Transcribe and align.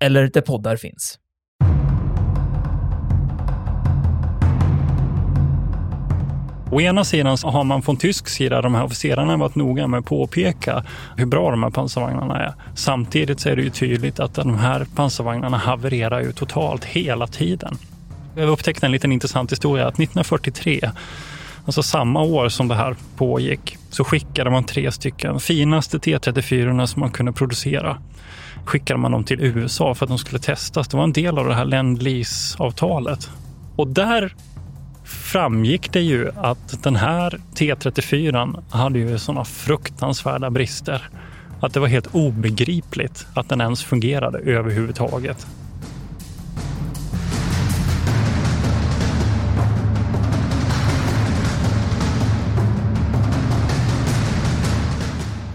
eller 0.00 0.28
där 0.28 0.40
poddar 0.40 0.76
finns. 0.76 1.18
Å 6.72 6.80
ena 6.80 7.04
sidan 7.04 7.38
så 7.38 7.48
har 7.48 7.64
man 7.64 7.82
från 7.82 7.96
tysk 7.96 8.28
sida, 8.28 8.62
de 8.62 8.74
här 8.74 8.84
officerarna, 8.84 9.36
varit 9.36 9.54
noga 9.54 9.86
med 9.86 9.98
att 9.98 10.06
påpeka 10.06 10.84
hur 11.16 11.26
bra 11.26 11.50
de 11.50 11.62
här 11.62 11.70
pansarvagnarna 11.70 12.38
är. 12.38 12.54
Samtidigt 12.74 13.40
så 13.40 13.48
är 13.48 13.56
det 13.56 13.62
ju 13.62 13.70
tydligt 13.70 14.20
att 14.20 14.34
de 14.34 14.58
här 14.58 14.86
pansarvagnarna 14.94 15.56
havererar 15.56 16.20
ju 16.20 16.32
totalt 16.32 16.84
hela 16.84 17.26
tiden. 17.26 17.78
Jag 18.36 18.48
upptäckte 18.48 18.86
en 18.86 18.92
liten 18.92 19.12
intressant 19.12 19.52
historia 19.52 19.86
att 19.86 19.94
1943 19.94 20.90
Alltså 21.64 21.82
samma 21.82 22.22
år 22.22 22.48
som 22.48 22.68
det 22.68 22.74
här 22.74 22.96
pågick 23.16 23.76
så 23.90 24.04
skickade 24.04 24.50
man 24.50 24.64
tre 24.64 24.92
stycken 24.92 25.40
finaste 25.40 25.98
T34 25.98 26.86
som 26.86 27.00
man 27.00 27.10
kunde 27.10 27.32
producera. 27.32 27.98
Skickade 28.64 29.00
man 29.00 29.12
dem 29.12 29.24
till 29.24 29.40
USA 29.40 29.94
för 29.94 30.06
att 30.06 30.10
de 30.10 30.18
skulle 30.18 30.38
testas. 30.38 30.88
Det 30.88 30.96
var 30.96 31.04
en 31.04 31.12
del 31.12 31.38
av 31.38 31.46
det 31.46 31.54
här 31.54 31.64
lend 31.64 32.02
avtalet 32.58 33.30
Och 33.76 33.88
där 33.88 34.34
framgick 35.04 35.92
det 35.92 36.00
ju 36.00 36.30
att 36.36 36.82
den 36.82 36.96
här 36.96 37.40
T34 37.54 38.62
hade 38.70 38.98
ju 38.98 39.18
sådana 39.18 39.44
fruktansvärda 39.44 40.50
brister 40.50 41.08
att 41.60 41.74
det 41.74 41.80
var 41.80 41.88
helt 41.88 42.14
obegripligt 42.14 43.26
att 43.34 43.48
den 43.48 43.60
ens 43.60 43.84
fungerade 43.84 44.38
överhuvudtaget. 44.38 45.46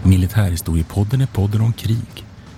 Militärhistoriepodden 0.02 1.20
är 1.20 1.26
podden 1.26 1.60
om 1.60 1.72
krig 1.72 2.25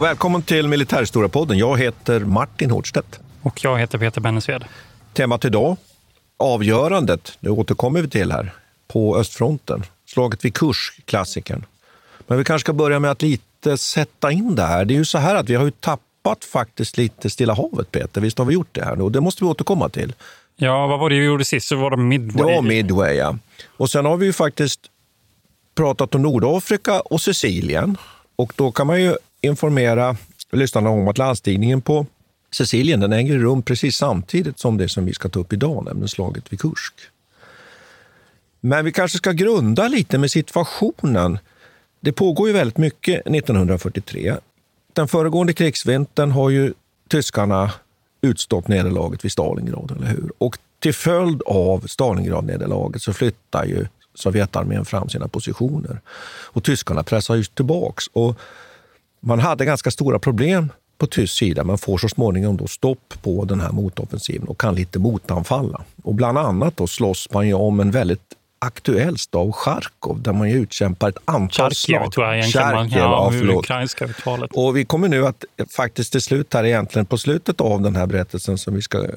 Välkommen 0.00 0.42
till 0.42 0.68
Militärhistoriepodden. 0.68 1.58
Jag 1.58 1.78
heter 1.78 2.20
Martin 2.20 2.70
Hårdstedt. 2.70 3.20
Och 3.42 3.64
jag 3.64 3.78
heter 3.78 3.98
Peter 3.98 4.20
Bennesved. 4.20 4.64
Temat 5.12 5.44
idag, 5.44 5.76
avgörandet, 6.36 7.38
det 7.40 7.50
återkommer 7.50 8.02
vi 8.02 8.08
till 8.08 8.32
här, 8.32 8.52
på 8.88 9.16
östfronten. 9.16 9.82
Slaget 10.06 10.44
vid 10.44 10.54
Kurs, 10.54 10.92
klassikern. 11.04 11.64
Men 12.26 12.38
vi 12.38 12.44
kanske 12.44 12.64
ska 12.64 12.72
börja 12.72 12.98
med 12.98 13.10
att 13.10 13.22
lite 13.22 13.78
sätta 13.78 14.32
in 14.32 14.54
det 14.54 14.62
här. 14.62 14.84
Det 14.84 14.94
är 14.94 14.96
ju 14.96 15.04
så 15.04 15.18
här 15.18 15.34
att 15.34 15.48
vi 15.48 15.54
har 15.54 15.64
ju 15.64 15.70
tappat 15.70 16.44
faktiskt 16.44 16.96
lite 16.96 17.30
Stilla 17.30 17.54
havet, 17.54 17.90
Peter. 17.90 18.20
Visst 18.20 18.38
har 18.38 18.44
vi 18.44 18.54
gjort 18.54 18.68
det 18.72 18.84
här 18.84 18.96
nu? 18.96 19.02
Och 19.02 19.12
det 19.12 19.20
måste 19.20 19.44
vi 19.44 19.50
återkomma 19.50 19.88
till. 19.88 20.12
Ja, 20.56 20.86
vad 20.86 20.98
var 20.98 21.10
det 21.10 21.18
vi 21.18 21.24
gjorde 21.24 21.44
sist? 21.44 21.68
Så 21.68 21.76
var 21.76 21.90
det 21.90 21.96
Midway? 21.96 22.54
Ja, 22.54 22.60
Midway, 22.60 23.16
ja. 23.16 23.36
Och 23.76 23.90
sen 23.90 24.04
har 24.04 24.16
vi 24.16 24.26
ju 24.26 24.32
faktiskt 24.32 24.80
pratat 25.74 26.14
om 26.14 26.22
Nordafrika 26.22 27.00
och 27.00 27.20
Sicilien. 27.20 27.96
Och 28.36 28.52
då 28.56 28.72
kan 28.72 28.86
man 28.86 29.02
ju 29.02 29.16
informera 29.40 30.16
lyssnarna 30.52 30.90
om 30.90 31.08
att 31.08 31.18
landstigningen 31.18 31.80
på 31.80 32.06
Sicilien 32.50 33.00
den 33.00 33.12
äger 33.12 33.38
rum 33.38 33.62
precis 33.62 33.96
samtidigt 33.96 34.58
som 34.58 34.76
det 34.76 34.88
som 34.88 35.04
vi 35.04 35.14
ska 35.14 35.28
ta 35.28 35.40
upp 35.40 35.52
idag, 35.52 35.84
nämligen 35.84 36.08
slaget 36.08 36.52
vid 36.52 36.60
Kursk. 36.60 36.94
Men 38.60 38.84
vi 38.84 38.92
kanske 38.92 39.18
ska 39.18 39.32
grunda 39.32 39.88
lite 39.88 40.18
med 40.18 40.30
situationen. 40.30 41.38
Det 42.00 42.12
pågår 42.12 42.48
ju 42.48 42.54
väldigt 42.54 42.78
mycket 42.78 43.26
1943. 43.26 44.36
Den 44.92 45.08
föregående 45.08 45.52
krigsvintern 45.52 46.30
har 46.30 46.50
ju 46.50 46.72
tyskarna 47.08 47.72
utstått 48.20 48.68
nederlaget 48.68 49.24
vid 49.24 49.32
Stalingrad, 49.32 49.90
eller 49.90 50.06
hur? 50.06 50.32
Och 50.38 50.58
till 50.78 50.94
följd 50.94 51.42
av 51.46 51.86
Stalingrad-nederlaget 51.86 53.02
så 53.02 53.12
flyttar 53.12 53.64
ju 53.64 53.86
Sovjetarmén 54.14 54.84
fram 54.84 55.08
sina 55.08 55.28
positioner. 55.28 56.00
Och 56.52 56.64
tyskarna 56.64 57.02
pressar 57.02 57.34
ju 57.34 57.44
tillbaks. 57.44 58.06
Och 58.12 58.38
man 59.20 59.40
hade 59.40 59.64
ganska 59.64 59.90
stora 59.90 60.18
problem 60.18 60.72
på 60.98 61.06
tysk 61.06 61.34
sida, 61.34 61.64
men 61.64 61.78
får 61.78 61.98
så 61.98 62.08
småningom 62.08 62.56
då 62.56 62.66
stopp 62.66 63.14
på 63.22 63.44
den 63.44 63.60
här 63.60 63.72
motoffensiven 63.72 64.48
och 64.48 64.60
kan 64.60 64.74
lite 64.74 64.98
motanfalla. 64.98 65.84
Och 66.02 66.14
bland 66.14 66.38
annat 66.38 66.76
då 66.76 66.86
slåss 66.86 67.28
man 67.32 67.46
ju 67.46 67.54
om 67.54 67.80
en 67.80 67.90
väldigt 67.90 68.34
aktuell 68.58 69.18
stad, 69.18 69.54
Charkov, 69.54 70.22
där 70.22 70.32
man 70.32 70.50
ju 70.50 70.56
utkämpar 70.56 71.08
ett 71.08 71.18
antal 71.24 71.70
Charkiv, 71.70 71.74
slag. 71.74 72.12
tror 72.12 72.26
jag 72.26 72.38
egentligen. 72.38 72.68
Charkiv, 72.68 72.98
ja, 72.98 73.32
ja, 73.34 73.58
ukrainska 73.58 74.04
uttalet. 74.04 74.50
Och 74.54 74.76
vi 74.76 74.84
kommer 74.84 75.08
nu 75.08 75.26
att 75.26 75.44
faktiskt 75.76 76.12
till 76.12 76.22
slut 76.22 76.54
här 76.54 76.64
egentligen, 76.64 77.06
på 77.06 77.18
slutet 77.18 77.60
av 77.60 77.82
den 77.82 77.96
här 77.96 78.06
berättelsen 78.06 78.58
som 78.58 78.74
vi 78.74 78.82
ska 78.82 78.98
eh, 78.98 79.10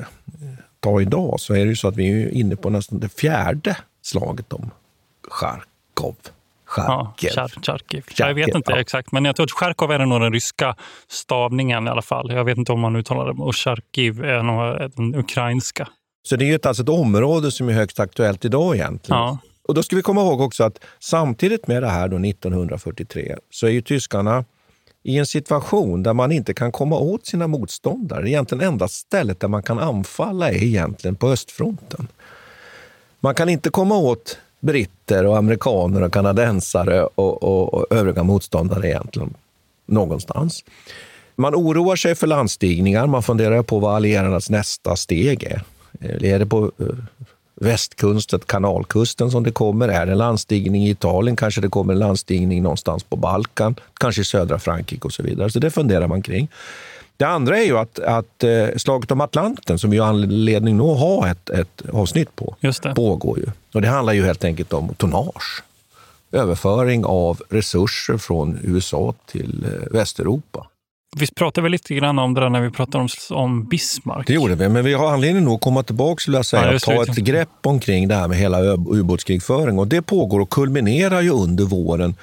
ta 0.80 1.02
idag, 1.02 1.40
så 1.40 1.54
är 1.54 1.60
det 1.60 1.70
ju 1.70 1.76
så 1.76 1.88
att 1.88 1.96
vi 1.96 2.24
är 2.24 2.30
inne 2.30 2.56
på 2.56 2.70
nästan 2.70 3.00
det 3.00 3.10
fjärde 3.10 3.78
slaget 4.02 4.54
om 4.54 4.72
Charkov. 5.30 6.16
Charkiv. 6.82 7.32
Ja, 7.36 7.48
Charkiv. 7.62 8.04
Jag 8.18 8.34
vet 8.34 8.56
inte 8.56 8.72
ja. 8.72 8.80
exakt, 8.80 9.12
men 9.12 9.26
jag 9.26 9.36
tror 9.36 9.44
att 9.44 9.52
Charkov 9.52 9.92
är 9.92 10.06
nog 10.06 10.22
den 10.22 10.34
ryska 10.34 10.76
stavningen 11.08 11.88
i 11.88 11.90
alla 11.90 12.02
fall. 12.02 12.32
Jag 12.32 12.44
vet 12.44 12.58
inte 12.58 12.72
om 12.72 12.80
man 12.80 12.96
uttalar 12.96 13.34
det. 13.34 13.44
Och 13.44 13.56
Charkiv 13.56 14.24
är 14.24 14.44
nog 14.44 14.92
den 14.96 15.16
ukrainska. 15.16 15.88
Så 16.24 16.36
det 16.36 16.46
är 16.46 16.48
ju 16.48 16.56
ett, 16.56 16.66
alltså 16.66 16.84
ett 16.84 16.90
område 16.90 17.52
som 17.52 17.70
är 17.70 17.74
högst 17.74 18.00
aktuellt 18.00 18.46
idag 18.46 18.76
egentligen. 18.76 19.22
Ja. 19.22 19.38
Och 19.68 19.74
då 19.74 19.84
ska 19.84 19.96
vi 19.96 20.02
komma 20.02 20.22
ihåg 20.22 20.42
också 20.42 20.64
att 20.64 20.80
samtidigt 21.00 21.68
med 21.68 21.84
det 21.84 21.90
här 21.90 22.08
då 22.08 22.18
1943 22.18 23.36
så 23.50 23.68
är 23.68 23.72
ju 23.72 23.82
tyskarna 23.82 24.46
i 25.04 25.18
en 25.18 25.26
situation 25.26 26.04
där 26.04 26.14
man 26.14 26.32
inte 26.32 26.54
kan 26.54 26.72
komma 26.72 26.98
åt 26.98 27.26
sina 27.26 27.48
motståndare. 27.48 28.30
Egentligen 28.30 28.68
enda 28.68 28.88
stället 28.88 29.40
där 29.40 29.48
man 29.48 29.64
kan 29.64 29.80
anfalla 29.80 30.50
är 30.50 30.64
egentligen 30.64 31.16
på 31.16 31.28
östfronten. 31.30 32.08
Man 33.20 33.36
kan 33.36 33.50
inte 33.50 33.70
komma 33.70 33.98
åt 33.98 34.38
britter 34.64 35.26
och 35.26 35.38
amerikaner 35.38 36.02
och 36.02 36.14
kanadensare 36.14 37.04
och, 37.04 37.44
och, 37.44 37.74
och 37.74 37.86
övriga 37.90 38.24
motståndare 38.24 38.88
egentligen 38.88 39.34
någonstans. 39.86 40.64
Man 41.36 41.56
oroar 41.56 41.96
sig 41.96 42.16
för 42.16 42.28
landstigningar. 42.28 43.08
Man 43.08 43.24
funderar 43.24 43.64
på 43.64 43.80
vad 43.80 43.96
allierarnas 43.96 44.50
nästa 44.50 44.96
steg 44.96 45.44
är. 45.44 45.64
Eh, 46.00 46.34
är 46.34 46.40
det 46.40 46.46
på 46.46 46.72
eh, 46.80 46.86
västkusten, 47.56 48.40
kanalkusten 48.46 49.32
som 49.32 49.44
det 49.44 49.52
kommer? 49.52 49.88
Är 49.88 50.06
det 50.06 50.12
en 50.12 50.18
landstigning 50.18 50.84
i 50.84 50.90
Italien? 50.90 51.36
Kanske 51.36 51.62
det 51.62 51.70
kommer 51.70 51.94
en 51.94 52.00
landstigning 52.00 52.64
någonstans 52.64 53.04
på 53.04 53.16
Balkan, 53.16 53.76
kanske 53.94 54.22
i 54.22 54.26
södra 54.26 54.60
Frankrike 54.60 55.06
och 55.06 55.14
så 55.14 55.24
vidare. 55.24 55.50
Så 55.50 55.60
det 55.60 55.72
funderar 55.72 56.08
man 56.08 56.22
kring. 56.22 56.48
Det 57.18 57.26
andra 57.26 57.58
är 57.58 57.64
ju 57.64 57.78
att, 57.78 58.00
att 58.00 58.44
eh, 58.44 58.68
slaget 58.78 59.12
om 59.12 59.22
Atlanten, 59.22 59.80
som 59.80 59.90
vi 59.90 59.98
har 59.98 60.08
anledning 60.08 60.80
att 60.80 61.00
ha 61.00 61.30
ett, 61.30 61.50
ett 61.50 61.82
avsnitt 61.94 62.36
på, 62.36 62.56
pågår 62.96 63.40
ju. 63.40 63.46
Och 63.74 63.82
det 63.82 63.88
handlar 63.88 64.14
ju 64.14 64.26
helt 64.26 64.44
enkelt 64.44 64.74
om 64.74 64.94
tonnage. 64.98 65.64
Överföring 66.32 67.06
av 67.06 67.42
resurser 67.50 68.18
från 68.18 68.60
USA 68.64 69.14
till 69.26 69.66
eh, 69.66 69.94
Västeuropa. 69.94 70.68
Vi 71.16 71.28
pratade 71.28 71.64
väl 71.64 71.72
lite 71.72 71.96
grann 71.96 72.20
om 72.20 72.34
det 72.34 72.42
där 72.42 72.50
när 72.50 72.62
vi 72.62 72.70
pratade 72.70 73.04
om, 73.04 73.38
om 73.38 73.66
Bismarck? 73.66 74.28
Det 74.28 74.34
gjorde 74.34 74.56
vi, 74.56 74.70
men 74.70 74.86
vi 74.86 74.94
har 74.94 75.14
anledning 75.14 75.54
att 75.54 75.62
komma 75.62 75.84
tillbaka 75.84 76.20
skulle 76.20 76.38
jag 76.38 76.46
säga, 76.46 76.74
ja, 76.74 76.80
ta 76.80 77.04
ett 77.04 77.16
grepp 77.16 77.50
omkring 77.62 78.08
det 78.08 78.16
här 78.16 78.28
med 78.28 78.38
hela 78.38 78.60
ubåtskrigföring. 78.74 79.80
Och 79.80 79.88
det 79.88 80.02
pågår 80.02 80.40
och 80.40 80.50
kulminerar 80.50 81.22
ju 81.22 81.30
under 81.30 81.64
våren 81.64 82.16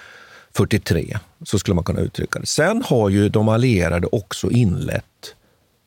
43, 0.57 1.19
så 1.45 1.59
skulle 1.59 1.75
man 1.75 1.85
kunna 1.85 2.01
uttrycka 2.01 2.39
det. 2.39 2.47
Sen 2.47 2.83
har 2.83 3.09
ju 3.09 3.29
de 3.29 3.49
allierade 3.49 4.07
också 4.07 4.51
inlett 4.51 5.35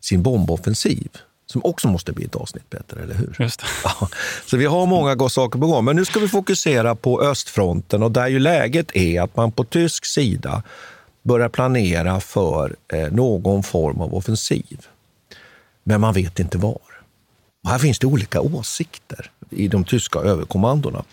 sin 0.02 0.24
bomboffensiv 0.24 1.10
som 1.46 1.62
också 1.66 1.88
måste 1.88 2.12
bli 2.12 2.26
ett 2.26 2.36
avsnitt 2.36 2.70
bättre, 2.70 3.04
eller 3.04 3.16
hur? 3.16 3.36
Just 3.40 3.62
ja, 3.84 4.10
så 4.46 4.58
vi 4.58 4.66
har 4.66 4.86
många 4.86 5.30
saker 5.30 5.60
på 5.60 5.68
gång. 5.68 5.86
Men 5.86 5.96
nu 5.96 6.06
ska 6.06 6.20
vi 6.20 6.28
fokusera 6.28 6.96
på 6.96 7.22
östfronten 7.22 8.04
och 8.04 8.12
där 8.12 8.28
ju 8.28 8.40
läget 8.40 8.96
är 8.96 9.22
att 9.22 9.36
man 9.36 9.52
på 9.52 9.64
tysk 9.64 10.06
sida 10.06 10.64
börjar 11.24 11.50
planera 11.50 12.20
för 12.20 12.76
eh, 12.94 13.12
någon 13.12 13.64
form 13.64 14.02
av 14.02 14.16
offensiv. 14.16 14.88
Men 15.84 16.02
man 16.02 16.14
vet 16.14 16.40
inte 16.40 16.58
var. 16.58 16.80
Och 17.64 17.70
här 17.70 17.80
finns 17.80 18.00
det 18.00 18.08
olika 18.08 18.42
åsikter 18.42 19.32
i 19.50 19.68
de 19.68 19.84
tyska 19.84 20.20
överkommandona. 20.20 21.04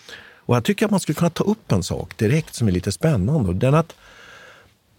Och 0.50 0.56
jag 0.56 0.64
tycker 0.64 0.84
att 0.84 0.90
man 0.90 1.00
skulle 1.00 1.16
kunna 1.16 1.30
ta 1.30 1.44
upp 1.44 1.72
en 1.72 1.82
sak 1.82 2.16
direkt 2.16 2.54
som 2.54 2.68
är 2.68 2.72
lite 2.72 2.92
spännande. 2.92 3.54
Den 3.54 3.74
att 3.74 3.94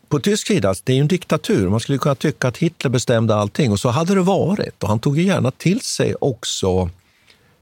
på 0.09 0.19
tysk 0.19 0.48
sida, 0.48 0.69
alltså, 0.69 0.83
det 0.86 0.92
är 0.92 0.95
ju 0.95 1.01
en 1.01 1.07
diktatur. 1.07 1.69
Man 1.69 1.80
skulle 1.80 1.98
kunna 1.98 2.15
tycka 2.15 2.48
att 2.48 2.57
Hitler 2.57 2.89
bestämde 2.89 3.36
allting 3.36 3.71
och 3.71 3.80
så 3.80 3.89
hade 3.89 4.15
det 4.15 4.21
varit. 4.21 4.83
Och 4.83 4.89
han 4.89 5.00
tog 5.00 5.18
ju 5.18 5.24
gärna 5.24 5.51
till 5.51 5.81
sig 5.81 6.15
också 6.21 6.89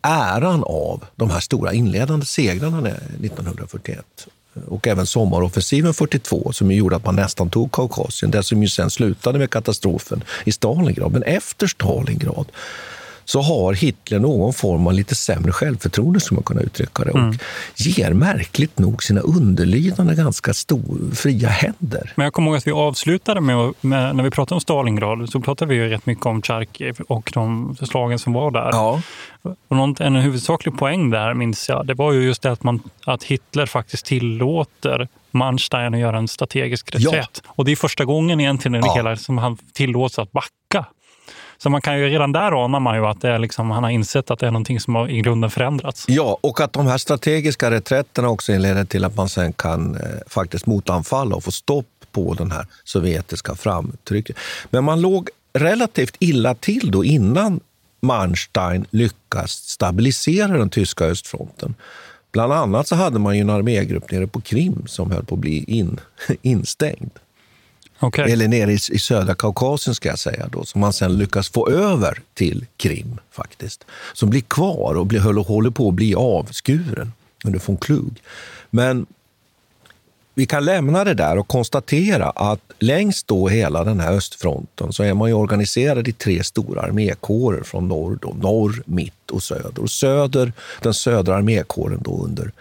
äran 0.02 0.64
av 0.64 1.06
de 1.16 1.30
här 1.30 1.40
stora 1.40 1.74
inledande 1.74 2.26
segrarna 2.26 2.88
1941 2.88 4.28
och 4.68 4.88
även 4.88 5.06
sommaroffensiven 5.06 5.94
42 5.94 6.52
som 6.54 6.72
gjorde 6.72 6.96
att 6.96 7.06
man 7.06 7.16
nästan 7.16 7.50
tog 7.50 7.72
Kaukasien, 7.72 8.32
det 8.32 8.44
som 8.44 8.64
ju 8.64 8.70
sen 8.70 8.90
slutade 8.90 9.40
med 9.40 9.50
katastrofen 9.50 10.24
i 10.46 10.52
Stalingrad. 10.52 11.12
Men 11.12 11.24
efter 11.24 11.68
Stalingrad 11.68 12.46
så 13.30 13.42
har 13.42 13.74
Hitler 13.74 14.20
någon 14.20 14.54
form 14.54 14.88
av 14.88 14.94
lite 14.94 15.16
sämre 15.16 15.52
självförtroende, 15.52 16.20
som 16.20 16.36
man 16.36 16.44
kan 16.44 16.58
uttrycka 16.58 17.04
det, 17.04 17.12
mm. 17.12 17.30
och 17.30 17.36
ger 17.76 18.14
märkligt 18.14 18.80
nog 18.80 19.04
sina 19.04 19.22
underlydande 19.22 20.16
ganska 20.16 20.54
stor, 20.54 21.16
fria 21.16 21.50
händer. 21.50 22.14
Men 22.16 22.24
jag 22.24 22.34
kommer 22.34 22.48
ihåg 22.48 22.58
att 22.58 22.68
vi 22.68 22.72
avslutade 22.72 23.42
med, 23.42 23.74
med 23.82 24.16
när 24.16 24.24
vi 24.24 24.32
pratade 24.32 24.56
om 24.56 24.62
Stalingrad, 24.62 25.30
så 25.30 25.40
pratade 25.40 25.70
vi 25.70 25.76
ju 25.76 25.90
rätt 25.90 26.06
mycket 26.06 26.26
om 26.26 26.42
Charkiv 26.42 27.00
och 27.08 27.32
de 27.34 27.76
slagen 27.76 28.20
som 28.20 28.34
var 28.34 28.52
där. 28.52 28.70
Ja. 28.72 29.02
Och 29.42 29.78
något, 29.78 30.00
en 30.00 30.16
huvudsaklig 30.16 30.78
poäng 30.78 31.10
där, 31.10 31.34
minns 31.34 31.70
jag, 31.70 31.88
det 31.88 31.94
var 31.94 32.12
ju 32.12 32.24
just 32.24 32.42
det 32.42 32.52
att, 32.52 32.64
man, 32.64 32.82
att 33.06 33.24
Hitler 33.24 33.66
faktiskt 33.66 34.06
tillåter 34.06 35.08
Manstein 35.32 35.94
att 35.94 36.00
göra 36.00 36.18
en 36.18 36.28
strategisk 36.28 36.96
reträtt. 36.96 37.42
Ja. 37.44 37.52
Och 37.56 37.66
det 37.66 37.72
är 37.72 37.76
första 37.76 38.06
gången 38.06 38.40
egentligen 38.40 38.76
i 38.76 38.80
ja. 38.84 38.96
hela 38.96 39.16
som 39.16 39.38
han 39.38 39.58
tillåts 39.74 40.20
att 40.20 40.32
backa. 40.32 40.86
Så 41.64 41.70
man 41.70 41.82
kan 41.82 42.00
ju 42.00 42.10
redan 42.10 42.32
där 42.32 42.66
anar 42.66 42.80
man 42.80 42.96
ju 42.96 43.06
att 43.06 43.22
det 43.22 43.30
är 43.30 43.40
liksom, 43.40 43.72
han 43.72 43.84
har 43.84 43.90
insett 43.90 44.32
att 44.32 44.40
det 44.40 44.48
är 44.48 44.52
någonting 44.52 44.80
som 44.80 44.96
har 44.96 45.10
i 45.10 45.22
grunden 45.22 45.50
förändrats. 45.50 46.06
Ja, 46.08 46.38
och 46.42 46.62
att 46.62 46.74
de 46.74 46.88
här 46.88 46.98
strategiska 46.98 47.72
reträtterna 47.72 48.30
också 48.30 48.58
leder 48.58 48.86
till 48.86 49.06
att 49.06 49.16
man 49.16 49.30
sen 49.30 49.54
kan 49.54 49.96
eh, 49.96 50.02
faktiskt 50.28 50.66
motanfalla 50.66 51.36
och 51.36 51.44
få 51.44 51.52
stopp 51.52 51.86
på 52.12 52.34
den 52.34 52.52
här 52.52 52.66
sovjetiska 52.84 53.56
framtrycket. 53.56 54.38
Men 54.70 54.84
man 54.84 55.02
låg 55.02 55.30
relativt 55.54 56.16
illa 56.20 56.56
till 56.56 56.92
då 56.92 57.06
innan 57.06 57.60
Manstein 58.02 58.86
lyckas 58.90 59.52
stabilisera 59.52 60.58
den 60.58 60.70
tyska 60.70 61.06
östfronten. 61.06 61.76
Bland 62.32 62.54
annat 62.54 62.88
så 62.88 62.96
hade 62.96 63.20
man 63.20 63.36
ju 63.36 63.42
en 63.42 63.50
armégrupp 63.50 64.12
nere 64.12 64.28
på 64.28 64.42
Krim 64.42 64.84
som 64.88 65.12
höll 65.12 65.26
på 65.26 65.36
att 65.36 65.42
bli 65.42 65.64
in, 65.64 66.00
instängd. 66.42 67.12
Okay. 68.02 68.32
Eller 68.32 68.48
nere 68.48 68.72
i, 68.72 68.80
i 68.92 69.00
södra 69.00 69.36
Kaukasien 69.36 69.96
ska 69.96 70.10
jag 70.10 70.20
säga, 70.20 70.48
då, 70.52 70.66
som 70.66 70.82
man 70.82 70.94
sen 70.94 71.18
lyckas 71.18 71.50
få 71.50 71.70
över 71.70 72.22
till 72.34 72.66
Krim 72.78 73.18
faktiskt. 73.32 73.86
Som 74.14 74.30
blir 74.30 74.42
kvar 74.42 74.96
och 74.96 75.06
blir, 75.06 75.20
håller 75.44 75.70
på 75.70 75.88
att 75.88 75.94
bli 75.94 76.16
avskuren 76.16 77.14
under 77.46 77.62
von 77.66 77.78
Klug. 77.78 78.22
Men 78.70 79.06
vi 80.40 80.46
kan 80.46 80.66
lämna 80.66 81.04
det 81.04 81.14
där 81.14 81.38
och 81.38 81.48
konstatera 81.48 82.30
att 82.30 82.62
längs 82.80 83.24
då 83.24 83.48
hela 83.48 83.84
den 83.84 84.00
här 84.00 84.14
östfronten 84.14 84.94
så 84.94 85.04
är 85.04 85.14
man 85.14 85.30
ju 85.30 85.34
organiserad 85.34 86.08
i 86.08 86.14
tre 86.14 86.44
stora 86.44 86.82
armékårer 86.82 87.64
från 87.64 87.88
norr, 87.88 88.20
då, 88.22 88.36
norr, 88.42 88.84
mitt 88.86 89.32
och 89.32 89.44
söder. 89.44 89.80
Och 89.82 89.90
söder, 89.90 90.54
den 90.82 90.94
södra 90.94 91.36
armékåren 91.36 92.00
då 92.04 92.24
under 92.24 92.52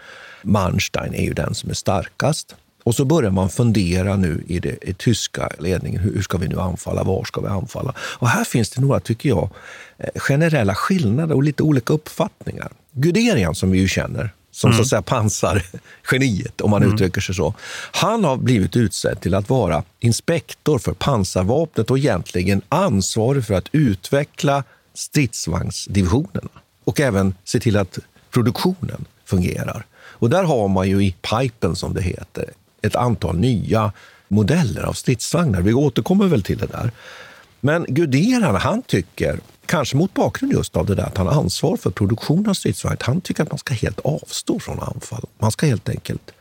Manstein 0.41 1.13
är 1.13 1.23
ju 1.23 1.33
den 1.33 1.55
som 1.55 1.69
är 1.69 1.73
starkast. 1.73 2.55
Och 2.89 2.95
så 2.95 3.05
börjar 3.05 3.31
man 3.31 3.49
fundera 3.49 4.15
nu 4.15 4.43
i 4.47 4.59
den 4.59 4.77
i 4.81 4.93
tyska 4.93 5.49
ledningen. 5.59 6.01
Hur, 6.01 6.13
hur 6.13 6.21
ska 6.21 6.37
vi 6.37 6.47
nu 6.47 6.59
anfalla? 6.59 7.03
Var 7.03 7.23
ska 7.23 7.41
vi 7.41 7.47
anfalla? 7.47 7.93
Och 7.99 8.29
här 8.29 8.43
finns 8.43 8.69
det 8.69 8.81
några, 8.81 8.99
tycker 8.99 9.29
jag, 9.29 9.49
eh, 9.97 10.09
generella 10.15 10.75
skillnader 10.75 11.35
och 11.35 11.43
lite 11.43 11.63
olika 11.63 11.93
uppfattningar. 11.93 12.71
Guderian, 12.91 13.55
som 13.55 13.71
vi 13.71 13.79
ju 13.79 13.87
känner, 13.87 14.29
som 14.51 14.67
mm. 14.67 14.77
så 14.77 14.81
att 14.81 14.87
säga 14.87 15.01
pansargeniet, 15.01 16.61
om 16.61 16.71
man 16.71 16.83
mm. 16.83 16.93
uttrycker 16.93 17.21
sig 17.21 17.35
så. 17.35 17.53
Han 17.91 18.23
har 18.23 18.37
blivit 18.37 18.75
utsedd 18.75 19.21
till 19.21 19.35
att 19.35 19.49
vara 19.49 19.83
inspektor 19.99 20.79
för 20.79 20.93
pansarvapnet 20.93 21.91
och 21.91 21.97
egentligen 21.97 22.61
ansvarig 22.69 23.45
för 23.45 23.53
att 23.53 23.69
utveckla 23.71 24.63
stridsvagnsdivisionerna 24.93 26.49
och 26.83 26.99
även 26.99 27.35
se 27.43 27.59
till 27.59 27.77
att 27.77 27.99
produktionen 28.31 29.05
fungerar. 29.25 29.85
Och 30.19 30.29
där 30.29 30.43
har 30.43 30.67
man 30.67 30.89
ju 30.89 31.03
i 31.03 31.11
pipen, 31.11 31.75
som 31.75 31.93
det 31.93 32.01
heter, 32.01 32.45
ett 32.81 32.95
antal 32.95 33.37
nya 33.37 33.91
modeller 34.27 34.83
av 34.83 34.93
stridsvagnar. 34.93 35.61
Vi 35.61 35.73
återkommer 35.73 36.27
väl 36.27 36.43
till 36.43 36.57
det 36.57 36.67
där. 36.67 36.91
Men 37.59 37.85
Guderan 37.87 38.55
han 38.55 38.81
tycker, 38.81 39.39
kanske 39.65 39.97
mot 39.97 40.13
bakgrund 40.13 40.53
just 40.53 40.75
av 40.75 40.85
det 40.85 40.95
där 40.95 41.03
att 41.03 41.17
han 41.17 41.27
har 41.27 41.33
ansvar 41.33 41.77
för 41.77 41.89
produktionen 41.89 42.49
av 42.49 42.53
stridsvagnar, 42.53 42.97
han 43.01 43.21
tycker 43.21 43.43
att 43.43 43.51
man 43.51 43.57
ska 43.57 43.73
helt 43.73 43.99
avstå 43.99 44.59
från 44.59 44.79
anfall. 44.79 45.25
Man 45.37 45.51
ska 45.51 45.65
helt 45.65 45.89
enkelt 45.89 46.31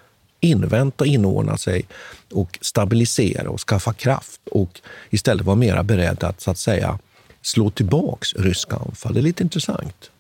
invänta, 0.40 1.06
inordna 1.06 1.56
sig 1.56 1.87
och 2.32 2.58
stabilisera 2.61 3.50
och 3.50 3.61
skaffa 3.61 3.93
kraft 3.93 4.40
och 4.50 4.81
istället 5.11 5.46
vara 5.46 5.56
mera 5.56 5.82
beredd 5.82 6.25
att 6.25 6.40
så 6.40 6.50
att 6.50 6.58
säga 6.58 6.99
slå 7.43 7.70
tillbaks 7.70 8.35
ryska 8.35 8.76
anfall. 8.76 9.14
Det 9.14 9.20
är 9.20 9.23
lite 9.23 9.43
intressant. 9.43 10.11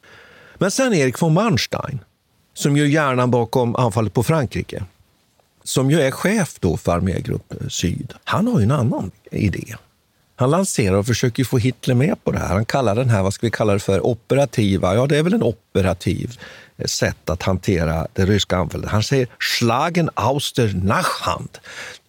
Men 0.54 0.70
sen 0.70 0.94
Erik 0.94 1.22
von 1.22 1.34
Manstein, 1.34 1.98
som 2.54 2.76
gör 2.76 2.86
hjärnan 2.86 3.30
bakom 3.30 3.76
anfallet 3.76 4.14
på 4.14 4.22
Frankrike, 4.22 4.84
som 5.68 5.90
ju 5.90 6.00
är 6.00 6.10
chef 6.10 6.56
då 6.60 6.76
för 6.76 6.92
armégrupp 6.92 7.52
eh, 7.52 7.68
Syd, 7.68 8.12
han 8.24 8.46
har 8.46 8.58
ju 8.58 8.62
en 8.62 8.70
annan 8.70 9.10
idé. 9.30 9.76
Han 10.36 10.50
lanserar 10.50 10.96
och 10.96 11.06
försöker 11.06 11.44
få 11.44 11.58
Hitler 11.58 11.94
med 11.94 12.24
på 12.24 12.32
det 12.32 12.38
här. 12.38 12.48
Han 12.48 12.64
kallar 12.64 12.94
den 12.94 13.10
här, 13.10 13.22
vad 13.22 13.34
ska 13.34 13.46
vi 13.46 13.50
kalla 13.50 13.72
det 13.72 13.78
för, 13.78 14.06
operativa, 14.06 14.94
ja 14.94 15.06
det 15.06 15.18
är 15.18 15.22
väl 15.22 15.34
en 15.34 15.42
operativ 15.42 16.40
eh, 16.76 16.86
sätt 16.86 17.30
att 17.30 17.42
hantera 17.42 18.06
det 18.12 18.26
ryska 18.26 18.56
anfallet. 18.56 18.90
Han 18.90 19.02
säger 19.02 19.28
Schlagen 19.38 20.10
aus 20.14 20.52
der 20.52 20.74
Nachhand. 20.74 21.58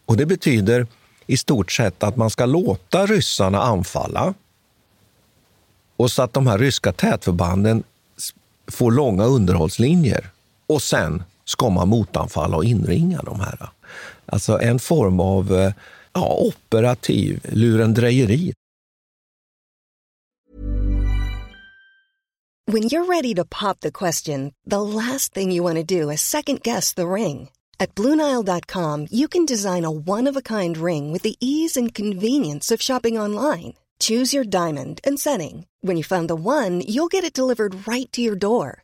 Och 0.06 0.18
det 0.18 0.26
betyder 0.26 0.88
i 1.28 1.38
stort 1.38 1.72
sett 1.72 2.04
att 2.04 2.18
man 2.18 2.30
ska 2.30 2.46
låta 2.46 3.06
ryssarna 3.06 3.62
anfalla 3.62 4.34
och 5.98 6.12
så 6.12 6.22
att 6.22 6.34
de 6.34 6.48
här 6.48 6.58
ryska 6.58 6.92
tätförbanden 6.92 7.84
får 8.72 8.92
långa 8.92 9.24
underhållslinjer. 9.24 10.30
Och 10.68 10.82
sen 10.82 11.24
ska 11.50 11.70
man 11.70 11.88
motanfalla 11.88 12.58
och 12.58 12.66
inringa 12.66 13.22
de 13.22 13.40
här. 13.40 13.70
Alltså 14.26 14.60
en 14.62 14.80
form 14.80 15.20
av 15.20 15.54
eh, 15.54 15.74
ja, 16.14 16.36
operativ 16.38 17.40
lurendrejeri. 17.50 18.54
When 22.72 22.84
you're 22.84 23.06
ready 23.06 23.34
to 23.36 23.46
pop 23.46 23.80
the 23.80 23.92
question, 23.92 24.54
the 24.70 24.82
last 24.82 25.34
thing 25.34 25.52
you 25.52 25.64
want 25.64 25.88
to 25.88 26.02
do 26.02 26.12
is 26.12 26.22
second 26.22 26.62
guess 26.62 26.94
the 26.94 27.08
ring. 27.08 27.50
At 27.80 27.96
BlueNile.com 27.96 29.08
you 29.12 29.28
can 29.28 29.46
design 29.46 29.86
a 29.86 29.92
one-of-a-kind 29.92 30.78
ring 30.78 31.14
with 31.14 31.24
the 31.24 31.36
ease 31.40 31.80
and 31.80 31.96
convenience 31.96 32.76
of 32.76 32.82
shopping 32.82 33.20
online. 33.20 33.74
Choose 34.00 34.38
your 34.38 34.46
diamond 34.46 35.02
and 35.04 35.20
setting. 35.20 35.66
When 35.82 35.98
you 35.98 36.04
find 36.04 36.30
the 36.30 36.36
one, 36.36 36.82
you'll 36.82 37.08
get 37.12 37.24
it 37.24 37.34
delivered 37.34 37.88
right 37.88 38.12
to 38.12 38.22
your 38.22 38.36
door. 38.36 38.84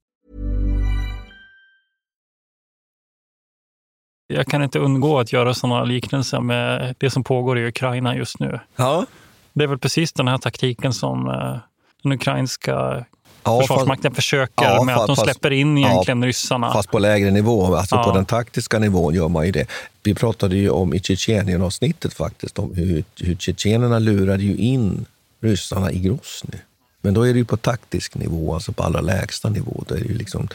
Jag 4.33 4.47
kan 4.47 4.63
inte 4.63 4.79
undgå 4.79 5.19
att 5.19 5.33
göra 5.33 5.53
sådana 5.53 5.83
liknelser 5.83 6.39
med 6.39 6.95
det 6.97 7.09
som 7.09 7.23
pågår 7.23 7.59
i 7.59 7.67
Ukraina 7.67 8.15
just 8.15 8.39
nu. 8.39 8.59
Ja. 8.75 9.05
Det 9.53 9.63
är 9.63 9.67
väl 9.67 9.79
precis 9.79 10.13
den 10.13 10.27
här 10.27 10.37
taktiken 10.37 10.93
som 10.93 11.29
eh, 11.29 11.57
den 12.03 12.11
ukrainska 12.11 13.05
ja, 13.43 13.59
Försvarsmakten 13.61 14.11
fast, 14.11 14.15
försöker 14.15 14.65
ja, 14.65 14.83
med 14.83 14.97
att 14.97 15.07
de 15.07 15.15
släpper 15.15 15.51
in 15.51 15.77
egentligen 15.77 16.21
ja, 16.21 16.27
ryssarna. 16.27 16.73
Fast 16.73 16.91
på 16.91 16.99
lägre 16.99 17.31
nivå. 17.31 17.75
Alltså 17.75 17.95
ja. 17.95 18.03
På 18.03 18.11
den 18.11 18.25
taktiska 18.25 18.79
nivån 18.79 19.13
gör 19.13 19.27
man 19.27 19.45
ju 19.45 19.51
det. 19.51 19.65
Vi 20.03 20.15
pratade 20.15 20.55
ju 20.55 20.69
om 20.69 20.93
i 20.93 20.99
Tjetjenien-avsnittet 20.99 22.13
faktiskt, 22.13 22.59
om 22.59 22.75
hur, 22.75 23.03
hur 23.19 23.35
tjetjenerna 23.35 23.99
lurade 23.99 24.43
ju 24.43 24.57
in 24.57 25.05
ryssarna 25.41 25.91
i 25.91 25.99
Grosny. 25.99 26.57
Men 27.01 27.13
då 27.13 27.27
är 27.27 27.33
det 27.33 27.39
ju 27.39 27.45
på 27.45 27.57
taktisk 27.57 28.15
nivå, 28.15 28.53
alltså 28.53 28.71
på 28.71 28.83
allra 28.83 29.01
lägsta 29.01 29.49
nivå. 29.49 29.83
Då 29.87 29.95
är 29.95 29.99
det 29.99 30.05
ju 30.05 30.17
liksom 30.17 30.47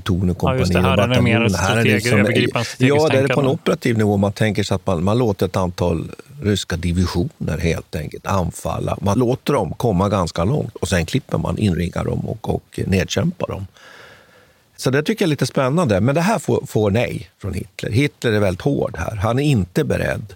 pluton 0.00 0.30
och 0.30 0.38
kompani. 0.38 0.58
ja, 0.72 0.90
och 0.90 1.50
det, 1.50 1.56
Här, 1.56 1.76
är 1.76 1.84
det 1.84 1.94
liksom, 1.94 2.18
Ja, 2.78 3.08
det 3.08 3.18
är 3.18 3.28
på 3.28 3.40
en 3.40 3.46
operativ 3.46 3.98
nivå. 3.98 4.16
Man 4.16 4.32
tänker 4.32 4.62
sig 4.62 4.74
att 4.74 4.86
man, 4.86 5.04
man 5.04 5.18
låter 5.18 5.46
ett 5.46 5.56
antal 5.56 6.10
ryska 6.42 6.76
divisioner 6.76 7.58
helt 7.58 7.96
enkelt 7.96 8.26
anfalla. 8.26 8.96
Man 9.00 9.18
låter 9.18 9.52
dem 9.52 9.74
komma 9.76 10.08
ganska 10.08 10.44
långt 10.44 10.76
och 10.76 10.88
sen 10.88 11.06
klipper 11.06 11.38
man, 11.38 11.58
inringar 11.58 12.04
dem 12.04 12.28
och, 12.28 12.54
och 12.54 12.80
nedkämpar 12.86 13.46
dem. 13.46 13.66
Så 14.76 14.90
det 14.90 15.02
tycker 15.02 15.22
jag 15.22 15.26
är 15.26 15.30
lite 15.30 15.46
spännande. 15.46 16.00
Men 16.00 16.14
det 16.14 16.20
här 16.20 16.38
får, 16.38 16.66
får 16.66 16.90
nej 16.90 17.30
från 17.38 17.54
Hitler. 17.54 17.90
Hitler 17.90 18.32
är 18.32 18.40
väldigt 18.40 18.62
hård 18.62 18.96
här. 18.98 19.16
Han 19.16 19.38
är 19.38 19.42
inte 19.42 19.84
beredd 19.84 20.34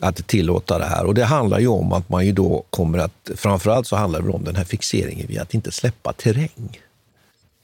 att 0.00 0.26
tillåta 0.26 0.78
det 0.78 0.84
här. 0.84 1.04
Och 1.04 1.14
det 1.14 1.24
handlar 1.24 1.58
ju 1.58 1.68
om 1.68 1.92
att 1.92 2.08
man 2.08 2.26
ju 2.26 2.32
då 2.32 2.64
kommer 2.70 2.98
att, 2.98 3.30
framförallt 3.36 3.86
så 3.86 3.96
handlar 3.96 4.22
det 4.22 4.30
om 4.30 4.44
den 4.44 4.56
här 4.56 4.64
fixeringen 4.64 5.26
vid 5.26 5.38
att 5.38 5.54
inte 5.54 5.72
släppa 5.72 6.12
terräng. 6.12 6.80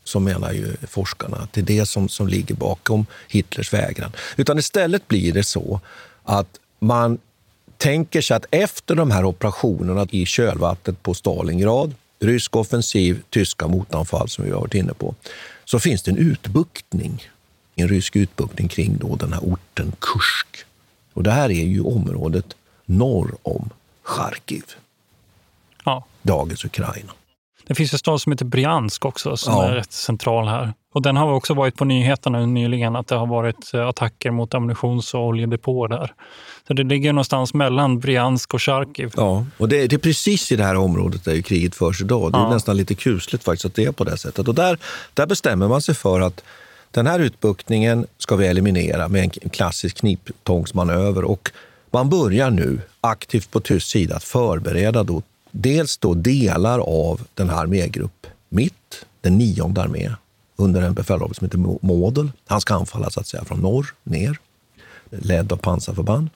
Så 0.05 0.21
menar 0.21 0.53
ju 0.53 0.77
forskarna, 0.89 1.37
att 1.37 1.53
det 1.53 1.61
är 1.61 1.65
det 1.65 1.87
som, 1.87 2.09
som 2.09 2.29
ligger 2.29 2.55
bakom 2.55 3.07
Hitlers 3.29 3.73
vägran. 3.73 4.13
Utan 4.37 4.59
istället 4.59 5.09
blir 5.09 5.33
det 5.33 5.45
så 5.45 5.81
att 6.23 6.59
man 6.79 7.19
tänker 7.77 8.21
sig 8.21 8.37
att 8.37 8.47
efter 8.51 8.95
de 8.95 9.11
här 9.11 9.25
operationerna 9.25 10.07
i 10.11 10.27
kölvattnet 10.27 11.03
på 11.03 11.15
Stalingrad, 11.15 11.95
rysk 12.21 12.57
offensiv, 12.57 13.23
tyska 13.31 13.67
motanfall 13.67 14.29
som 14.29 14.45
vi 14.45 14.51
har 14.51 14.61
varit 14.61 14.75
inne 14.75 14.95
på, 14.95 15.15
så 15.65 15.79
finns 15.79 16.03
det 16.03 16.11
en 16.11 16.17
utbuktning, 16.17 17.29
en 17.75 17.89
rysk 17.89 18.17
utbuktning 18.17 18.69
kring 18.69 18.97
då 18.97 19.17
den 19.17 19.33
här 19.33 19.41
orten 19.41 19.93
Kursk. 19.99 20.65
Och 21.13 21.23
det 21.23 21.31
här 21.31 21.51
är 21.51 21.65
ju 21.65 21.81
området 21.81 22.57
norr 22.85 23.35
om 23.43 23.71
Charkiv, 24.03 24.65
ja. 25.85 26.05
dagens 26.23 26.65
Ukraina. 26.65 27.13
Det 27.67 27.75
finns 27.75 27.93
en 27.93 27.99
stad 27.99 28.21
som 28.21 28.33
heter 28.33 28.45
Briansk 28.45 29.05
också 29.05 29.37
som 29.37 29.53
ja. 29.53 29.65
är 29.65 29.75
rätt 29.75 29.93
central 29.93 30.49
här. 30.49 30.73
Och 30.95 31.03
den 31.03 31.17
har 31.17 31.33
också 31.33 31.55
varit 31.55 31.77
på 31.77 31.85
nyheterna 31.85 32.47
nyligen 32.47 32.97
att 32.97 33.07
det 33.07 33.15
har 33.15 33.27
varit 33.27 33.75
eh, 33.75 33.89
attacker 33.89 34.31
mot 34.31 34.55
ammunitions 34.55 35.15
och 35.15 35.21
oljedepåer 35.21 35.89
där. 35.89 36.13
Så 36.67 36.75
det 36.75 36.83
ligger 36.83 37.13
någonstans 37.13 37.55
mellan 37.55 37.99
Briansk 37.99 38.55
och 38.55 38.63
Charkiv. 38.63 39.13
Ja, 39.17 39.47
och 39.59 39.69
det, 39.69 39.87
det 39.87 39.97
är 39.97 39.99
precis 39.99 40.53
i 40.53 40.57
det 40.57 40.65
här 40.65 40.77
området 40.77 41.25
där 41.25 41.41
kriget 41.41 41.75
förs 41.75 42.01
idag. 42.01 42.33
Det 42.33 42.39
är 42.39 42.43
ja. 42.43 42.51
nästan 42.51 42.77
lite 42.77 42.95
kusligt 42.95 43.45
faktiskt 43.45 43.65
att 43.65 43.75
det 43.75 43.85
är 43.85 43.93
på 43.93 44.05
det 44.05 44.17
sättet. 44.17 44.49
Och 44.49 44.55
där, 44.55 44.79
där 45.15 45.27
bestämmer 45.27 45.69
man 45.69 45.83
sig 45.83 45.95
för 45.95 46.21
att 46.21 46.45
den 46.91 47.07
här 47.07 47.19
utbuktningen 47.19 48.07
ska 48.19 48.37
vi 48.37 48.47
eliminera 48.47 49.09
med 49.09 49.39
en 49.43 49.51
klassisk 49.51 49.97
kniptångsmanöver. 49.97 51.25
Och 51.25 51.51
man 51.91 52.09
börjar 52.09 52.51
nu 52.51 52.81
aktivt 53.01 53.51
på 53.51 53.61
tysk 53.61 53.87
sida 53.87 54.17
att 54.17 54.25
förbereda 54.25 55.03
då 55.03 55.23
dels 55.57 55.99
då 55.99 56.15
delar 56.15 56.79
av 56.79 57.21
den 57.35 57.51
här 57.51 57.57
armégrupp 57.57 58.27
Mitt, 58.49 59.07
den 59.21 59.39
nionde 59.39 59.83
armé, 59.83 60.11
under 60.57 60.83
en 60.83 60.95
befälhavare 60.95 61.35
som 61.35 61.45
heter 61.45 61.87
Model. 61.87 62.33
Han 62.47 62.61
ska 62.61 62.75
anfalla 62.75 63.11
så 63.11 63.21
att 63.21 63.27
säga 63.27 63.45
från 63.45 63.61
norr 63.61 63.95
ner, 64.03 64.39
ledd 65.11 65.53
av 65.53 65.57
pansarförband. 65.57 66.29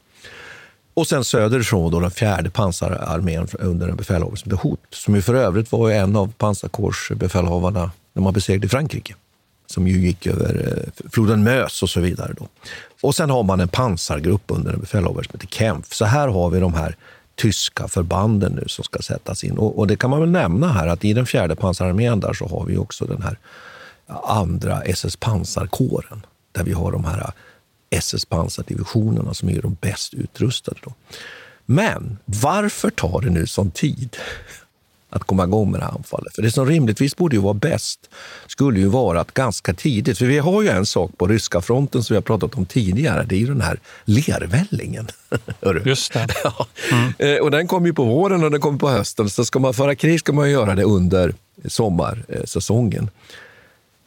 Och 0.95 1.07
sen 1.07 1.25
söderifrån 1.25 1.93
då 1.93 2.01
den 2.01 2.11
fjärde 2.11 2.51
pansararmén 2.51 3.49
under 3.53 3.89
en 3.89 3.97
befälhavare 3.97 4.37
som 4.37 4.51
heter 4.51 4.63
Hot, 4.63 4.81
som 4.91 5.15
ju 5.15 5.23
för 5.23 5.35
övrigt 5.35 5.73
var 5.73 5.91
en 5.91 6.17
av 6.17 6.33
pansarkårsbefälhavarna 6.33 7.91
när 8.13 8.23
man 8.23 8.33
besegrade 8.33 8.69
Frankrike 8.69 9.15
som 9.67 9.89
ju 9.89 10.01
gick 10.01 10.27
över 10.27 10.75
eh, 10.77 11.11
floden 11.11 11.45
Mös 11.45 11.83
och 11.83 11.91
så 11.91 12.01
vidare. 12.01 12.35
Då. 12.39 12.49
Och 13.03 13.15
sen 13.15 13.31
har 13.31 13.43
man 13.43 13.61
en 13.61 13.69
pansargrupp 13.69 14.43
under 14.47 14.73
en 14.73 14.81
befälhavare 14.81 15.25
som 15.25 15.33
heter 15.33 15.57
Kempf. 15.57 15.95
Så 15.95 16.05
här 16.05 16.29
har 16.29 16.51
vi 16.51 16.61
de 16.61 16.75
här 16.75 16.97
tyska 17.38 17.88
förbanden 17.88 18.52
nu 18.52 18.64
som 18.68 18.85
ska 18.85 18.99
sättas 19.02 19.45
in. 19.45 19.59
Och, 19.59 19.78
och, 19.78 19.87
det 19.87 19.97
kan 19.97 20.11
man 20.11 20.21
väl 20.21 20.30
nämna 20.30 20.73
här 20.73 20.87
att 20.87 21.04
i 21.04 21.12
den 21.12 21.26
fjärde 21.26 21.57
pansararmén 21.57 22.21
där 22.21 22.33
så 22.33 22.49
har 22.49 22.64
vi 22.64 22.76
också 22.76 23.04
den 23.04 23.23
här 23.23 23.38
andra 24.25 24.83
SS 24.83 25.16
pansarkåren 25.16 26.26
där 26.52 26.64
vi 26.64 26.73
har 26.73 26.92
de 26.92 27.04
här 27.04 27.33
SS 27.90 28.25
pansardivisionerna 28.25 29.35
som 29.35 29.49
är 29.49 29.62
de 29.62 29.76
bäst 29.80 30.14
utrustade. 30.14 30.80
Då. 30.85 30.92
Men 31.66 32.18
varför 32.25 32.90
tar 32.90 33.21
det 33.21 33.30
nu 33.30 33.47
sån 33.47 33.71
tid 33.71 34.16
att 35.11 35.25
komma 35.25 35.45
igång 35.45 35.71
med 35.71 35.81
det 35.81 35.85
här 35.85 35.93
anfallet. 35.93 36.35
För 36.35 36.43
det 36.43 36.50
som 36.50 36.67
rimligtvis 36.67 37.17
borde 37.17 37.37
ju 37.37 37.43
vara 37.43 37.55
bäst 37.55 38.11
skulle 38.47 38.81
ju 38.81 38.87
vara 38.87 39.21
att 39.21 39.35
ganska 39.35 39.75
tidigt, 39.75 40.19
för 40.19 40.27
vi 40.27 40.38
har 40.38 40.62
ju 40.62 40.69
en 40.69 40.87
sak 40.87 41.11
på 41.17 41.27
ryska 41.27 41.61
fronten 41.61 42.03
som 42.03 42.15
vi 42.15 42.17
har 42.17 42.23
pratat 42.23 42.55
om 42.55 42.67
tidigare, 42.67 43.25
det 43.29 43.35
är 43.35 43.38
ju 43.38 43.47
den 43.47 43.61
här 43.61 43.81
lervällingen. 44.05 45.09
Just 45.85 46.12
det. 46.12 46.27
Ja. 46.45 46.67
Mm. 46.93 47.12
Eh, 47.19 47.43
och 47.43 47.50
den 47.50 47.67
kommer 47.67 47.87
ju 47.87 47.95
på 47.95 48.05
våren 48.05 48.45
och 48.45 48.50
den 48.50 48.61
kommer 48.61 48.79
på 48.79 48.88
hösten, 48.88 49.31
så 49.31 49.45
ska 49.45 49.59
man 49.59 49.75
föra 49.75 49.95
krig 49.95 50.21
ska 50.21 50.33
man 50.33 50.50
göra 50.50 50.75
det 50.75 50.85
under 50.85 51.35
sommarsäsongen. 51.69 53.11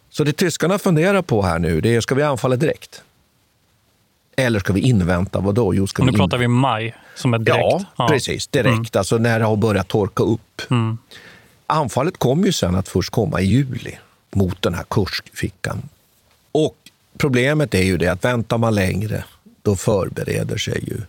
Så 0.09 0.23
det 0.23 0.33
tyskarna 0.33 0.79
funderar 0.79 1.21
på 1.21 1.41
här 1.41 1.59
nu, 1.59 1.81
det 1.81 1.95
är 1.95 2.01
ska 2.01 2.15
vi 2.15 2.23
anfalla 2.23 2.55
direkt? 2.55 3.01
Eller 4.35 4.59
ska 4.59 4.73
vi 4.73 4.81
invänta 4.81 5.39
vad 5.39 5.55
då? 5.55 5.75
Jo, 5.75 5.87
ska 5.87 6.03
nu 6.03 6.11
vi 6.11 6.17
pratar 6.17 6.37
vi 6.37 6.47
maj, 6.47 6.95
som 7.15 7.33
är 7.33 7.39
direkt. 7.39 7.59
Ja, 7.61 7.85
ja. 7.97 8.07
precis. 8.07 8.47
Direkt, 8.47 8.67
mm. 8.67 8.85
alltså 8.93 9.17
när 9.17 9.39
det 9.39 9.45
har 9.45 9.55
börjat 9.55 9.87
torka 9.87 10.23
upp. 10.23 10.61
Mm. 10.69 10.97
Anfallet 11.67 12.17
kommer 12.17 12.45
ju 12.45 12.51
sen 12.51 12.75
att 12.75 12.87
först 12.87 13.09
komma 13.09 13.41
i 13.41 13.45
juli 13.45 13.97
mot 14.31 14.61
den 14.61 14.73
här 14.73 14.85
kursfickan. 14.89 15.81
Och 16.51 16.75
problemet 17.17 17.73
är 17.73 17.83
ju 17.83 17.97
det 17.97 18.07
att 18.07 18.25
väntar 18.25 18.57
man 18.57 18.75
längre, 18.75 19.23
då 19.61 19.75
förbereder 19.75 20.57
sig 20.57 20.83
ju 20.87 21.01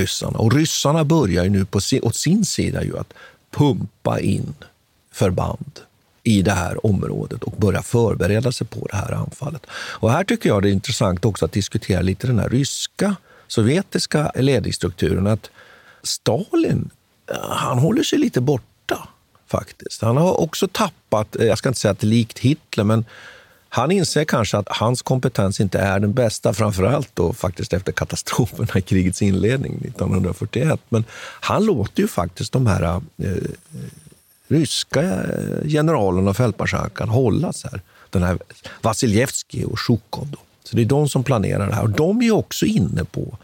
ryssarna. 0.00 0.38
Och 0.38 0.52
ryssarna 0.52 1.04
börjar 1.04 1.44
ju 1.44 1.50
nu 1.50 1.64
på 1.64 1.80
sin, 1.80 2.02
åt 2.02 2.16
sin 2.16 2.44
sida 2.44 2.84
ju 2.84 2.98
att 2.98 3.12
pumpa 3.50 4.20
in 4.20 4.54
förband 5.12 5.80
i 6.30 6.42
det 6.42 6.52
här 6.52 6.86
området 6.86 7.42
och 7.42 7.52
börja 7.52 7.82
förbereda 7.82 8.52
sig 8.52 8.66
på 8.66 8.86
det 8.90 8.96
här 8.96 9.12
anfallet. 9.12 9.66
Och 9.72 10.12
här 10.12 10.24
tycker 10.24 10.48
jag 10.48 10.62
det 10.62 10.68
är 10.68 10.72
intressant 10.72 11.24
också 11.24 11.44
att 11.44 11.52
diskutera 11.52 12.00
lite 12.00 12.26
den 12.26 12.38
här 12.38 12.48
ryska, 12.48 13.16
sovjetiska 13.48 14.32
ledningsstrukturen. 14.34 15.26
Att 15.26 15.50
Stalin, 16.02 16.90
eh, 17.30 17.36
han 17.50 17.78
håller 17.78 18.02
sig 18.02 18.18
lite 18.18 18.40
borta 18.40 19.08
faktiskt. 19.46 20.02
Han 20.02 20.16
har 20.16 20.40
också 20.40 20.68
tappat, 20.68 21.36
eh, 21.36 21.46
jag 21.46 21.58
ska 21.58 21.68
inte 21.68 21.80
säga 21.80 21.92
att 21.92 21.98
det 21.98 22.06
är 22.06 22.08
likt 22.08 22.38
Hitler, 22.38 22.84
men 22.84 23.04
han 23.72 23.90
inser 23.90 24.24
kanske 24.24 24.58
att 24.58 24.68
hans 24.68 25.02
kompetens 25.02 25.60
inte 25.60 25.78
är 25.78 26.00
den 26.00 26.12
bästa, 26.12 26.52
framför 26.52 26.84
allt 26.84 27.10
då 27.14 27.32
faktiskt 27.32 27.72
efter 27.72 27.92
katastroferna 27.92 28.68
i 28.74 28.82
krigets 28.82 29.22
inledning 29.22 29.72
1941. 29.72 30.80
Men 30.88 31.04
han 31.40 31.64
låter 31.64 32.02
ju 32.02 32.08
faktiskt 32.08 32.52
de 32.52 32.66
här 32.66 32.82
eh, 32.82 33.32
ryska 34.50 35.00
eh, 35.02 35.68
generalerna 35.68 35.90
generalen 35.90 36.28
och 36.28 36.36
fältmarskalkan 36.36 37.08
hållas 37.08 37.64
här. 37.64 37.80
Den 38.10 38.22
här 38.22 38.38
Vasiljevskij 38.82 39.64
och 39.64 39.80
Sjukov. 39.80 40.36
Så 40.64 40.76
det 40.76 40.82
är 40.82 40.86
de 40.86 41.08
som 41.08 41.24
planerar 41.24 41.66
det 41.66 41.74
här. 41.74 41.82
Och 41.82 41.90
de 41.90 42.22
är 42.22 42.30
också 42.30 42.66
inne 42.66 43.04
på 43.04 43.38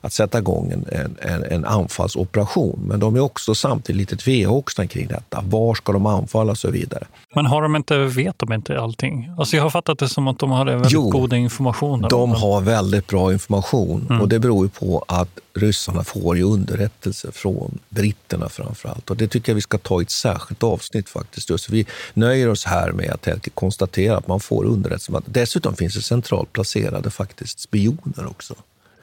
att 0.00 0.12
sätta 0.12 0.38
igång 0.38 0.84
en, 0.92 1.16
en, 1.22 1.44
en 1.44 1.64
anfallsoperation. 1.64 2.80
Men 2.88 3.00
de 3.00 3.16
är 3.16 3.20
också 3.20 3.54
samtidigt 3.54 4.00
lite 4.00 4.16
tvehågsna 4.16 4.86
kring 4.86 5.06
detta. 5.08 5.44
Var 5.46 5.74
ska 5.74 5.92
de 5.92 6.06
anfalla 6.06 6.50
och 6.50 6.58
så 6.58 6.70
vidare. 6.70 7.06
Men 7.34 7.46
har 7.46 7.62
de 7.62 7.76
inte, 7.76 7.98
vet 7.98 8.38
de 8.38 8.52
inte 8.52 8.80
allting? 8.80 9.30
Alltså 9.38 9.56
jag 9.56 9.62
har 9.62 9.70
fattat 9.70 9.98
det 9.98 10.08
som 10.08 10.28
att 10.28 10.38
de 10.38 10.50
har 10.50 10.66
väldigt 10.66 10.92
jo, 10.92 11.10
god 11.10 11.32
information. 11.32 12.06
de 12.10 12.32
har 12.32 12.60
väldigt 12.60 13.06
bra 13.06 13.32
information. 13.32 14.06
Mm. 14.10 14.20
Och 14.20 14.28
det 14.28 14.38
beror 14.38 14.64
ju 14.64 14.70
på 14.70 15.04
att 15.08 15.38
ryssarna 15.54 16.04
får 16.04 16.36
ju 16.36 16.42
underrättelser 16.42 17.30
från 17.30 17.78
britterna 17.88 18.48
framför 18.48 18.88
allt. 18.88 19.10
Och 19.10 19.16
det 19.16 19.28
tycker 19.28 19.52
jag 19.52 19.54
vi 19.54 19.60
ska 19.60 19.78
ta 19.78 20.00
i 20.00 20.02
ett 20.02 20.10
särskilt 20.10 20.62
avsnitt 20.62 21.08
faktiskt. 21.08 21.50
Just 21.50 21.70
vi 21.70 21.86
nöjer 22.14 22.48
oss 22.48 22.64
här 22.64 22.92
med 22.92 23.10
att 23.10 23.48
konstatera 23.54 24.16
att 24.16 24.26
man 24.26 24.40
får 24.40 24.64
underrättelser. 24.64 25.22
Dessutom 25.26 25.76
finns 25.76 25.94
det 25.94 26.02
centralt 26.02 26.52
placerade 26.52 27.10
faktiskt 27.10 27.60
spioner 27.60 28.26
också. 28.26 28.54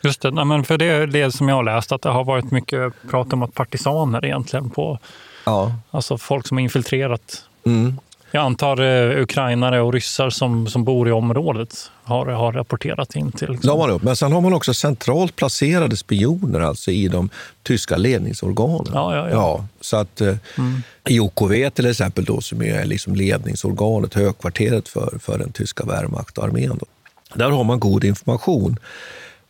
Just 0.05 0.21
det, 0.21 0.31
men 0.31 0.63
för 0.63 0.77
det 0.77 0.85
är 0.85 1.07
det 1.07 1.31
som 1.31 1.49
jag 1.49 1.55
har 1.55 1.63
läst, 1.63 1.91
att 1.91 2.01
det 2.01 2.09
har 2.09 2.23
varit 2.23 2.51
mycket 2.51 2.93
prat 3.09 3.33
om 3.33 3.43
att 3.43 3.53
partisaner 3.53 4.25
egentligen 4.25 4.69
på, 4.69 4.99
ja. 5.45 5.71
alltså 5.91 6.17
folk 6.17 6.47
som 6.47 6.57
har 6.57 6.61
infiltrerat. 6.61 7.43
Mm. 7.65 7.99
Jag 8.35 8.45
antar 8.45 8.81
eh, 8.81 9.21
ukrainare 9.21 9.81
och 9.81 9.93
ryssar 9.93 10.29
som, 10.29 10.67
som 10.67 10.83
bor 10.83 11.07
i 11.07 11.11
området 11.11 11.91
har, 12.03 12.25
har 12.25 12.51
rapporterat 12.51 13.15
in 13.15 13.31
till. 13.31 13.51
Liksom. 13.51 13.79
Man 13.79 13.99
Men 14.01 14.15
sen 14.15 14.31
har 14.31 14.41
man 14.41 14.53
också 14.53 14.73
centralt 14.73 15.35
placerade 15.35 15.97
spioner 15.97 16.59
alltså 16.59 16.91
i 16.91 17.07
de 17.07 17.29
tyska 17.63 17.97
ledningsorganen. 17.97 18.91
Ja, 18.93 19.15
ja, 19.15 19.29
ja. 19.29 19.31
ja 19.31 19.65
så 19.81 19.97
att 19.97 20.21
eh, 20.21 20.35
mm. 20.57 20.81
I 21.09 21.19
OKV 21.19 21.69
till 21.69 21.85
exempel, 21.85 22.25
då, 22.25 22.41
som 22.41 22.61
är 22.61 22.85
liksom 22.85 23.15
ledningsorganet, 23.15 24.13
högkvarteret 24.13 24.87
för, 24.87 25.17
för 25.21 25.37
den 25.37 25.51
tyska 25.51 25.85
Wehrmacht 25.85 26.37
och 26.37 26.43
armén, 26.43 26.77
då, 26.79 26.85
där 27.33 27.49
har 27.49 27.63
man 27.63 27.79
god 27.79 28.03
information. 28.03 28.79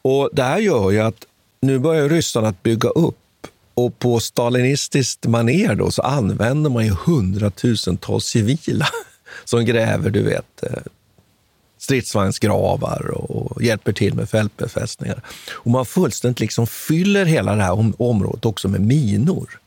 Och 0.05 0.29
Det 0.33 0.43
här 0.43 0.59
gör 0.59 0.91
ju 0.91 0.99
att 0.99 1.25
nu 1.61 1.79
börjar 1.79 2.09
ryssarna 2.09 2.47
att 2.47 2.63
bygga 2.63 2.89
upp 2.89 3.47
och 3.73 3.99
på 3.99 4.19
stalinistiskt 4.19 5.27
maner 5.27 5.75
då, 5.75 5.91
så 5.91 6.01
använder 6.01 6.69
man 6.69 6.85
ju 6.85 6.91
hundratusentals 7.05 8.25
civila 8.25 8.87
som 9.45 9.65
gräver 9.65 10.09
du 10.09 10.23
vet, 10.23 10.63
eh, 10.63 10.69
stridsvagnsgravar 11.77 13.07
och 13.07 13.63
hjälper 13.63 13.93
till 13.93 14.13
med 14.13 14.29
fältbefästningar. 14.29 15.21
Och 15.51 15.71
man 15.71 15.85
fullständigt 15.85 16.39
liksom 16.39 16.67
fyller 16.67 17.25
hela 17.25 17.55
det 17.55 17.63
här 17.63 18.01
området 18.01 18.45
också 18.45 18.67
med 18.67 18.81
minor. 18.81 19.59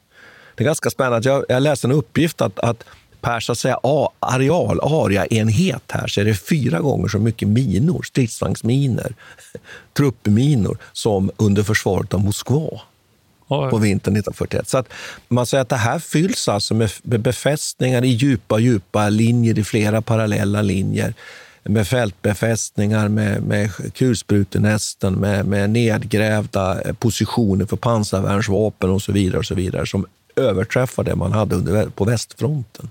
Det 0.55 0.63
är 0.63 0.67
ganska 0.67 0.91
spännande. 0.91 1.29
Jag, 1.29 1.45
jag 1.49 1.63
läste 1.63 1.87
en 1.87 1.93
uppgift 1.93 2.41
att, 2.41 2.59
att 2.59 2.85
per 3.21 3.41
så 3.41 3.53
att 3.53 3.59
säga, 3.59 3.79
areal, 4.21 4.81
areaenhet 4.81 5.83
här 5.89 6.07
så 6.07 6.21
är 6.21 6.25
det 6.25 6.35
fyra 6.35 6.81
gånger 6.81 7.09
så 7.09 7.19
mycket 7.19 7.49
minor, 7.49 8.03
stridsvagnsminor, 8.03 9.15
truppminor 9.97 10.79
som 10.93 11.31
under 11.37 11.63
försvaret 11.63 12.15
av 12.15 12.21
Moskva 12.21 12.81
på 13.49 13.79
vintern 13.79 14.17
1941. 14.17 14.69
Så 14.69 14.79
att 14.79 14.89
man 15.29 15.47
säger 15.47 15.63
att 15.63 15.69
det 15.69 15.77
här 15.77 15.99
fylls 15.99 16.49
alltså 16.49 16.75
med 16.75 16.91
befästningar 17.03 18.05
i 18.05 18.09
djupa, 18.09 18.59
djupa 18.59 19.09
linjer, 19.09 19.59
i 19.59 19.65
flera 19.65 20.03
parallella 20.03 20.63
linjer 20.63 21.15
med 21.63 21.89
fältbefästningar, 21.89 23.09
med, 23.09 23.43
med 23.43 23.71
kulsprutenästen, 23.95 25.15
med, 25.15 25.47
med 25.47 25.71
nedgrävda 25.71 26.81
positioner 26.99 27.67
för 27.67 27.77
pansarvärnsvapen 27.77 28.91
och 28.91 29.03
så 29.03 29.13
vidare, 29.13 29.39
och 29.39 29.47
så 29.47 29.55
vidare 29.55 29.87
som 29.87 30.07
överträffar 30.37 31.05
det 31.05 31.15
man 31.15 31.33
hade 31.33 31.57
under, 31.57 31.87
på 31.89 32.05
västfronten. 32.05 32.91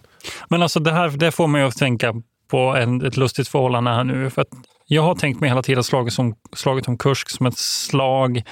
Men 0.50 0.62
alltså 0.62 0.80
det 0.80 0.92
här 0.92 1.10
det 1.10 1.32
får 1.32 1.48
mig 1.48 1.64
att 1.64 1.78
tänka 1.78 2.14
på 2.48 2.60
en, 2.60 3.06
ett 3.06 3.18
lustigt 3.18 3.48
förhållande 3.48 3.92
här 3.92 4.04
nu. 4.04 4.30
För 4.30 4.46
jag 4.86 5.04
har 5.04 5.16
tänkt 5.16 5.40
mig 5.40 5.50
hela 5.50 5.64
tiden 5.64 5.84
slaget, 5.84 6.14
som, 6.14 6.36
slaget 6.56 6.88
om 6.88 6.98
Kursk 6.98 7.30
som 7.30 7.46
ett 7.46 7.58
slag 7.58 8.44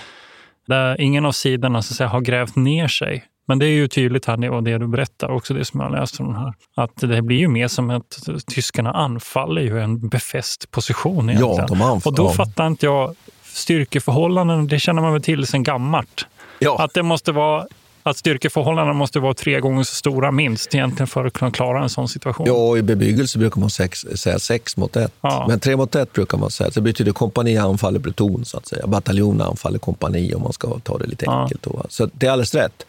där 0.67 1.01
ingen 1.01 1.25
av 1.25 1.31
sidorna 1.31 1.81
så 1.81 1.93
att 1.93 1.97
säga, 1.97 2.09
har 2.09 2.21
grävt 2.21 2.55
ner 2.55 2.87
sig. 2.87 3.23
Men 3.47 3.59
det 3.59 3.65
är 3.65 3.69
ju 3.71 3.87
tydligt 3.87 4.25
här 4.25 4.49
och 4.49 4.63
det 4.63 4.77
du 4.77 4.87
berättar, 4.87 5.29
också 5.29 5.53
det 5.53 5.65
som 5.65 5.79
jag 5.79 5.91
läst 5.91 6.19
om 6.19 6.35
här, 6.35 6.53
att 6.75 6.95
det 6.95 7.21
blir 7.21 7.37
ju 7.37 7.47
mer 7.47 7.67
som 7.67 7.89
att 7.89 8.19
tyskarna 8.47 8.91
anfaller 8.91 9.61
ju 9.61 9.79
en 9.79 10.09
befäst 10.09 10.71
position. 10.71 11.29
Egentligen. 11.29 11.55
Ja, 11.57 11.65
de 11.67 11.81
anfaller. 11.81 12.19
Och 12.19 12.25
då 12.25 12.29
fattar 12.29 12.67
inte 12.67 12.85
jag 12.85 13.15
styrkeförhållanden, 13.43 14.67
det 14.67 14.79
känner 14.79 15.01
man 15.01 15.13
väl 15.13 15.21
till 15.21 15.47
sedan 15.47 15.63
gammalt. 15.63 16.27
Ja. 16.59 16.83
Att 16.83 16.93
det 16.93 17.03
måste 17.03 17.31
vara 17.31 17.67
att 18.09 18.17
styrkeförhållandena 18.17 18.93
måste 18.93 19.19
vara 19.19 19.33
tre 19.33 19.59
gånger 19.59 19.83
så 19.83 19.95
stora 19.95 20.31
minst 20.31 20.75
egentligen 20.75 21.07
för 21.07 21.25
att 21.25 21.33
kunna 21.33 21.51
klara 21.51 21.83
en 21.83 21.89
sån 21.89 22.09
situation. 22.09 22.47
Ja, 22.47 22.77
i 22.77 22.81
bebyggelse 22.81 23.39
brukar 23.39 23.61
man 23.61 23.69
sex, 23.69 24.05
säga 24.15 24.39
sex 24.39 24.77
mot 24.77 24.95
ett. 24.95 25.13
Ja. 25.21 25.45
Men 25.49 25.59
tre 25.59 25.75
mot 25.75 25.95
ett 25.95 26.13
brukar 26.13 26.37
man 26.37 26.51
säga. 26.51 26.69
det 26.73 26.81
betyder 26.81 27.11
kompani 27.11 27.57
anfaller 27.57 27.99
pluton, 27.99 28.45
så 28.45 28.57
att 28.57 28.67
säga. 28.67 28.87
Bataljon 28.87 29.41
anfaller 29.41 29.79
kompani 29.79 30.33
om 30.33 30.41
man 30.41 30.53
ska 30.53 30.79
ta 30.79 30.97
det 30.97 31.07
lite 31.07 31.25
enkelt. 31.29 31.67
Ja. 31.73 31.85
Så 31.89 32.09
det 32.13 32.27
är 32.27 32.31
alldeles 32.31 32.55
rätt. 32.55 32.85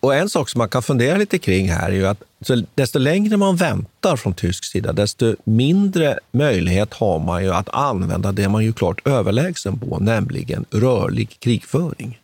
Och 0.00 0.14
en 0.14 0.28
sak 0.28 0.48
som 0.48 0.58
man 0.58 0.68
kan 0.68 0.82
fundera 0.82 1.16
lite 1.16 1.38
kring 1.38 1.70
här 1.70 1.88
är 1.88 1.94
ju 1.94 2.06
att 2.06 2.22
så 2.40 2.62
desto 2.74 2.98
längre 2.98 3.36
man 3.36 3.56
väntar 3.56 4.16
från 4.16 4.34
tysk 4.34 4.64
sida, 4.64 4.92
desto 4.92 5.36
mindre 5.44 6.18
möjlighet 6.32 6.94
har 6.94 7.18
man 7.18 7.44
ju 7.44 7.54
att 7.54 7.68
använda 7.68 8.32
det 8.32 8.48
man 8.48 8.64
ju 8.64 8.72
klart 8.72 9.06
överlägsen 9.06 9.78
på, 9.78 9.98
nämligen 9.98 10.64
rörlig 10.70 11.36
krigföring. 11.40 12.18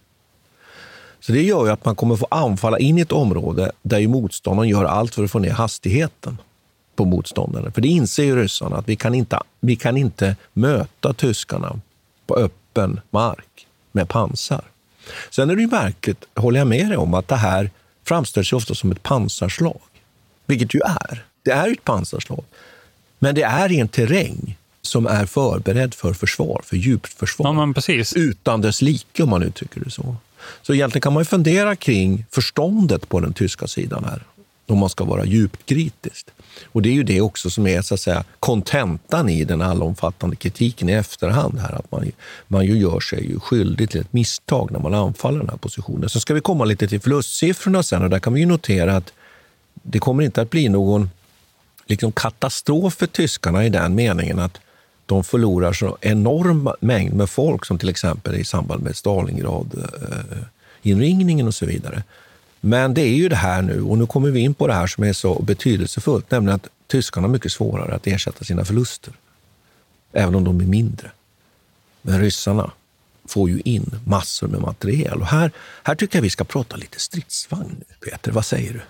Så 1.21 1.33
det 1.33 1.43
gör 1.43 1.65
ju 1.65 1.73
att 1.73 1.85
man 1.85 1.95
kommer 1.95 2.17
få 2.17 2.27
anfalla 2.31 2.79
in 2.79 2.99
i 2.99 3.01
ett 3.01 3.13
område 3.13 3.73
där 3.83 3.99
ju 3.99 4.09
motståndaren 4.09 4.69
gör 4.69 4.85
allt 4.85 5.15
för 5.15 5.25
att 5.25 5.31
få 5.31 5.39
ner 5.39 5.51
hastigheten 5.51 6.39
på 6.97 7.05
motståndaren. 7.05 7.73
För 7.73 7.81
det 7.81 7.89
inser 7.89 8.25
ju 8.25 8.37
ryssarna 8.37 8.77
att 8.77 8.89
vi 8.89 8.97
kan 8.97 9.15
inte, 9.15 9.41
vi 9.61 9.77
kan 9.77 9.97
inte 9.97 10.37
möta 10.53 11.13
tyskarna 11.13 11.81
på 12.27 12.37
öppen 12.37 13.01
mark 13.11 13.67
med 13.93 14.09
pansar. 14.09 14.63
Sen 15.31 15.51
är 15.51 15.55
det 15.57 15.63
ju 15.63 15.69
märkligt, 15.69 16.25
håller 16.35 16.61
jag 16.61 16.67
med 16.67 16.89
dig 16.89 16.97
om, 16.97 17.15
att 17.15 17.29
det 17.29 17.37
här 17.37 17.71
framställs 18.05 18.53
ju 18.53 18.57
ofta 18.57 18.75
som 18.75 18.93
ett 18.93 19.03
pansarslag. 19.03 19.81
Vilket 20.47 20.75
ju 20.75 20.81
är. 20.81 21.25
Det 21.43 21.51
är 21.51 21.73
ett 21.73 21.85
pansarslag. 21.85 22.45
Men 23.19 23.35
det 23.35 23.43
är 23.43 23.73
i 23.73 23.81
en 23.81 23.89
terräng 23.89 24.59
som 24.83 25.07
är 25.07 25.27
förberedd 25.27 25.95
för 25.95 26.13
försvar, 26.13 26.61
för 26.65 26.77
djupt 26.77 27.13
försvar. 27.13 27.47
Ja, 27.47 27.53
Utan 28.17 28.61
dess 28.61 28.83
like, 28.83 29.23
om 29.23 29.31
man 29.31 29.43
uttrycker 29.43 29.81
det 29.81 29.91
så. 29.91 30.17
Så 30.63 30.75
egentligen 30.75 31.03
kan 31.03 31.13
man 31.13 31.25
fundera 31.25 31.77
kring 31.77 32.25
förståndet 32.31 33.09
på 33.09 33.21
den 33.21 33.33
tyska 33.33 33.67
sidan 33.67 34.05
här, 34.05 34.23
om 34.67 34.79
man 34.79 34.89
ska 34.89 35.05
vara 35.05 35.25
djupt 35.25 35.67
kritisk. 35.67 36.27
Och 36.65 36.83
det 36.83 36.89
är 36.89 36.93
ju 36.93 37.03
det 37.03 37.21
också 37.21 37.51
som 37.51 37.67
är 37.67 37.83
så 37.83 37.95
att 37.95 38.01
säga 38.01 38.25
kontentan 38.41 39.29
i 39.29 39.45
den 39.45 39.63
allomfattande 39.63 40.37
kritiken 40.37 40.89
i 40.89 40.93
efterhand 40.93 41.59
här, 41.59 41.73
att 41.73 41.93
man, 41.93 42.13
man 42.47 42.67
ju 42.67 42.79
gör 42.79 43.01
sig 43.01 43.27
ju 43.27 43.41
skyldig 43.41 43.91
till 43.91 44.01
ett 44.01 44.13
misstag 44.13 44.71
när 44.71 44.79
man 44.79 44.95
anfaller 44.95 45.39
den 45.39 45.49
här 45.49 45.57
positionen. 45.57 46.09
Så 46.09 46.21
ska 46.21 46.35
vi 46.35 46.41
komma 46.41 46.65
lite 46.65 46.89
till 46.89 47.01
förlustsiffrorna 47.01 47.83
sen 47.83 48.03
och 48.03 48.11
där 48.11 48.19
kan 48.19 48.33
vi 48.33 48.41
ju 48.41 48.47
notera 48.47 48.97
att 48.97 49.13
det 49.83 49.99
kommer 49.99 50.23
inte 50.23 50.43
att 50.43 50.51
bli 50.51 50.69
någon 50.69 51.11
liksom 51.87 52.13
katastrof 52.13 52.95
för 52.95 53.07
tyskarna 53.07 53.67
i 53.67 53.69
den 53.69 53.95
meningen 53.95 54.39
att 54.39 54.59
de 55.09 55.25
förlorar 55.25 55.73
så 55.73 55.99
enorm 56.01 56.71
mängd 56.81 57.15
med 57.15 57.31
folk 57.31 57.65
som 57.65 57.79
till 57.79 57.89
exempel 57.89 58.35
i 58.35 58.45
samband 58.45 58.83
med 58.83 58.97
Stalingrad-inringningen 58.97 61.47
och 61.47 61.55
så 61.55 61.67
vidare. 61.67 62.03
Men 62.61 62.95
det 62.95 63.01
är 63.01 63.15
ju 63.15 63.29
det 63.29 63.37
här 63.37 63.63
nu, 63.63 63.83
och 63.83 63.99
nu 63.99 64.07
kommer 64.07 64.31
vi 64.31 64.41
in 64.41 64.55
på 64.55 64.67
det 64.67 64.75
här 64.75 64.87
som 64.87 65.05
är 65.05 65.13
så 65.13 65.43
betydelsefullt, 65.43 66.31
nämligen 66.31 66.55
att 66.55 66.69
tyskarna 66.87 67.27
har 67.27 67.33
mycket 67.33 67.53
svårare 67.53 67.95
att 67.95 68.07
ersätta 68.07 68.45
sina 68.45 68.65
förluster, 68.65 69.13
även 70.13 70.35
om 70.35 70.45
de 70.45 70.61
är 70.61 70.65
mindre. 70.65 71.11
Men 72.03 72.21
ryssarna 72.21 72.71
får 73.27 73.51
ju 73.51 73.61
in 73.65 73.95
massor 74.05 74.49
med 74.49 74.61
materiel. 74.61 75.21
Och 75.21 75.27
här, 75.27 75.51
här 75.83 75.95
tycker 75.95 76.19
jag 76.19 76.23
vi 76.23 76.31
ska 76.31 76.45
prata 76.45 76.77
lite 76.77 77.01
stridsvagn. 77.01 77.85
Peter, 78.05 78.33
vad 78.33 78.45
säger 78.45 78.73
du? 78.73 78.81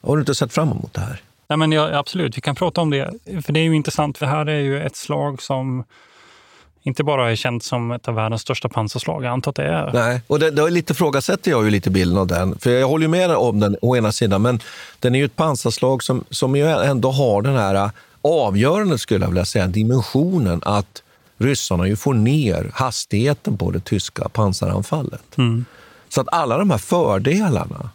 Har 0.00 0.16
du 0.16 0.22
inte 0.22 0.34
sett 0.34 0.52
fram 0.52 0.70
emot 0.70 0.94
det 0.94 1.00
här? 1.00 1.22
Nej, 1.48 1.56
men 1.56 1.72
ja, 1.72 1.98
absolut, 1.98 2.36
vi 2.36 2.40
kan 2.40 2.54
prata 2.54 2.80
om 2.80 2.90
det. 2.90 3.12
För 3.42 3.52
det 3.52 3.60
är 3.60 3.64
ju 3.64 3.76
intressant, 3.76 4.18
för 4.18 4.26
här 4.26 4.46
är 4.46 4.60
ju 4.60 4.82
ett 4.82 4.96
slag 4.96 5.42
som 5.42 5.84
inte 6.82 7.04
bara 7.04 7.30
är 7.30 7.36
känt 7.36 7.64
som 7.64 7.90
ett 7.90 8.08
av 8.08 8.14
världens 8.14 8.42
största 8.42 8.68
pansarslag. 8.68 9.24
Jag 9.24 9.32
antar 9.32 9.50
att 9.50 9.56
det 9.56 9.64
är. 9.64 9.90
Nej, 9.92 10.20
och 10.26 10.38
det, 10.38 10.50
det 10.50 10.70
lite 10.70 10.92
ifrågasätter 10.92 11.50
jag 11.50 11.64
ju 11.64 11.70
lite 11.70 11.90
bilden 11.90 12.18
av 12.18 12.26
den. 12.26 12.58
För 12.58 12.70
jag 12.70 12.88
håller 12.88 13.08
med 13.08 13.30
om 13.30 13.60
den 13.60 13.76
å 13.82 13.96
ena 13.96 14.12
sidan, 14.12 14.42
men 14.42 14.60
den 15.00 15.14
är 15.14 15.18
ju 15.18 15.24
ett 15.24 15.36
pansarslag 15.36 16.02
som, 16.02 16.24
som 16.30 16.56
ju 16.56 16.68
ändå 16.70 17.10
har 17.10 17.42
den 17.42 17.56
här 17.56 17.90
avgörande, 18.22 18.98
skulle 18.98 19.24
jag 19.24 19.30
vilja 19.30 19.44
säga, 19.44 19.66
dimensionen 19.66 20.60
att 20.64 21.02
ryssarna 21.38 21.88
ju 21.88 21.96
får 21.96 22.14
ner 22.14 22.70
hastigheten 22.74 23.58
på 23.58 23.70
det 23.70 23.80
tyska 23.80 24.28
pansaranfallet. 24.28 25.38
Mm. 25.38 25.64
Så 26.08 26.20
att 26.20 26.28
alla 26.32 26.58
de 26.58 26.70
här 26.70 26.78
fördelarna 26.78 27.90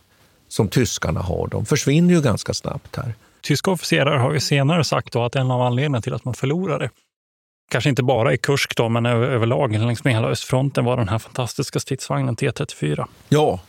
som 0.47 0.67
tyskarna 0.67 1.19
har, 1.19 1.47
de 1.47 1.65
försvinner 1.65 2.13
ju 2.13 2.21
ganska 2.21 2.53
snabbt 2.53 2.95
här. 2.95 3.13
Tyska 3.41 3.71
officerare 3.71 4.19
har 4.19 4.33
ju 4.33 4.39
senare 4.39 4.83
sagt 4.83 5.15
att 5.15 5.35
en 5.35 5.51
av 5.51 5.61
anledningarna 5.61 6.01
till 6.01 6.13
att 6.13 6.25
man 6.25 6.33
förlorade, 6.33 6.89
kanske 7.71 7.89
inte 7.89 8.03
bara 8.03 8.33
i 8.33 8.37
Kursk 8.37 8.75
då, 8.75 8.89
men 8.89 9.05
överlag 9.05 9.71
längs 9.71 10.03
med 10.03 10.13
hela 10.13 10.27
östfronten, 10.27 10.85
var 10.85 10.97
den 10.97 11.09
här 11.09 11.19
fantastiska 11.19 11.79
stridsvagnen 11.79 12.35
T34. 12.35 13.05
Ja, 13.29 13.59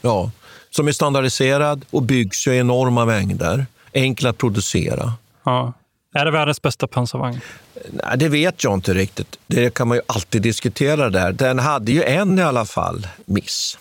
ja. 0.00 0.30
som 0.70 0.88
är 0.88 0.92
standardiserad 0.92 1.84
och 1.90 2.02
byggs 2.02 2.46
i 2.46 2.50
enorma 2.50 3.04
mängder. 3.04 3.66
Enkel 3.92 4.26
att 4.26 4.38
producera. 4.38 5.12
Ja. 5.44 5.72
Är 6.14 6.24
det 6.24 6.30
världens 6.30 6.62
bästa 6.62 6.86
pansarvagn? 6.86 7.40
Nej, 7.90 8.18
det 8.18 8.28
vet 8.28 8.64
jag 8.64 8.74
inte 8.74 8.94
riktigt. 8.94 9.38
Det 9.46 9.74
kan 9.74 9.88
man 9.88 9.96
ju 9.96 10.02
alltid 10.06 10.42
diskutera 10.42 11.10
där. 11.10 11.32
Den 11.32 11.58
hade 11.58 11.92
ju 11.92 12.02
en 12.02 12.38
i 12.38 12.42
alla 12.42 12.64
fall 12.64 13.06
miss. 13.24 13.78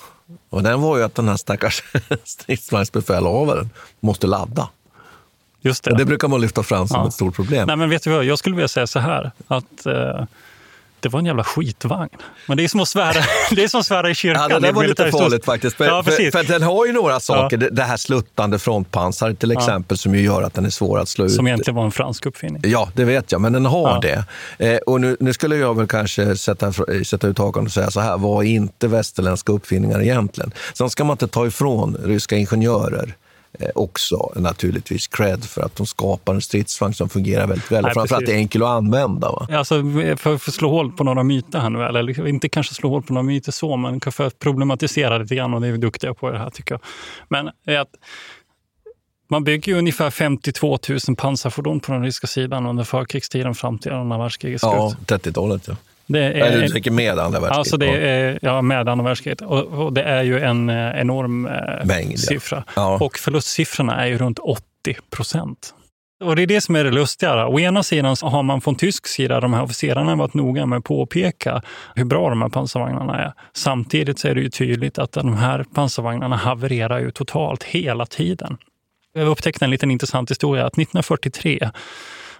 Och 0.50 0.64
den 0.64 0.82
var 0.82 0.98
ju 0.98 1.04
att 1.04 1.16
den 1.16 1.28
här 1.28 1.38
stackars 1.38 1.84
stridsvagnsbefälhavaren 2.24 3.70
måste 4.00 4.28
ladda. 4.28 4.70
Just 5.62 5.84
det. 5.84 5.92
Och 5.92 5.98
det 5.98 6.06
brukar 6.06 6.28
man 6.28 6.42
lyfta 6.42 6.64
fram 6.64 6.88
som 6.88 7.02
ja. 7.02 7.08
ett 7.08 7.14
stort 7.14 7.36
problem. 7.36 7.68
Nej, 7.68 7.76
men 7.76 7.90
vet 7.90 8.04
du 8.04 8.10
vad? 8.10 8.26
Jag 8.26 8.40
skulle 8.40 8.56
vilja 8.56 8.68
säga 8.68 8.88
så 8.88 9.00
här. 9.00 9.32
att 9.48 9.86
eh, 9.86 10.24
det 11.02 11.10
var 11.10 11.20
en 11.20 11.26
jävla 11.26 11.44
skitvagn. 11.44 12.10
Men 12.48 12.58
det 12.58 12.64
är 12.64 12.68
som 12.68 12.80
att 12.80 12.88
svära, 12.88 13.24
det 13.52 13.64
är 13.64 13.68
som 13.68 13.80
att 13.80 13.86
svära 13.86 14.10
i 14.10 14.16
kyrkan. 14.16 14.48
Ja, 14.50 14.60
det 14.60 14.68
där 14.68 14.74
var 14.74 14.88
lite 14.88 15.12
farligt 15.12 15.46
faktiskt. 15.46 15.78
För, 15.78 15.86
ja, 15.86 16.04
för, 16.04 16.32
för, 16.32 16.44
den 16.44 16.62
har 16.62 16.86
ju 16.86 16.94
några 16.94 17.20
saker. 17.20 17.58
Ja. 17.62 17.70
Det 17.72 17.84
här 17.84 17.98
sluttande 17.98 18.60
frontpansar 18.60 19.34
till 19.34 19.52
exempel, 19.52 19.98
som 19.98 20.16
ju 20.16 20.22
gör 20.22 20.42
att 20.42 20.54
den 20.54 20.66
är 20.66 20.70
svår 20.70 21.00
att 21.00 21.10
slå 21.10 21.24
som 21.24 21.32
ut. 21.32 21.36
Som 21.36 21.48
egentligen 21.48 21.76
var 21.76 21.86
en 21.86 21.92
fransk 21.92 22.26
uppfinning. 22.26 22.62
Ja, 22.66 22.90
det 22.94 23.06
vet 23.06 23.32
jag, 23.32 23.42
men 23.42 23.54
den 23.54 23.66
har 23.66 24.02
det. 24.02 24.24
Eh, 24.58 24.78
och 24.78 25.02
nu, 25.02 25.18
nu, 25.20 25.34
skulle 25.34 25.56
jag 25.56 25.78
väl 25.78 25.88
kanske 25.88 26.38
sätta, 26.38 26.74
sätta 27.06 27.28
ut 27.28 27.38
hakan 27.38 27.66
och 27.66 27.72
säga 27.72 27.92
så 27.92 28.00
här, 28.00 28.18
vad 28.18 28.46
är 28.46 28.50
inte 28.50 28.88
västerländska 28.88 29.52
uppfinningar 29.52 30.02
egentligen? 30.02 30.52
Sen 30.74 30.90
ska 30.90 31.04
man 31.04 31.14
inte 31.14 31.28
ta 31.28 31.48
ifrån 31.48 31.98
ryska 32.04 32.36
ingenjörer 32.36 33.16
också 33.76 34.32
naturligtvis 34.36 35.08
cred 35.08 35.44
för 35.44 35.62
att 35.62 35.76
de 35.76 35.86
skapar 35.88 36.34
en 36.34 36.42
stridsvagn 36.42 36.94
som 36.94 37.10
fungerar 37.10 37.48
väldigt 37.48 37.72
väl. 37.72 37.84
Framförallt 37.94 38.30
är 38.30 38.34
enkel 38.34 38.64
att 38.64 38.70
använda. 38.70 39.32
Va? 39.32 39.48
Alltså, 39.52 39.84
för 40.18 40.36
att 40.36 40.42
slå 40.42 40.70
hål 40.70 40.92
på 40.92 41.04
några 41.04 41.24
myter 41.24 41.60
här 41.60 41.70
nu, 41.70 41.84
eller 41.84 42.04
liksom, 42.04 42.28
inte 42.28 42.50
kanske 42.50 42.76
slå 42.76 42.90
hål 42.90 43.04
på 43.04 43.14
några 43.14 43.24
myter 43.24 43.52
så, 43.52 43.78
men 43.78 44.02
för 44.02 44.28
att 44.28 44.40
problematisera 44.40 45.18
lite 45.18 45.36
grann 45.36 45.54
och 45.54 45.62
det 45.62 45.68
är 45.68 45.72
vi 45.72 45.78
duktiga 45.78 46.14
på 46.14 46.32
det 46.32 46.40
här 46.40 46.50
tycker 46.50 46.74
jag. 46.74 46.82
Men 47.28 47.48
att 47.78 47.90
man 49.32 49.44
bygger 49.44 49.72
ju 49.72 49.78
ungefär 49.78 50.10
52 50.10 50.80
000 51.08 51.16
pansarfordon 51.18 51.80
på 51.80 51.92
den 51.92 52.04
ryska 52.04 52.28
sidan 52.28 52.66
under 52.66 52.84
förkrigstiden 52.84 53.56
fram 53.56 53.80
till 53.80 53.92
andra 53.92 54.18
världskrigets 54.18 54.62
slut. 54.62 54.74
Ja, 54.74 54.96
30-talet. 55.08 55.68
Ja. 55.68 55.76
Det 56.10 56.20
är, 56.20 56.32
Eller 56.32 56.62
du 56.62 56.68
tänker 56.68 56.92
med 56.92 57.20
andra 57.20 57.40
världskriget? 57.40 57.58
Alltså 57.58 57.78
det 57.78 57.88
är, 57.88 58.40
ja, 58.42 58.62
med 58.62 58.90
andra 58.90 59.06
världskriget. 59.06 59.42
Och, 59.42 59.66
och, 59.66 59.94
det 59.94 60.04
är 60.04 60.24
ju 60.24 60.40
en 60.40 60.70
eh, 60.70 61.02
enorm 61.02 61.46
eh, 61.46 61.86
Mängd, 61.86 62.20
siffra. 62.20 62.64
Ja. 62.76 62.98
Och 63.02 63.18
förlustsiffrorna 63.18 63.96
är 64.04 64.08
ju 64.08 64.18
runt 64.18 64.40
80 64.40 64.64
procent. 65.10 65.74
Och 66.24 66.36
det 66.36 66.42
är 66.42 66.48
det 66.48 66.62
som 66.62 66.76
är 66.76 66.84
det 66.84 66.92
lustiga. 66.92 67.48
Å 67.48 67.60
ena 67.60 67.84
sidan 67.84 68.16
har 68.22 68.44
man 68.44 68.62
från 68.62 68.76
tysk 68.76 69.08
sida, 69.08 69.40
de 69.40 69.54
här 69.54 69.64
officerarna 69.64 70.16
varit 70.16 70.34
noga 70.34 70.66
med 70.66 70.78
att 70.78 70.84
påpeka 70.84 71.62
hur 71.96 72.06
bra 72.06 72.30
de 72.30 72.42
här 72.42 72.50
pansarvagnarna 72.50 73.18
är. 73.18 73.34
Samtidigt 73.54 74.20
så 74.20 74.28
är 74.28 74.36
det 74.36 74.42
ju 74.42 74.50
tydligt 74.50 75.00
att 75.00 75.12
de 75.12 75.34
här 75.34 75.66
pansarvagnarna 75.74 76.36
havererar 76.36 77.00
ju 77.00 77.12
totalt 77.12 77.64
hela 77.64 78.06
tiden. 78.06 78.58
Jag 79.14 79.28
upptäckte 79.28 79.66
en 79.66 79.72
liten 79.72 79.92
intressant 79.92 80.32
historia 80.32 80.66
att 80.66 80.74
1943 80.74 81.70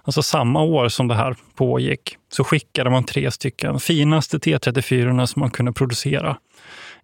Alltså 0.02 0.22
samma 0.22 0.62
år 0.62 0.88
som 0.88 1.08
det 1.08 1.14
här 1.14 1.36
pågick 1.54 2.16
så 2.32 2.44
skickade 2.44 2.90
man 2.90 3.04
tre 3.04 3.30
stycken 3.30 3.80
finaste 3.80 4.38
T34 4.38 5.26
som 5.26 5.40
man 5.40 5.50
kunde 5.50 5.72
producera. 5.72 6.36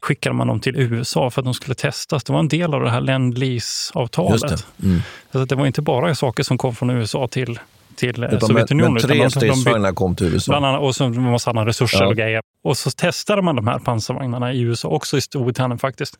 Skickade 0.01 0.35
man 0.35 0.47
dem 0.47 0.61
till 0.61 0.77
USA 0.77 1.31
för 1.31 1.41
att 1.41 1.45
de 1.45 1.55
skulle 1.55 1.75
testas. 1.75 2.25
Det 2.25 2.33
var 2.33 2.41
en 2.41 2.49
del 2.49 2.75
av 2.75 2.83
det 2.83 2.91
här 2.91 3.01
lend 3.01 3.39
lease-avtalet. 3.39 4.41
Det. 4.41 4.87
Mm. 4.87 5.01
Så 5.33 5.45
det 5.45 5.55
var 5.55 5.67
inte 5.67 5.83
bara 5.83 6.15
saker 6.15 6.43
som 6.43 6.59
kom 6.59 6.75
från 6.75 6.91
USA 6.91 7.29
till 7.29 7.59
till 7.97 8.25
utan 8.25 8.41
Sovjetunionen. 8.41 8.93
Men, 8.93 9.03
tre 9.03 9.31
stridsvagnar 9.31 9.93
kom 9.93 10.17
till 10.17 10.27
USA. 10.27 10.53
Bland 10.53 10.67
annat, 10.67 10.81
och 10.81 10.97
så 10.97 11.09
massa 11.09 11.51
andra 11.51 11.67
resurser 11.67 12.03
ja. 12.03 12.07
och 12.07 12.17
grejer. 12.17 12.41
Och 12.63 12.79
så 12.79 12.91
testade 12.91 13.43
man 13.43 13.57
de 13.57 13.67
här 13.67 13.79
pansarvagnarna 13.79 14.53
i 14.53 14.61
USA, 14.61 14.89
också 14.89 15.17
i 15.17 15.21
Storbritannien 15.21 15.79
faktiskt. 15.79 16.19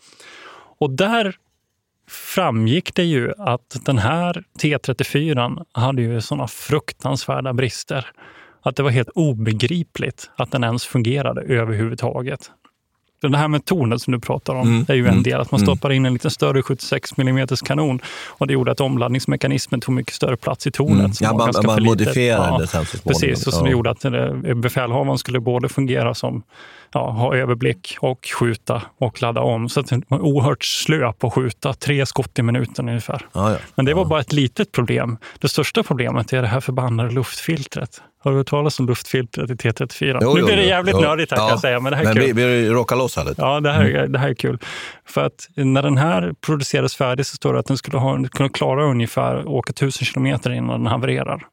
Och 0.79 0.91
där 0.91 1.37
framgick 2.09 2.95
det 2.95 3.05
ju 3.05 3.33
att 3.39 3.77
den 3.85 3.99
här 3.99 4.45
T34 4.63 5.65
hade 5.73 6.03
ju 6.03 6.21
såna 6.21 6.49
fruktansvärda 6.49 7.53
brister 7.53 8.07
att 8.63 8.77
det 8.77 8.83
var 8.83 8.91
helt 8.91 9.11
obegripligt 9.15 10.31
att 10.37 10.51
den 10.51 10.65
ens 10.65 10.87
fungerade 10.87 11.41
överhuvudtaget. 11.43 12.51
Det 13.21 13.37
här 13.37 13.49
med 13.49 13.65
tornet 13.65 14.03
som 14.03 14.13
du 14.13 14.21
pratar 14.21 14.55
om, 14.55 14.69
mm. 14.69 14.87
är 14.89 14.95
ju 14.95 15.03
en 15.03 15.11
mm. 15.11 15.23
del. 15.23 15.41
Att 15.41 15.51
man 15.51 15.61
mm. 15.61 15.67
stoppar 15.67 15.93
in 15.93 16.07
en 16.07 16.13
lite 16.13 16.31
större 16.31 16.63
76 16.63 17.11
mm 17.19 17.47
kanon 17.65 18.01
och 18.29 18.47
det 18.47 18.53
gjorde 18.53 18.73
att 18.73 18.81
omladdningsmekanismen 18.81 19.81
tog 19.81 19.95
mycket 19.95 20.15
större 20.15 20.37
plats 20.37 20.67
i 20.67 20.71
tornet. 20.71 20.99
Mm. 20.99 21.13
Ja, 21.21 21.33
man, 21.33 21.53
man 21.67 21.85
modifierade 21.85 22.63
ja, 22.63 22.67
sen 22.67 22.87
så. 22.87 22.99
Precis, 22.99 23.47
och 23.47 23.53
som 23.53 23.67
ja. 23.67 23.73
gjorde 23.73 23.91
att 23.91 24.05
eh, 24.05 24.33
befälhavaren 24.55 25.19
skulle 25.19 25.41
både 25.41 25.69
fungera 25.69 26.15
som 26.15 26.43
ja, 26.93 27.11
ha 27.11 27.37
överblick 27.37 27.97
och 28.01 28.29
skjuta 28.41 28.83
och 28.99 29.23
ladda 29.23 29.41
om. 29.41 29.69
Så 29.69 29.81
att 29.81 29.87
det 29.87 30.03
var 30.09 30.21
oerhört 30.21 30.65
slö 30.65 31.13
på 31.13 31.27
att 31.27 31.33
skjuta, 31.33 31.75
tre 31.75 32.07
skott 32.07 32.39
i 32.39 32.43
minuten 32.43 32.89
ungefär. 32.89 33.27
Ja. 33.33 33.57
Men 33.75 33.85
det 33.85 33.95
var 33.95 34.05
bara 34.05 34.21
ett 34.21 34.33
litet 34.33 34.73
problem. 34.73 35.19
Det 35.39 35.49
största 35.49 35.83
problemet 35.83 36.33
är 36.33 36.43
det 36.43 36.49
här 36.49 36.61
förbannade 36.61 37.11
luftfiltret. 37.11 38.03
Har 38.27 38.31
du 38.33 38.39
hört 38.39 38.47
talas 38.47 38.81
om 38.81 38.87
luftfiltret 38.87 39.51
i 39.51 39.55
T34? 39.55 40.19
Jo, 40.23 40.35
nu 40.35 40.43
blir 40.43 40.57
det 40.57 40.65
jävligt 40.65 40.95
jo. 40.95 41.01
nördigt 41.01 41.31
här 41.31 41.39
kan 41.39 41.49
jag 41.49 41.61
säga, 41.61 41.81
men 41.81 41.91
det 41.91 41.97
här 41.97 42.05
är 42.05 42.07
men 42.07 42.17
kul. 42.17 42.35
Vi, 42.35 42.45
vi 42.45 42.69
råkar 42.69 42.97
loss 42.97 43.17
här 43.17 43.25
lite. 43.25 43.43
Ja, 43.43 43.61
det 43.61 43.73
här, 43.73 43.85
mm. 43.85 44.13
det 44.13 44.19
här 44.19 44.29
är 44.29 44.35
kul. 44.35 44.59
För 45.05 45.25
att 45.25 45.49
när 45.55 45.83
den 45.83 45.97
här 45.97 46.35
producerades 46.41 46.97
färdig 46.97 47.27
så 47.27 47.37
står 47.37 47.53
det 47.53 47.59
att 47.59 47.67
den 47.67 47.77
skulle 47.77 47.99
ha, 47.99 48.25
kunna 48.31 48.49
klara 48.49 48.85
ungefär 48.85 49.49
åka 49.49 49.71
1000 49.71 50.05
kilometer 50.07 50.51
innan 50.51 50.81
den 50.81 50.87
havererar. 50.87 51.47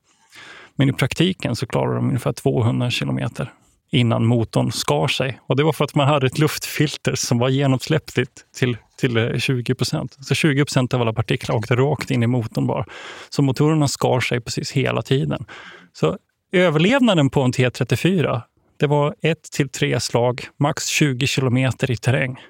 Men 0.76 0.90
i 0.90 0.94
praktiken 0.94 1.56
så 1.56 1.68
klarar 1.68 1.96
de 1.96 2.08
ungefär 2.08 2.34
200 2.34 2.90
kilometer 2.90 3.52
innan 3.92 4.26
motorn 4.26 4.72
skar 4.72 5.08
sig. 5.08 5.40
Och 5.48 5.56
det 5.56 5.64
var 5.64 5.74
för 5.74 5.86
att 5.86 5.96
man 5.96 6.08
hade 6.08 6.28
ett 6.28 6.40
luftfilter 6.40 7.16
som 7.16 7.40
var 7.40 7.50
genomsläppligt 7.50 8.32
till, 8.56 8.78
till 9.00 9.42
20 9.42 9.72
eh, 9.72 9.76
procent. 9.76 10.18
Så 10.22 10.36
20 10.36 10.66
procent 10.66 10.94
av 10.94 11.02
alla 11.02 11.14
partiklar 11.14 11.56
åkte 11.56 11.76
rakt 11.76 12.12
in 12.12 12.24
i 12.24 12.28
motorn 12.28 12.68
bara. 12.68 12.86
Så 13.30 13.42
motorerna 13.42 13.88
skar 13.88 14.20
sig 14.20 14.42
precis 14.42 14.72
hela 14.72 15.02
tiden. 15.02 15.46
Så 15.94 16.18
överlevnaden 16.54 17.30
på 17.30 17.42
en 17.42 17.52
T34, 17.52 18.42
det 18.78 18.88
var 18.88 19.16
ett 19.22 19.52
till 19.52 19.70
tre 19.70 20.00
slag, 20.00 20.48
max 20.60 20.86
20 20.86 21.28
kilometer 21.28 21.92
i 21.92 21.98
terräng. 21.98 22.42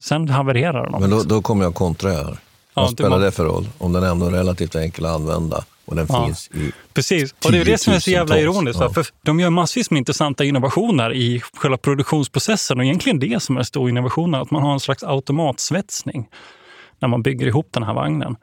Sen 0.00 0.28
havererade 0.28 0.90
de. 0.90 1.00
Men 1.00 1.10
då, 1.10 1.22
då 1.22 1.42
kommer 1.42 1.64
jag 1.64 1.74
kontra 1.74 2.10
här. 2.10 2.38
Vad 2.74 2.84
ja, 2.84 2.88
spelar 2.88 3.20
det 3.20 3.30
för 3.32 3.44
roll? 3.44 3.68
Om 3.78 3.92
den 3.92 4.02
ändå 4.02 4.26
är 4.26 4.30
relativt 4.30 4.74
enkel 4.74 5.06
att 5.06 5.14
använda 5.14 5.64
och 5.84 5.96
den 5.96 6.06
ja. 6.08 6.26
finns 6.26 6.48
i 6.48 6.72
Precis, 6.92 7.34
och 7.44 7.52
det 7.52 7.58
är 7.58 7.64
det 7.64 7.78
som 7.78 7.92
är 7.92 8.00
så 8.00 8.10
jävla 8.10 8.38
ironiskt. 8.38 8.80
Ja. 8.80 8.92
För 8.92 9.06
de 9.22 9.40
gör 9.40 9.50
massvis 9.50 9.90
med 9.90 9.98
intressanta 9.98 10.44
innovationer 10.44 11.12
i 11.12 11.42
själva 11.54 11.76
produktionsprocessen 11.76 12.78
och 12.78 12.84
egentligen 12.84 13.18
det 13.18 13.42
som 13.42 13.56
är 13.56 13.62
stor 13.62 13.88
innovationen, 13.88 14.40
att 14.40 14.50
man 14.50 14.62
har 14.62 14.72
en 14.72 14.80
slags 14.80 15.02
automatsvetsning 15.02 16.28
när 17.00 17.08
man 17.08 17.22
bygger 17.22 17.46
ihop 17.46 17.68
den 17.70 17.82
här 17.82 17.94
vagnen. 17.94 18.36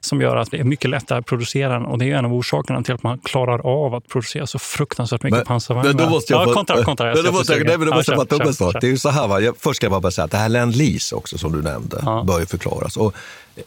Som 0.00 0.20
gör 0.20 0.36
att 0.36 0.50
det 0.50 0.56
är 0.56 0.64
mycket 0.64 0.90
lättare 0.90 1.18
att 1.18 1.26
producera 1.26 1.72
den 1.72 1.84
och 1.84 1.98
det 1.98 2.10
är 2.10 2.16
en 2.16 2.24
av 2.24 2.34
orsakerna 2.34 2.82
till 2.82 2.94
att 2.94 3.02
man 3.02 3.18
klarar 3.18 3.84
av 3.84 3.94
att 3.94 4.08
producera 4.08 4.46
så 4.46 4.58
fruktansvärt 4.58 5.22
mycket 5.22 5.36
men, 5.36 5.46
pansarvagnar. 5.46 5.94
Men 5.94 6.04
då 6.04 6.10
måste 6.10 6.32
jag 6.32 6.48
ja, 6.48 6.52
kontra, 6.52 6.84
kontra. 6.84 7.16
Jag 7.16 7.24
då 7.24 7.32
måste 7.32 7.52
jag, 7.52 7.66
nej, 7.66 7.78
men 7.78 7.88
då 7.88 7.94
måste 7.94 8.12
jag 8.12 8.18
bara 8.18 8.26
ta 8.26 8.36
upp 8.36 8.74
en 8.74 8.80
Det 8.80 8.86
är 8.86 8.90
ju 8.90 8.98
så 8.98 9.08
här, 9.08 9.28
va? 9.28 9.40
Jag, 9.40 9.56
först 9.58 9.76
ska 9.76 9.86
jag 9.86 10.02
bara 10.02 10.10
säga 10.10 10.24
att 10.24 10.30
det 10.30 10.36
här 10.36 10.48
Lend 10.48 10.76
Lease 10.76 11.14
också 11.14 11.38
som 11.38 11.52
du 11.52 11.62
nämnde 11.62 12.00
ja. 12.02 12.24
bör 12.26 12.40
ju 12.40 12.46
förklaras. 12.46 12.96
Och 12.96 13.14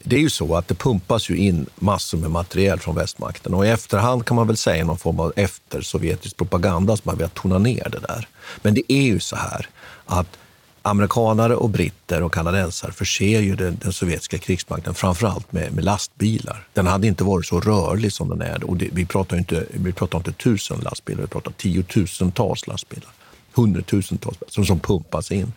det 0.04 0.16
är 0.16 0.20
ju 0.20 0.30
så 0.30 0.56
att 0.56 0.68
det 0.68 0.76
pumpas 0.76 1.30
ju 1.30 1.38
in 1.38 1.66
massor 1.76 2.18
med 2.18 2.32
materiel 2.32 2.80
från 2.80 2.96
västmakten 2.96 3.54
och 3.54 3.66
i 3.66 3.70
efterhand 3.70 4.26
kan 4.26 4.36
man 4.36 4.48
väl 4.48 4.58
säga 4.58 4.86
någon 4.86 4.98
form 4.98 5.20
av 5.20 5.34
eftersovjetisk 5.36 6.38
propaganda 6.38 6.98
som 6.98 7.04
man 7.04 7.18
vill 7.18 7.30
tona 7.30 7.58
ner 7.58 7.88
det 7.92 8.00
där. 8.00 8.28
Men 8.62 8.74
det 8.74 8.94
är 8.94 9.02
ju 9.02 9.20
så 9.20 9.36
här 9.36 9.68
att 10.06 10.38
amerikanare 10.86 11.56
och 11.56 11.70
britter 11.70 12.24
och 12.24 12.34
kanadensare 12.34 12.92
förser 12.92 13.40
ju 13.40 13.56
den, 13.56 13.78
den 13.82 13.94
sovjetiska 13.94 14.38
krigsmakten 14.38 14.94
framförallt 14.94 15.52
med, 15.52 15.74
med 15.74 15.84
lastbilar. 15.84 16.68
Den 16.74 16.88
hade 16.88 17.08
inte 17.08 17.24
varit 17.24 17.46
så 17.46 17.60
rörlig 17.60 18.14
som 18.14 18.30
den 18.30 18.42
är. 18.42 18.64
Och 18.64 18.78
det, 18.78 18.90
vi, 18.92 19.06
pratar 19.06 19.38
inte, 19.38 19.66
vi 19.72 19.94
pratar 19.94 20.18
inte 20.18 20.32
tusen 20.32 20.80
lastbilar, 20.80 21.22
vi 21.22 21.28
pratar 21.28 21.52
tiotusentals 21.52 22.68
lastbilar. 22.68 23.10
Hundratusentals 23.54 24.38
som, 24.48 24.66
som 24.66 24.80
pumpas 24.80 25.32
in. 25.32 25.54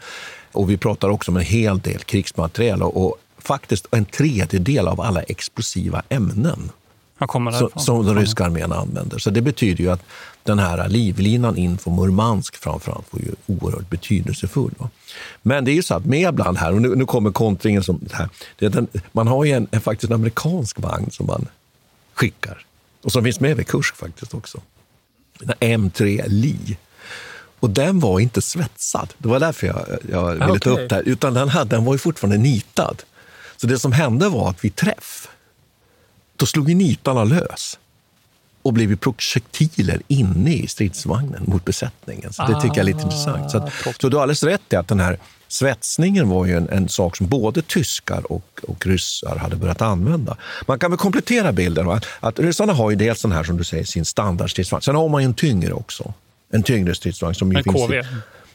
Och 0.53 0.71
vi 0.71 0.77
pratar 0.77 1.09
också 1.09 1.31
om 1.31 1.37
en 1.37 1.45
hel 1.45 1.79
del 1.79 1.99
krigsmateriel 1.99 2.83
och, 2.83 3.07
och 3.07 3.17
faktiskt 3.39 3.87
en 3.91 4.05
tredjedel 4.05 4.89
av 4.89 5.01
alla 5.01 5.23
explosiva 5.23 6.03
ämnen 6.09 6.71
som, 7.59 7.71
som 7.77 8.07
den 8.07 8.17
ryska 8.17 8.45
armén 8.45 8.73
använder. 8.73 9.19
Så 9.19 9.31
det 9.31 9.43
betyder 9.43 9.85
ju 9.85 9.91
att 9.91 10.03
den 10.49 10.59
här 10.59 10.89
livlinan 10.89 11.57
in 11.57 11.79
från 11.79 11.97
Murmansk 11.97 12.57
framförallt 12.57 13.07
var 13.11 13.21
ju 13.21 13.33
oerhört 13.47 13.91
betydelsefull. 13.91 14.75
Va? 14.79 14.91
Men 15.43 15.65
det 15.65 15.71
är 15.71 15.75
ju 15.75 15.83
så 15.83 15.95
att 15.95 16.05
med 16.05 16.35
bland 16.35 16.59
här, 16.59 16.73
och 16.73 16.83
nu, 16.83 16.95
nu 16.97 17.07
kommer 17.07 17.31
kontringen 17.31 17.83
som 17.83 18.01
här, 18.13 18.29
den, 18.59 18.89
man 19.13 19.27
har 19.27 19.45
ju 19.45 19.53
en, 19.53 19.69
en, 19.71 19.81
faktiskt 19.81 20.11
en 20.11 20.15
amerikansk 20.15 20.81
vagn 20.81 21.11
som 21.11 21.27
man 21.27 21.47
skickar 22.15 22.67
och 23.03 23.13
som 23.13 23.25
finns 23.25 23.41
med 23.41 23.57
vid 23.57 23.67
Kursk 23.67 23.97
faktiskt 23.97 24.35
också. 24.35 24.61
Den 25.39 25.57
M3 25.61 26.25
Li. 26.27 26.77
Och 27.61 27.71
den 27.71 28.01
var 28.01 28.21
inte 28.21 28.43
svetsad. 28.43 29.15
Det 29.19 29.29
var 29.29 29.41
därför 29.41 29.67
jag, 29.67 29.87
jag 30.11 30.33
ville 30.33 30.45
okay. 30.45 30.59
ta 30.59 30.71
upp 30.71 30.89
det 30.89 30.95
här. 30.95 31.03
Utan 31.03 31.35
den, 31.35 31.49
hade, 31.49 31.77
den 31.77 31.85
var 31.85 31.95
ju 31.95 31.99
fortfarande 31.99 32.39
nitad. 32.39 33.03
Så 33.57 33.67
det 33.67 33.79
som 33.79 33.93
hände 33.93 34.29
var 34.29 34.51
att 34.51 34.65
vid 34.65 34.77
träff, 34.77 35.29
då 36.37 36.47
slog 36.47 36.75
nitarna 36.75 37.25
lös 37.25 37.79
och 38.69 38.75
blev 38.75 38.97
projektiler 38.97 40.03
inne 40.09 40.55
i 40.55 40.67
stridsvagnen 40.67 41.43
mot 41.47 41.65
besättningen. 41.65 42.33
Så 42.33 42.43
det 42.43 42.55
tycker 42.55 42.67
jag 42.67 42.79
är 42.79 42.85
lite 42.85 42.99
ah, 42.99 43.03
intressant. 43.03 43.51
Så, 43.51 43.59
att, 43.59 43.73
så 44.01 44.09
du 44.09 44.17
har 44.17 44.23
alldeles 44.23 44.43
rätt 44.43 44.73
i 44.73 44.77
att 44.77 44.89
den 44.89 45.01
här 45.01 45.19
svetsningen 45.49 46.29
var 46.29 46.47
ju 46.47 46.57
en, 46.57 46.69
en 46.69 46.89
sak 46.89 47.17
som 47.17 47.27
både 47.27 47.63
tyskar 47.63 48.33
och, 48.33 48.61
och 48.63 48.87
ryssar 48.87 49.37
hade 49.37 49.57
börjat 49.57 49.83
använda. 49.83 50.37
Man 50.67 50.79
kan 50.79 50.91
väl 50.91 50.99
komplettera 50.99 51.53
bilden. 51.53 51.87
Va? 51.87 52.01
Att 52.21 52.39
ryssarna 52.39 52.73
har 52.73 52.91
ju 52.91 52.97
dels 52.97 53.23
den 53.23 53.33
här, 53.33 53.45
som 53.45 53.57
du 53.57 53.65
säger, 53.65 53.85
sin 53.85 54.05
standardstridsvagn. 54.05 54.83
Sen 54.83 54.95
har 54.95 55.09
man 55.09 55.23
ju 55.23 55.27
en 55.27 55.35
tyngre 55.35 55.73
också. 55.73 56.15
En 56.53 56.63
tyngre 56.63 56.95
stridsvagn. 56.95 57.35
Som 57.35 57.53
ju 57.53 57.59
en 57.59 57.65
finns 57.65 57.77
KV? 57.77 57.97
I, 57.97 58.03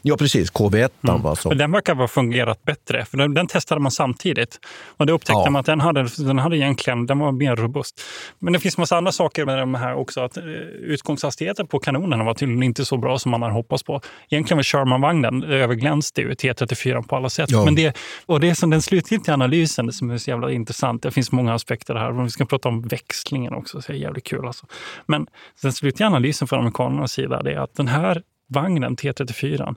Ja, 0.06 0.18
precis. 0.18 0.52
KV1. 0.52 0.90
Mm. 1.10 1.26
Alltså. 1.26 1.50
Den 1.50 1.72
verkar 1.72 1.96
ha 1.96 2.08
fungerat 2.08 2.64
bättre, 2.64 3.06
för 3.06 3.18
den, 3.18 3.34
den, 3.34 3.48
testade 3.48 3.82
man 3.82 3.92
samtidigt. 3.92 4.60
Och 4.98 5.06
då 5.06 5.14
upptäckte 5.14 5.42
ja. 5.46 5.50
man 5.50 5.60
att 5.60 5.66
den 5.66 5.80
hade, 5.80 6.08
den 6.18 6.40
hade 6.40 6.58
egentligen, 6.58 7.06
den 7.06 7.20
var 7.20 7.32
mer 7.32 7.56
robust. 7.56 8.02
Men 8.40 8.54
det 8.54 8.60
finns 8.60 8.78
massa 8.78 8.98
andra 8.98 9.12
saker 9.12 9.46
med 9.46 9.60
de 9.60 9.76
här 9.76 9.96
också. 9.96 10.22
Att 10.22 10.38
eh, 10.38 10.44
utgångshastigheten 10.44 11.68
på 11.68 11.80
kanonerna 11.80 12.24
var 12.24 12.34
tydligen 12.34 12.64
inte 12.64 12.86
så 12.86 12.98
bra 12.98 13.20
som 13.20 13.32
man 13.32 13.42
hade 13.42 13.54
hoppats 13.54 13.84
på. 13.84 14.02
Egentligen 14.30 14.58
var 14.58 14.64
Sherman-vagnen 14.64 15.44
överglänste 15.44 16.22
ju 16.22 16.32
T34 16.32 17.08
på 17.08 17.16
alla 17.16 17.30
sätt. 17.30 17.52
Ja. 17.52 17.66
Men 17.66 17.76
det, 17.76 17.98
och 18.26 18.40
det 18.40 18.50
är 18.50 18.54
som 18.54 18.70
den 18.70 18.82
slutgiltiga 18.82 19.34
analysen 19.34 19.92
som 19.92 20.10
är 20.10 20.18
så 20.18 20.30
jävla 20.30 20.52
intressant. 20.52 21.04
Det 21.04 21.12
finns 21.12 21.32
många 21.32 21.54
aspekter 21.54 21.96
här. 21.96 22.24
Vi 22.24 22.30
ska 22.30 22.46
prata 22.46 22.70
om 22.70 22.82
växlingen 22.82 23.54
också, 23.54 23.82
så 23.82 23.92
det 23.92 23.98
är 23.98 24.02
jävligt 24.02 24.24
kul. 24.24 24.48
Alltså. 24.48 24.66
Men 25.06 25.28
den 25.62 25.74
slutliga 25.74 26.08
analysen 26.08 26.48
från 26.48 26.60
amerikanernas 26.60 27.12
sida 27.12 27.42
är 27.46 27.58
att 27.58 27.76
den 27.76 27.88
här 27.88 28.22
vagnen, 28.48 28.96
T34, 28.96 29.76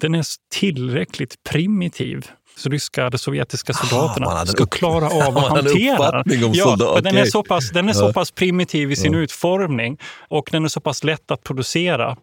den 0.00 0.14
är 0.14 0.24
tillräckligt 0.50 1.42
primitiv 1.50 2.26
ryska, 2.64 3.10
de 3.10 3.18
sovjetiska 3.18 3.72
soldaterna 3.72 4.26
ah, 4.26 4.46
ska 4.46 4.66
klara 4.66 5.06
av 5.26 5.38
att 5.38 5.48
hantera 5.48 6.22
den. 6.22 6.54
Ja, 6.54 6.74
okay. 6.74 7.00
den 7.00 7.16
är 7.16 7.24
så 7.24 7.42
pass, 7.42 7.70
den 7.70 7.88
är 7.88 7.92
så 7.92 8.12
pass 8.12 8.30
primitiv 8.30 8.92
i 8.92 8.96
sin 8.96 9.12
ja. 9.12 9.18
utformning 9.18 9.98
och 10.28 10.48
den 10.52 10.64
är 10.64 10.68
så 10.68 10.80
pass 10.80 11.04
lätt 11.04 11.30
att 11.30 11.44
producera 11.44 12.16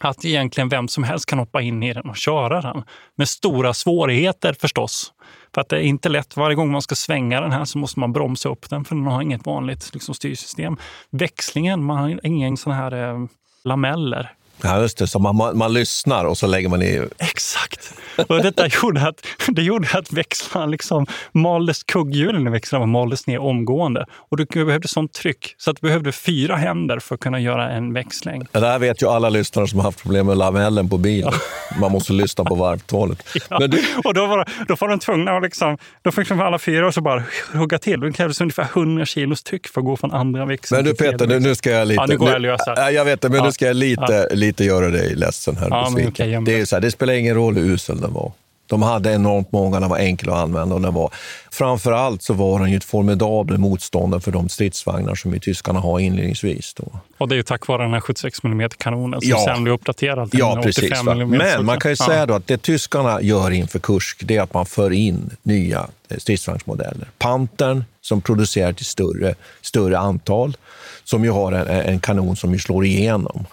att 0.00 0.24
egentligen 0.24 0.68
vem 0.68 0.88
som 0.88 1.04
helst 1.04 1.26
kan 1.26 1.38
hoppa 1.38 1.62
in 1.62 1.82
i 1.82 1.94
den 1.94 2.10
och 2.10 2.16
köra 2.16 2.60
den. 2.60 2.82
Med 3.16 3.28
stora 3.28 3.74
svårigheter 3.74 4.52
förstås. 4.60 5.12
För 5.54 5.60
att 5.60 5.68
det 5.68 5.76
är 5.76 5.80
inte 5.82 6.08
lätt. 6.08 6.36
Varje 6.36 6.56
gång 6.56 6.70
man 6.70 6.82
ska 6.82 6.94
svänga 6.94 7.40
den 7.40 7.52
här 7.52 7.64
så 7.64 7.78
måste 7.78 8.00
man 8.00 8.12
bromsa 8.12 8.48
upp 8.48 8.70
den 8.70 8.84
för 8.84 8.94
den 8.94 9.06
har 9.06 9.22
inget 9.22 9.46
vanligt 9.46 9.90
liksom, 9.94 10.14
styrsystem. 10.14 10.76
Växlingen, 11.10 11.84
man 11.84 11.96
har 11.96 12.26
ingen 12.26 12.56
sån 12.56 12.72
här 12.72 12.92
eh, 12.92 13.26
lameller 13.64 14.34
Ja, 14.62 14.80
just 14.80 14.98
det. 14.98 15.06
Så 15.06 15.18
man, 15.18 15.36
man, 15.36 15.58
man, 15.58 15.72
lyssnar 15.72 16.24
och 16.24 16.38
så 16.38 16.46
lägger 16.46 16.68
man 16.68 16.82
i... 16.82 17.08
Exakt! 17.18 17.92
Och 18.28 18.42
detta 18.42 18.66
gjorde 18.82 19.08
att, 19.08 19.26
det 19.48 19.62
gjorde 19.62 19.88
att 19.92 20.12
växlarna 20.12 20.66
liksom 20.66 21.06
maldes, 21.32 21.82
kugghjulen 21.82 22.46
i 22.46 22.50
växlarna 22.50 22.86
maldes 22.86 23.26
ner 23.26 23.38
omgående. 23.38 24.06
Och 24.12 24.36
du 24.36 24.44
behövde 24.44 24.88
sånt 24.88 25.12
tryck 25.12 25.54
så 25.58 25.70
att 25.70 25.76
du 25.80 25.86
behövde 25.86 26.12
fyra 26.12 26.56
händer 26.56 26.98
för 26.98 27.14
att 27.14 27.20
kunna 27.20 27.40
göra 27.40 27.70
en 27.70 27.92
växling. 27.92 28.46
Det 28.52 28.58
här 28.58 28.78
vet 28.78 29.02
ju 29.02 29.08
alla 29.08 29.28
lyssnare 29.28 29.68
som 29.68 29.78
har 29.78 29.84
haft 29.84 30.02
problem 30.02 30.26
med 30.26 30.36
lamellen 30.36 30.88
på 30.88 30.98
bilen. 30.98 31.32
Ja. 31.32 31.76
Man 31.80 31.92
måste 31.92 32.12
lyssna 32.12 32.44
på 32.44 32.54
varvtalet. 32.54 33.24
Ja. 33.50 33.66
du... 33.66 33.84
Och 34.04 34.14
då 34.14 34.26
var, 34.26 34.48
då 34.68 34.76
var 34.80 34.88
de 34.88 34.98
tvungna 34.98 35.36
att 35.36 35.42
liksom, 35.42 35.78
då 36.02 36.10
fick 36.10 36.28
de 36.28 36.40
alla 36.40 36.58
fyra 36.58 36.86
och 36.86 36.94
så 36.94 37.00
bara 37.00 37.22
hugga 37.52 37.78
till. 37.78 38.00
Det 38.00 38.12
krävdes 38.12 38.40
ungefär 38.40 38.62
100 38.74 39.06
kilos 39.06 39.42
tryck 39.42 39.68
för 39.68 39.80
att 39.80 39.84
gå 39.84 39.96
från 39.96 40.12
andra 40.12 40.44
växeln 40.44 40.78
Men 40.78 40.84
du 40.84 40.96
Peter, 40.96 41.26
nu, 41.26 41.40
nu 41.40 41.54
ska 41.54 41.70
jag 41.70 41.88
lite... 41.88 42.00
Ja, 42.00 42.06
nu 42.06 42.18
går 42.18 42.30
jag 42.30 42.40
lösa. 42.40 42.92
Jag 42.92 43.04
vet 43.04 43.20
det, 43.20 43.28
men 43.28 43.44
nu 43.44 43.52
ska 43.52 43.66
jag 43.66 43.76
lite, 43.76 44.28
lite 44.48 44.64
göra 44.64 44.90
dig 44.90 45.14
ledsen 45.14 45.56
här. 45.56 45.68
Ja, 45.70 45.90
okay, 46.08 46.40
det, 46.40 46.60
är 46.60 46.64
så 46.64 46.76
här, 46.76 46.80
det 46.80 46.90
spelar 46.90 47.12
ingen 47.12 47.34
roll 47.34 47.56
hur 47.56 47.70
usel 47.70 48.00
den 48.00 48.12
var. 48.12 48.32
De 48.68 48.82
hade 48.82 49.12
enormt 49.12 49.52
många, 49.52 49.80
den 49.80 49.88
var 49.88 49.98
enkel 49.98 50.30
att 50.30 50.36
använda. 50.36 50.74
Och 50.74 50.80
den 50.80 50.94
var, 50.94 51.12
framför 51.50 51.92
allt 51.92 52.22
så 52.22 52.34
var 52.34 52.60
den 52.60 52.70
ju 52.70 52.76
ett 52.76 52.84
formidabelt 52.84 53.60
motstånd 53.60 54.24
för 54.24 54.32
de 54.32 54.48
stridsvagnar 54.48 55.14
som 55.14 55.32
ju 55.34 55.38
tyskarna 55.38 55.80
har 55.80 56.00
inledningsvis. 56.00 56.74
Då. 56.74 56.84
Och 57.18 57.28
det 57.28 57.34
är 57.34 57.36
ju 57.36 57.42
tack 57.42 57.66
vare 57.66 57.82
den 57.82 57.92
här 57.92 58.00
76 58.00 58.44
mm 58.44 58.70
kanonen 58.78 59.20
som 59.20 59.30
ja. 59.30 59.44
sen 59.44 59.62
blir 59.64 59.72
uppdaterad 59.72 60.30
till 60.30 60.40
ja, 60.40 60.60
precis, 60.62 60.92
85 60.92 61.08
mm. 61.08 61.30
Men 61.30 61.64
man 61.64 61.80
kan 61.80 61.90
ju 61.90 61.96
ja. 61.98 62.06
säga 62.06 62.26
då 62.26 62.34
att 62.34 62.46
det 62.46 62.62
tyskarna 62.62 63.22
gör 63.22 63.50
inför 63.50 63.78
Kursk, 63.78 64.22
det 64.24 64.36
är 64.36 64.42
att 64.42 64.54
man 64.54 64.66
för 64.66 64.92
in 64.92 65.30
nya 65.42 65.88
eh, 66.08 66.16
stridsvagnsmodeller. 66.18 67.08
Pantern, 67.18 67.84
som 68.00 68.20
producerar 68.20 68.72
till 68.72 68.86
större, 68.86 69.34
större 69.62 69.98
antal, 69.98 70.56
som 71.04 71.24
ju 71.24 71.30
har 71.30 71.52
en, 71.52 71.66
en 71.66 72.00
kanon 72.00 72.36
som 72.36 72.52
ju 72.52 72.58
slår 72.58 72.84
igenom. 72.84 73.46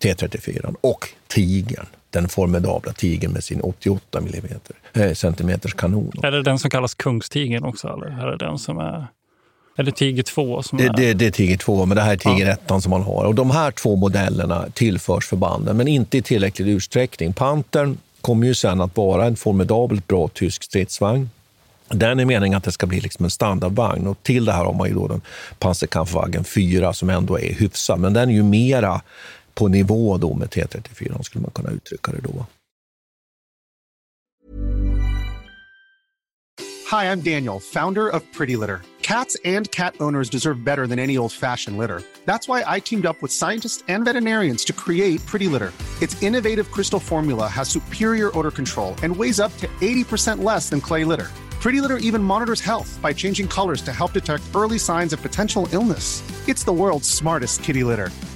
T34 0.00 0.74
och 0.80 1.08
Tigern, 1.26 1.86
den 2.10 2.28
formidabla 2.28 2.92
Tigern 2.92 3.32
med 3.32 3.44
sin 3.44 3.60
88 3.60 4.18
mm, 4.18 4.40
eh, 4.92 5.14
centimeters 5.14 5.74
kanon. 5.74 6.12
Är 6.22 6.30
det 6.30 6.42
den 6.42 6.58
som 6.58 6.70
kallas 6.70 6.94
Kungstigern 6.94 7.64
också? 7.64 7.88
Eller 7.88 8.06
är 8.06 8.30
det 8.30 8.36
den 8.36 8.58
som 8.58 8.78
är... 8.78 9.06
Är 9.76 9.82
det 9.82 9.92
Tiger 9.92 10.22
2? 10.22 10.62
Som 10.62 10.78
det, 10.78 10.84
är... 10.84 10.92
Det, 10.92 11.14
det 11.14 11.26
är 11.26 11.30
Tiger 11.30 11.56
2, 11.56 11.86
men 11.86 11.96
det 11.96 12.02
här 12.02 12.12
är 12.12 12.16
Tiger 12.16 12.50
1 12.50 12.60
ja. 12.66 12.80
som 12.80 12.90
man 12.90 13.02
har. 13.02 13.24
Och 13.24 13.34
de 13.34 13.50
här 13.50 13.70
två 13.70 13.96
modellerna 13.96 14.66
tillförs 14.74 15.26
förbanden, 15.26 15.76
men 15.76 15.88
inte 15.88 16.18
i 16.18 16.22
tillräcklig 16.22 16.72
utsträckning. 16.72 17.32
Pantern 17.32 17.98
kommer 18.20 18.46
ju 18.46 18.54
sen 18.54 18.80
att 18.80 18.96
vara 18.96 19.26
en 19.26 19.36
formidabelt 19.36 20.06
bra 20.06 20.28
tysk 20.28 20.62
stridsvagn. 20.62 21.30
Den 21.88 22.20
är 22.20 22.24
meningen 22.24 22.56
att 22.56 22.64
det 22.64 22.72
ska 22.72 22.86
bli 22.86 23.00
liksom 23.00 23.24
en 23.24 23.30
standardvagn. 23.30 24.06
Och 24.06 24.22
till 24.22 24.44
det 24.44 24.52
här 24.52 24.64
har 24.64 24.72
man 24.72 24.88
ju 24.88 24.94
då 24.94 25.08
den 25.08 25.20
Panzerkampfwagen 25.58 26.44
4 26.44 26.92
som 26.92 27.10
ändå 27.10 27.38
är 27.38 27.54
hyfsad, 27.54 28.00
men 28.00 28.12
den 28.12 28.28
är 28.28 28.34
ju 28.34 28.42
mera 28.42 29.00
på 29.54 29.68
nivå 29.68 30.18
då 30.18 30.34
med 30.34 30.48
T34, 30.48 31.22
skulle 31.22 31.42
man 31.42 31.50
kunna 31.50 31.70
uttrycka 31.70 32.12
det 32.12 32.20
då. 32.20 32.46
Hi, 36.90 37.04
I'm 37.10 37.22
Daniel, 37.22 37.60
founder 37.60 38.08
of 38.08 38.22
Pretty 38.32 38.56
Litter. 38.56 38.82
Cats 39.02 39.36
and 39.44 39.70
cat 39.70 39.94
owners 40.00 40.30
deserve 40.30 40.64
better 40.64 40.86
than 40.86 40.98
any 40.98 41.18
old-fashioned 41.18 41.76
litter. 41.76 42.02
That's 42.24 42.48
why 42.48 42.62
I 42.76 42.80
teamed 42.80 43.06
up 43.06 43.16
with 43.22 43.32
scientists 43.32 43.84
and 43.88 44.04
veterinarians 44.04 44.64
to 44.64 44.72
create 44.72 45.26
Pretty 45.26 45.48
Litter. 45.48 45.72
Its 46.00 46.22
innovative 46.22 46.70
crystal 46.70 47.00
formula 47.00 47.48
has 47.48 47.68
superior 47.68 48.30
odor 48.38 48.50
control 48.50 48.94
and 49.02 49.16
weighs 49.16 49.40
up 49.40 49.56
to 49.58 49.66
80% 49.80 50.44
less 50.44 50.70
than 50.70 50.80
clay 50.80 51.04
litter. 51.04 51.30
Pretty 51.60 51.80
Litter 51.80 51.96
even 51.96 52.22
monitors 52.22 52.60
health 52.60 52.98
by 53.02 53.12
changing 53.12 53.48
colors 53.48 53.82
to 53.82 53.92
help 53.92 54.12
detect 54.12 54.42
early 54.54 54.78
signs 54.78 55.12
of 55.12 55.20
potential 55.22 55.68
illness. 55.72 56.22
It's 56.46 56.64
the 56.64 56.72
world's 56.72 57.08
smartest 57.08 57.62
kitty 57.62 57.84
litter. 57.84 58.10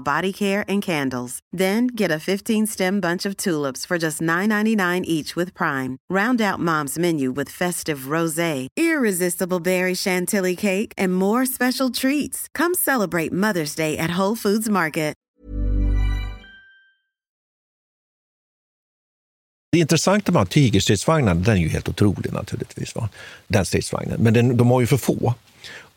body 0.00 0.32
care 0.32 0.64
and 0.66 0.82
candles. 0.82 1.38
Then 1.52 1.86
get 1.86 2.10
a 2.10 2.18
15 2.18 2.66
stem 2.66 3.00
bunch 3.00 3.24
of 3.24 3.36
tulips 3.36 3.86
for 3.86 3.98
just 3.98 4.20
$9.99 4.20 5.04
each 5.04 5.36
with 5.36 5.54
Prime. 5.54 5.96
Round 6.10 6.40
out 6.40 6.58
Mom's 6.60 6.98
menu 6.98 7.30
with 7.30 7.50
festive 7.50 8.08
rose, 8.08 8.68
irresistible 8.76 9.60
berry 9.60 9.94
chantilly 9.94 10.56
cake, 10.56 10.92
and 10.98 11.14
more 11.14 11.46
special 11.46 11.90
treats. 11.90 12.48
Come 12.52 12.74
celebrate 12.74 13.32
Mother's 13.32 13.76
Day 13.76 13.96
at 13.96 14.18
Whole 14.18 14.36
Foods 14.36 14.68
Market. 14.68 15.14
Det 19.74 19.78
intressanta 19.78 20.32
med 20.32 20.50
tigerstridsvagnarna, 20.50 21.40
den 21.40 21.56
är 21.56 21.60
ju 21.60 21.68
helt 21.68 21.88
otrolig 21.88 22.32
naturligtvis, 22.32 22.96
va? 22.96 23.08
den 23.46 23.66
stridsvagnen. 23.66 24.20
Men 24.20 24.34
den, 24.34 24.56
de 24.56 24.70
har 24.70 24.80
ju 24.80 24.86
för 24.86 24.96
få. 24.96 25.34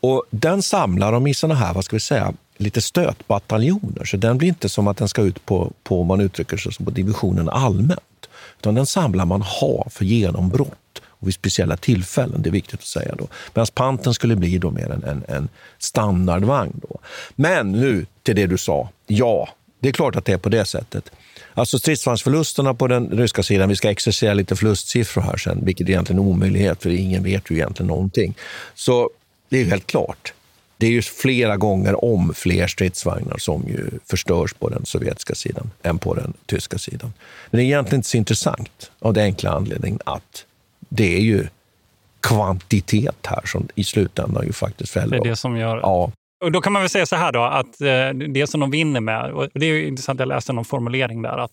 Och 0.00 0.24
den 0.30 0.62
samlar 0.62 1.12
de 1.12 1.26
i 1.26 1.34
såna 1.34 1.54
här, 1.54 1.74
vad 1.74 1.84
ska 1.84 1.96
vi 1.96 2.00
säga, 2.00 2.32
lite 2.58 2.80
stötbataljoner. 2.80 4.04
Så 4.04 4.16
den 4.16 4.38
blir 4.38 4.48
inte 4.48 4.68
som 4.68 4.88
att 4.88 4.96
den 4.96 5.08
ska 5.08 5.22
ut 5.22 5.46
på, 5.46 5.72
på 5.82 6.04
man 6.04 6.20
uttrycker 6.20 6.56
sig 6.56 6.72
som 6.72 6.84
på 6.84 6.90
divisionen 6.90 7.48
allmänt. 7.48 8.28
Utan 8.58 8.74
den 8.74 8.86
samlar 8.86 9.24
man 9.24 9.42
ha 9.42 9.86
för 9.90 10.04
genombrott 10.04 11.02
och 11.04 11.26
vid 11.28 11.34
speciella 11.34 11.76
tillfällen. 11.76 12.42
Det 12.42 12.48
är 12.48 12.52
viktigt 12.52 12.80
att 12.80 12.86
säga. 12.86 13.14
då. 13.18 13.28
Medan 13.54 13.66
panten 13.74 14.14
skulle 14.14 14.36
bli 14.36 14.58
då 14.58 14.70
mer 14.70 14.90
en, 14.90 15.04
en, 15.04 15.24
en 15.28 15.48
standardvagn. 15.78 16.80
Då. 16.88 16.98
Men 17.34 17.72
nu 17.72 18.06
till 18.22 18.36
det 18.36 18.46
du 18.46 18.58
sa. 18.58 18.88
Ja, 19.06 19.48
det 19.80 19.88
är 19.88 19.92
klart 19.92 20.16
att 20.16 20.24
det 20.24 20.32
är 20.32 20.38
på 20.38 20.48
det 20.48 20.64
sättet. 20.64 21.10
Alltså 21.54 21.78
stridsvagnsförlusterna 21.78 22.74
på 22.74 22.86
den 22.86 23.10
ryska 23.10 23.42
sidan, 23.42 23.68
vi 23.68 23.76
ska 23.76 23.90
exercera 23.90 24.34
lite 24.34 24.56
förlustsiffror 24.56 25.22
här 25.22 25.36
sen, 25.36 25.64
vilket 25.64 25.86
är 25.86 25.90
egentligen 25.90 26.22
är 26.22 26.26
omöjlighet, 26.26 26.82
för 26.82 26.90
ingen 26.90 27.22
vet 27.22 27.50
ju 27.50 27.54
egentligen 27.54 27.88
någonting. 27.88 28.34
Så 28.74 29.10
det 29.48 29.60
är 29.60 29.64
helt 29.64 29.86
klart. 29.86 30.32
Det 30.80 30.86
är 30.86 30.90
ju 30.90 31.02
flera 31.02 31.56
gånger 31.56 32.04
om 32.04 32.34
fler 32.34 32.66
stridsvagnar 32.66 33.38
som 33.38 33.64
ju 33.68 33.90
förstörs 34.06 34.52
på 34.52 34.68
den 34.68 34.86
sovjetiska 34.86 35.34
sidan 35.34 35.70
än 35.82 35.98
på 35.98 36.14
den 36.14 36.32
tyska 36.46 36.78
sidan. 36.78 37.12
Men 37.50 37.58
det 37.58 37.64
är 37.64 37.66
egentligen 37.66 37.98
inte 37.98 38.08
så 38.08 38.16
intressant 38.16 38.90
av 38.98 39.12
den 39.12 39.24
enkla 39.24 39.50
anledningen 39.50 40.00
att 40.04 40.44
det 40.88 41.16
är 41.16 41.20
ju 41.20 41.46
kvantitet 42.20 43.26
här 43.26 43.42
som 43.44 43.68
i 43.74 43.84
slutändan 43.84 44.46
ju 44.46 44.52
faktiskt 44.52 44.92
fäller. 44.92 45.10
Det 45.10 45.28
är 45.28 45.30
det 45.30 45.36
som 45.36 45.56
gör. 45.56 45.76
Ja. 45.76 46.12
Och 46.44 46.52
då 46.52 46.60
kan 46.60 46.72
man 46.72 46.82
väl 46.82 46.88
säga 46.88 47.06
så 47.06 47.16
här 47.16 47.32
då, 47.32 47.42
att 47.42 47.80
eh, 47.80 48.28
det 48.28 48.46
som 48.46 48.60
de 48.60 48.70
vinner 48.70 49.00
med, 49.00 49.30
och 49.30 49.48
det 49.54 49.66
är 49.66 49.86
intressant, 49.86 50.20
jag 50.20 50.28
läste 50.28 50.52
någon 50.52 50.64
formulering 50.64 51.22
där, 51.22 51.38
att 51.38 51.50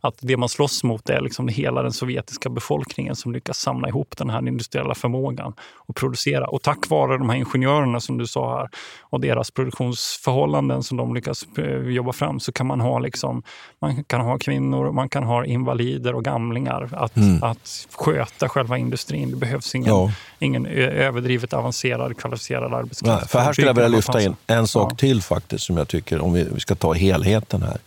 att 0.00 0.14
det 0.20 0.36
man 0.36 0.48
slåss 0.48 0.84
mot 0.84 1.10
är 1.10 1.20
liksom 1.20 1.48
hela 1.48 1.82
den 1.82 1.92
sovjetiska 1.92 2.48
befolkningen 2.48 3.16
som 3.16 3.32
lyckas 3.32 3.58
samla 3.58 3.88
ihop 3.88 4.16
den 4.16 4.30
här 4.30 4.48
industriella 4.48 4.94
förmågan 4.94 5.54
och 5.76 5.96
producera. 5.96 6.46
Och 6.46 6.62
tack 6.62 6.88
vare 6.88 7.18
de 7.18 7.30
här 7.30 7.36
ingenjörerna 7.36 8.00
som 8.00 8.18
du 8.18 8.26
sa 8.26 8.58
här 8.58 8.68
och 9.00 9.20
deras 9.20 9.50
produktionsförhållanden 9.50 10.82
som 10.82 10.96
de 10.96 11.14
lyckas 11.14 11.46
eh, 11.58 11.88
jobba 11.88 12.12
fram 12.12 12.40
så 12.40 12.52
kan 12.52 12.66
man 12.66 12.80
ha, 12.80 12.98
liksom, 12.98 13.42
man 13.80 14.04
kan 14.04 14.20
ha 14.20 14.38
kvinnor, 14.38 14.92
man 14.92 15.08
kan 15.08 15.22
ha 15.22 15.44
invalider 15.44 16.14
och 16.14 16.24
gamlingar 16.24 16.88
att, 16.92 17.16
mm. 17.16 17.42
att 17.42 17.86
sköta 17.92 18.48
själva 18.48 18.78
industrin. 18.78 19.30
Det 19.30 19.36
behövs 19.36 19.74
ingen, 19.74 19.88
ja. 19.88 20.12
ingen 20.38 20.66
överdrivet 20.66 21.52
avancerad 21.52 22.16
kvalificerad 22.16 22.74
arbetskraft. 22.74 23.20
Nej, 23.20 23.28
för 23.28 23.38
här 23.38 23.52
skulle 23.52 23.66
jag 23.66 23.74
vilja 23.74 23.88
lyfta 23.88 24.22
in 24.22 24.36
en 24.46 24.68
sak 24.68 24.92
ja. 24.92 24.96
till 24.96 25.22
faktiskt 25.22 25.64
som 25.64 25.76
jag 25.76 25.88
tycker, 25.88 26.20
om 26.20 26.32
vi, 26.32 26.48
vi 26.54 26.60
ska 26.60 26.74
ta 26.74 26.92
helheten 26.92 27.62
här 27.62 27.78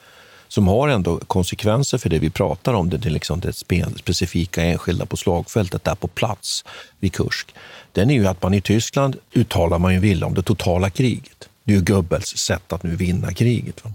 som 0.49 0.67
har 0.67 0.87
ändå 0.87 1.19
konsekvenser 1.27 1.97
för 1.97 2.09
det 2.09 2.19
vi 2.19 2.29
pratar 2.29 2.73
om, 2.73 2.89
det, 2.89 2.97
det, 2.97 3.09
liksom 3.09 3.39
det 3.39 3.53
specifika 3.99 4.63
enskilda 4.63 5.05
på 5.05 5.17
slagfältet 5.17 5.83
där 5.83 5.95
på 5.95 6.07
plats 6.07 6.65
vid 6.99 7.13
Kursk. 7.13 7.55
Den 7.91 8.09
är 8.09 8.13
ju 8.13 8.27
att 8.27 8.43
man 8.43 8.53
i 8.53 8.61
Tyskland 8.61 9.15
uttalar 9.33 9.79
man 9.79 9.93
ju 9.93 9.99
vilja 9.99 10.25
om 10.25 10.33
det 10.33 10.41
totala 10.41 10.89
kriget. 10.89 11.49
Det 11.63 11.73
är 11.73 11.75
ju 11.75 11.83
Goebbels 11.83 12.37
sätt 12.37 12.73
att 12.73 12.83
nu 12.83 12.95
vinna 12.95 13.33
kriget. 13.33 13.85
Va? 13.85 13.91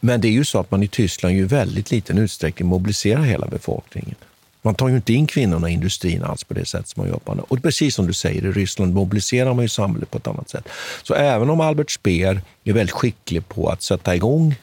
Men 0.00 0.20
det 0.20 0.28
är 0.28 0.32
ju 0.32 0.44
så 0.44 0.58
att 0.58 0.70
man 0.70 0.82
i 0.82 0.88
Tyskland 0.88 1.34
i 1.34 1.42
väldigt 1.42 1.90
liten 1.90 2.18
utsträckning 2.18 2.68
mobiliserar 2.68 3.22
hela 3.22 3.46
befolkningen. 3.46 4.14
Man 4.62 4.74
tar 4.74 4.88
ju 4.88 4.96
inte 4.96 5.12
in 5.12 5.26
kvinnorna 5.26 5.70
i 5.70 5.72
industrin 5.72 6.22
alls 6.22 6.44
på 6.44 6.54
det 6.54 6.64
sätt 6.64 6.88
som 6.88 7.02
man 7.02 7.10
gör 7.10 7.18
på 7.18 7.46
Och 7.48 7.62
precis 7.62 7.94
som 7.94 8.06
du 8.06 8.12
säger, 8.12 8.46
i 8.46 8.52
Ryssland 8.52 8.94
mobiliserar 8.94 9.54
man 9.54 9.64
ju 9.64 9.68
samhället 9.68 10.10
på 10.10 10.18
ett 10.18 10.26
annat 10.26 10.48
sätt. 10.48 10.68
Så 11.02 11.14
även 11.14 11.50
om 11.50 11.60
Albert 11.60 11.90
Speer 11.90 12.42
är 12.64 12.72
väldigt 12.72 12.94
skicklig 12.94 13.48
på 13.48 13.68
att 13.68 13.82
sätta 13.82 14.14
igång 14.14 14.54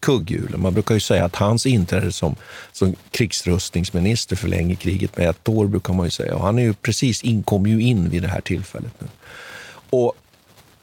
kugghjulen. 0.00 0.60
Man 0.60 0.74
brukar 0.74 0.94
ju 0.94 1.00
säga 1.00 1.24
att 1.24 1.36
hans 1.36 1.66
inträde 1.66 2.12
som, 2.12 2.36
som 2.72 2.94
krigsrustningsminister 3.10 4.36
förlänger 4.36 4.74
kriget 4.74 5.16
med 5.16 5.28
ett 5.28 5.48
år, 5.48 5.66
brukar 5.66 5.94
man 5.94 6.06
ju 6.06 6.10
säga. 6.10 6.34
Och 6.34 6.42
han 6.42 6.58
är 6.58 6.62
ju 6.62 6.74
precis 6.74 7.22
in, 7.22 7.42
kom 7.42 7.66
ju 7.66 7.82
in 7.82 8.10
vid 8.10 8.22
det 8.22 8.28
här 8.28 8.40
tillfället 8.40 8.92
nu. 8.98 9.06
Och 9.90 10.14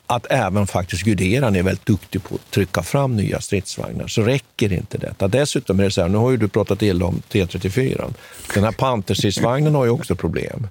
att 0.08 0.26
även 0.30 0.68
faktiskt 0.68 1.04
Guderian 1.04 1.56
är 1.56 1.64
väldigt 1.64 1.86
duktig 1.86 2.24
på 2.24 2.36
att 2.36 2.52
trycka 2.52 2.84
fram 2.84 3.16
nya 3.16 3.42
stridsvagnar, 3.42 4.08
så 4.08 4.22
räcker 4.22 4.74
inte 4.74 4.98
detta. 4.98 5.28
Dessutom 5.28 5.80
är 5.80 5.84
det 5.84 5.92
så 5.92 6.02
här, 6.02 6.10
nu 6.10 6.18
har 6.18 6.32
ju 6.32 6.38
du 6.38 6.48
pratat 6.48 6.82
illa 6.82 7.06
om 7.06 7.22
T34. 7.32 8.14
Den 8.54 8.64
här 8.64 8.72
Panterstridsvagnen 8.72 9.76
har 9.76 9.86
ju 9.86 9.92
också 9.92 10.16
problem. 10.16 10.68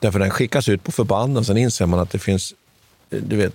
Därför 0.00 0.18
den 0.18 0.30
skickas 0.30 0.68
ut 0.68 0.84
på 0.84 0.92
förbanden, 0.92 1.44
sen 1.44 1.56
inser 1.56 1.86
man 1.86 2.00
att 2.00 2.10
det 2.10 2.18
finns 2.18 2.54
du 3.10 3.36
vet, 3.36 3.54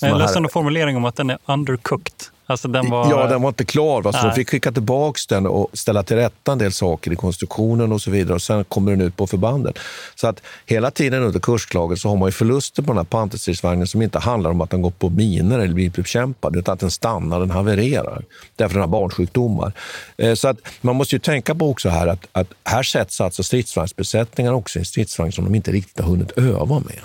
jag 0.00 0.18
läste 0.18 0.38
en 0.38 0.48
formulering 0.48 0.96
om 0.96 1.04
att 1.04 1.16
den 1.16 1.30
är 1.30 1.38
undercooked. 1.46 2.14
Alltså 2.50 2.68
den 2.68 2.90
var... 2.90 3.10
Ja, 3.10 3.26
den 3.26 3.42
var 3.42 3.48
inte 3.48 3.64
klar. 3.64 4.02
Va? 4.02 4.12
Så 4.12 4.26
de 4.26 4.34
fick 4.34 4.50
skicka 4.50 4.72
tillbaka 4.72 5.18
den 5.28 5.46
och 5.46 5.68
ställa 5.72 6.02
till 6.02 6.16
rätta 6.16 6.52
en 6.52 6.58
del 6.58 6.72
saker 6.72 7.12
i 7.12 7.16
konstruktionen 7.16 7.92
och 7.92 8.02
så 8.02 8.10
vidare. 8.10 8.34
Och 8.34 8.42
Sen 8.42 8.64
kommer 8.64 8.90
den 8.90 9.00
ut 9.00 9.16
på 9.16 9.26
förbanden. 9.26 9.72
Så 10.14 10.26
att 10.26 10.42
hela 10.66 10.90
tiden 10.90 11.22
under 11.22 11.40
kursklaget 11.40 11.98
så 11.98 12.08
har 12.08 12.16
man 12.16 12.28
ju 12.28 12.32
förluster 12.32 12.82
på 12.82 12.86
den 12.86 12.96
här 12.96 13.04
Panterstridsvagnen 13.04 13.86
som 13.86 14.02
inte 14.02 14.18
handlar 14.18 14.50
om 14.50 14.60
att 14.60 14.70
den 14.70 14.82
går 14.82 14.90
på 14.90 15.10
miner 15.10 15.58
eller 15.58 15.74
blir 15.74 15.90
bekämpad, 15.90 16.56
utan 16.56 16.72
att 16.72 16.80
den 16.80 16.90
stannar, 16.90 17.40
den 17.40 17.50
havererar. 17.50 18.24
Därför 18.56 18.74
den 18.74 18.80
har 18.80 18.88
barnsjukdomar. 18.88 19.72
Eh, 20.16 20.34
så 20.34 20.48
att 20.48 20.56
man 20.80 20.96
måste 20.96 21.14
ju 21.14 21.18
tänka 21.18 21.54
på 21.54 21.70
också 21.70 21.88
här 21.88 22.06
att, 22.06 22.26
att 22.32 22.48
här 22.64 22.82
sätts 22.82 23.20
alltså 23.20 23.42
stridsvagnsbesättningar 23.42 24.52
också 24.52 24.78
i 24.78 24.80
en 24.80 24.86
stridsvagn 24.86 25.32
som 25.32 25.44
de 25.44 25.54
inte 25.54 25.72
riktigt 25.72 26.00
har 26.00 26.10
hunnit 26.10 26.30
öva 26.30 26.80
med. 26.80 27.00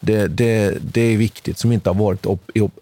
Det, 0.00 0.26
det, 0.26 0.78
det 0.80 1.00
är 1.00 1.16
viktigt, 1.16 1.58
som, 1.58 1.72
inte 1.72 1.90
har 1.90 1.94
varit, 1.94 2.26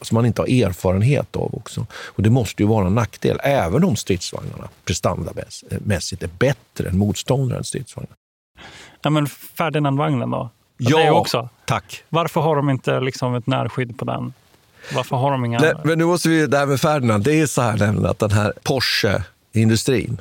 som 0.02 0.14
man 0.14 0.26
inte 0.26 0.42
har 0.42 0.48
erfarenhet 0.48 1.36
av 1.36 1.54
också. 1.54 1.86
Och 1.92 2.22
Det 2.22 2.30
måste 2.30 2.62
ju 2.62 2.68
vara 2.68 2.86
en 2.86 2.94
nackdel, 2.94 3.40
även 3.42 3.84
om 3.84 3.96
stridsvagnarna 3.96 4.68
prestandamässigt 4.84 6.22
är 6.22 6.30
bättre 6.38 6.88
än 6.88 6.98
motståndarens 6.98 7.68
stridsvagnar. 7.68 8.16
Ja, 9.02 9.10
men 9.10 9.26
Ferdinand-vagnen 9.26 10.30
då? 10.30 10.50
Ja, 10.76 10.98
det 10.98 11.10
också. 11.10 11.48
tack. 11.64 12.04
Varför 12.08 12.40
har 12.40 12.56
de 12.56 12.70
inte 12.70 13.00
liksom 13.00 13.34
ett 13.34 13.46
närskydd 13.46 13.98
på 13.98 14.04
den? 14.04 14.32
Varför 14.94 15.16
har 15.16 15.30
de 15.30 15.44
inga... 15.44 15.58
Nej, 15.58 15.74
men 15.84 15.98
nu 15.98 16.04
måste 16.04 16.28
vi, 16.28 16.46
det 16.46 16.58
här 16.58 16.66
med 16.66 16.80
Ferdinand, 16.80 17.24
det 17.24 17.40
är 17.40 17.46
så 17.46 17.62
här 17.62 17.76
nämligen 17.76 18.10
att 18.10 18.18
den 18.18 18.30
här 18.30 18.52
Porsche-industrin, 18.62 20.20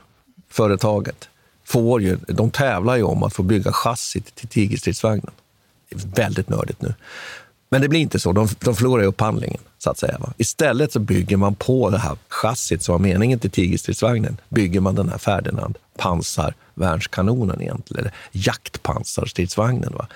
företaget, 0.49 1.29
får 1.65 2.01
ju, 2.01 2.17
de 2.27 2.51
tävlar 2.51 2.95
ju 2.95 3.03
om 3.03 3.23
att 3.23 3.33
få 3.33 3.43
bygga 3.43 3.71
chassit 3.71 4.36
till 4.36 4.47
Tigerstridsvagnen 4.47 5.31
väldigt 5.89 6.50
nördigt 6.50 6.82
nu. 6.82 6.93
Men 7.69 7.82
det 7.82 7.89
blir 7.89 8.00
inte 8.00 8.19
så. 8.19 8.32
De, 8.32 8.47
de 8.60 8.76
förlorar 8.76 9.02
ju 9.02 9.08
upphandlingen. 9.08 9.62
Så 9.78 9.89
att 9.89 9.97
säga, 9.97 10.17
va? 10.19 10.34
Istället 10.38 10.91
så 10.91 11.00
bygger 11.00 11.38
man 11.38 11.56
på 11.56 11.89
det 11.89 11.97
här 11.97 12.17
chassit 12.28 12.84
som 12.84 12.93
var 12.93 13.00
meningen 13.00 13.39
till 13.39 13.52
Tigerstridsvagnen. 13.52 14.38
Bygger 14.50 14.80
man 14.80 14.95
den 14.95 15.10
här 15.10 15.17
Ferdinand 15.17 15.78
pansarvärnskanonen 15.97 17.62
egentligen, 17.62 18.00
eller 18.00 18.13
jaktpansarstridsvagnen. 18.32 19.93
Va? 19.93 20.08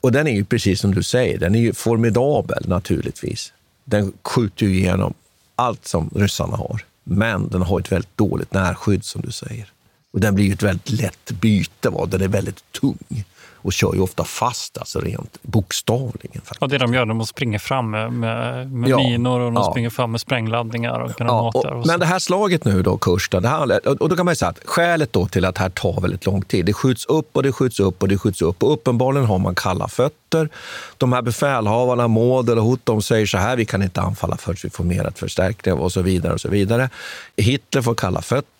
Och 0.00 0.12
den 0.12 0.26
är 0.26 0.32
ju 0.32 0.44
precis 0.44 0.80
som 0.80 0.94
du 0.94 1.02
säger, 1.02 1.38
den 1.38 1.54
är 1.54 1.60
ju 1.60 1.72
formidabel 1.72 2.68
naturligtvis. 2.68 3.52
Den 3.84 4.12
skjuter 4.22 4.66
ju 4.66 4.78
igenom 4.78 5.14
allt 5.54 5.86
som 5.86 6.10
ryssarna 6.14 6.56
har. 6.56 6.84
Men 7.04 7.48
den 7.48 7.62
har 7.62 7.80
ett 7.80 7.92
väldigt 7.92 8.16
dåligt 8.16 8.52
närskydd 8.52 9.04
som 9.04 9.22
du 9.22 9.32
säger. 9.32 9.72
Och 10.12 10.20
den 10.20 10.34
blir 10.34 10.44
ju 10.44 10.52
ett 10.52 10.62
väldigt 10.62 10.90
lätt 10.90 11.30
byte. 11.30 11.90
Va? 11.90 12.06
Den 12.06 12.22
är 12.22 12.28
väldigt 12.28 12.72
tung 12.72 13.24
och 13.62 13.72
kör 13.72 13.94
ju 13.94 14.00
ofta 14.00 14.24
fast, 14.24 14.78
alltså 14.78 15.00
rent 15.00 15.38
bokstavligen. 15.42 16.42
Ja, 16.60 16.66
det 16.66 16.78
de 16.78 16.94
gör, 16.94 17.06
de 17.06 17.26
springer 17.26 17.58
fram 17.58 17.90
med, 17.90 18.12
med, 18.12 18.72
med 18.72 18.90
ja, 18.90 18.96
minor 18.96 19.40
och 19.40 19.52
de 19.52 19.54
ja. 19.54 19.70
springer 19.70 19.90
fram 19.90 20.10
med 20.10 20.20
sprängladdningar 20.20 21.00
och 21.00 21.10
granater. 21.10 21.68
Ja, 21.68 21.74
och, 21.74 21.80
och 21.80 21.86
men 21.86 22.00
det 22.00 22.06
här 22.06 22.18
slaget 22.18 22.64
nu 22.64 22.82
då, 22.82 22.96
Kurs, 22.96 23.28
det 23.28 23.48
här, 23.48 23.88
och 24.02 24.08
då 24.08 24.16
kan 24.16 24.24
man 24.24 24.36
säga 24.36 24.48
att 24.48 24.60
skälet 24.64 25.12
då 25.12 25.26
till 25.26 25.44
att 25.44 25.54
det 25.54 25.60
här 25.60 25.70
tar 25.70 26.00
väldigt 26.00 26.26
lång 26.26 26.42
tid, 26.42 26.66
det 26.66 26.72
skjuts 26.72 27.04
upp 27.04 27.36
och 27.36 27.42
det 27.42 27.52
skjuts 27.52 27.80
upp 27.80 28.02
och 28.02 28.08
det 28.08 28.18
skjuts 28.18 28.42
upp 28.42 28.62
och 28.62 28.72
uppenbarligen 28.72 29.26
har 29.26 29.38
man 29.38 29.54
kalla 29.54 29.88
fötter. 29.88 30.48
De 30.96 31.12
här 31.12 31.22
befälhavarna, 31.22 32.08
Model 32.08 32.58
och 32.58 32.64
Hut, 32.70 32.80
de 32.84 33.02
säger 33.02 33.26
så 33.26 33.38
här, 33.38 33.56
vi 33.56 33.64
kan 33.64 33.82
inte 33.82 34.00
anfalla 34.00 34.36
förrän 34.36 34.56
vi 34.62 34.70
får 34.70 34.84
mer 34.84 35.12
förstärkning 35.14 35.74
och 35.74 35.92
så 35.92 36.02
vidare 36.02 36.32
och 36.32 36.40
så 36.40 36.48
vidare. 36.48 36.90
Hitler 37.36 37.82
får 37.82 37.94
kalla 37.94 38.22
fötter, 38.22 38.57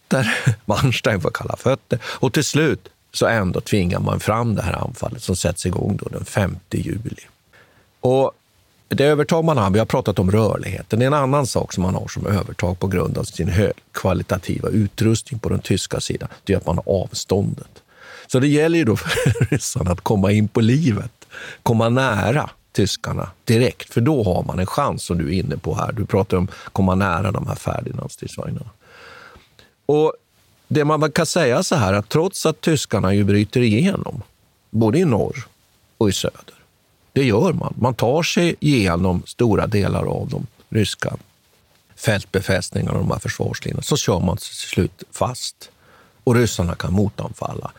Manstein 0.64 1.20
får 1.20 1.30
kalla 1.30 1.56
fötter 1.56 1.98
och 2.04 2.32
till 2.32 2.44
slut 2.44 2.88
så 3.12 3.26
ändå 3.26 3.60
tvingar 3.60 4.00
man 4.00 4.20
fram 4.20 4.54
det 4.54 4.62
här 4.62 4.72
anfallet 4.72 5.22
som 5.22 5.36
sätts 5.36 5.66
igång 5.66 5.98
då 6.02 6.08
den 6.08 6.24
5 6.24 6.56
juli. 6.70 7.22
Och 8.00 8.32
det 8.88 9.04
övertag 9.04 9.44
man 9.44 9.58
har, 9.58 9.70
vi 9.70 9.78
har 9.78 9.86
pratat 9.86 10.18
om 10.18 10.30
rörligheten, 10.30 10.98
det 10.98 11.04
är 11.04 11.06
en 11.06 11.14
annan 11.14 11.46
sak 11.46 11.72
som 11.72 11.82
man 11.82 11.94
har 11.94 12.08
som 12.08 12.26
övertag 12.26 12.78
på 12.78 12.86
grund 12.86 13.18
av 13.18 13.24
sin 13.24 13.48
högkvalitativa 13.48 14.68
utrustning 14.68 15.40
på 15.40 15.48
den 15.48 15.58
tyska 15.58 16.00
sidan, 16.00 16.28
det 16.44 16.52
är 16.52 16.56
att 16.56 16.66
man 16.66 16.76
har 16.76 17.02
avståndet. 17.02 17.82
Så 18.26 18.40
det 18.40 18.48
gäller 18.48 18.78
ju 18.78 18.84
då 18.84 18.96
för 18.96 19.44
ryssarna 19.50 19.90
att 19.90 20.00
komma 20.00 20.32
in 20.32 20.48
på 20.48 20.60
livet, 20.60 21.26
komma 21.62 21.88
nära 21.88 22.50
tyskarna 22.72 23.30
direkt, 23.44 23.94
för 23.94 24.00
då 24.00 24.22
har 24.24 24.42
man 24.42 24.58
en 24.58 24.66
chans 24.66 25.04
som 25.04 25.18
du 25.18 25.28
är 25.28 25.32
inne 25.32 25.56
på 25.56 25.74
här. 25.74 25.92
Du 25.92 26.06
pratar 26.06 26.36
om 26.36 26.48
att 26.64 26.72
komma 26.72 26.94
nära 26.94 27.32
de 27.32 27.46
här 27.46 27.54
Ferdinand-stridsvagnarna. 27.54 28.70
Och 29.88 30.12
det 30.68 30.84
man 30.84 31.12
kan 31.12 31.26
säga 31.26 31.62
så 31.62 31.74
här 31.74 31.92
att 31.92 32.08
trots 32.08 32.46
att 32.46 32.60
tyskarna 32.60 33.14
ju 33.14 33.24
bryter 33.24 33.60
igenom, 33.60 34.22
både 34.70 34.98
i 34.98 35.04
norr 35.04 35.46
och 35.98 36.08
i 36.08 36.12
söder, 36.12 36.54
det 37.12 37.24
gör 37.24 37.52
man. 37.52 37.74
Man 37.78 37.94
tar 37.94 38.22
sig 38.22 38.56
igenom 38.60 39.22
stora 39.26 39.66
delar 39.66 40.04
av 40.04 40.28
de 40.28 40.46
ryska 40.68 41.16
fältbefästningarna 41.96 42.92
och 42.92 42.98
de 42.98 43.10
här 43.10 43.18
försvarslinjerna, 43.18 43.82
så 43.82 43.96
kör 43.96 44.20
man 44.20 44.36
till 44.36 44.46
slut 44.46 45.02
fast. 45.10 45.70
Och 46.24 46.34
ryssarna 46.34 46.74
kan 46.74 46.92
motanfalla. 46.92 47.70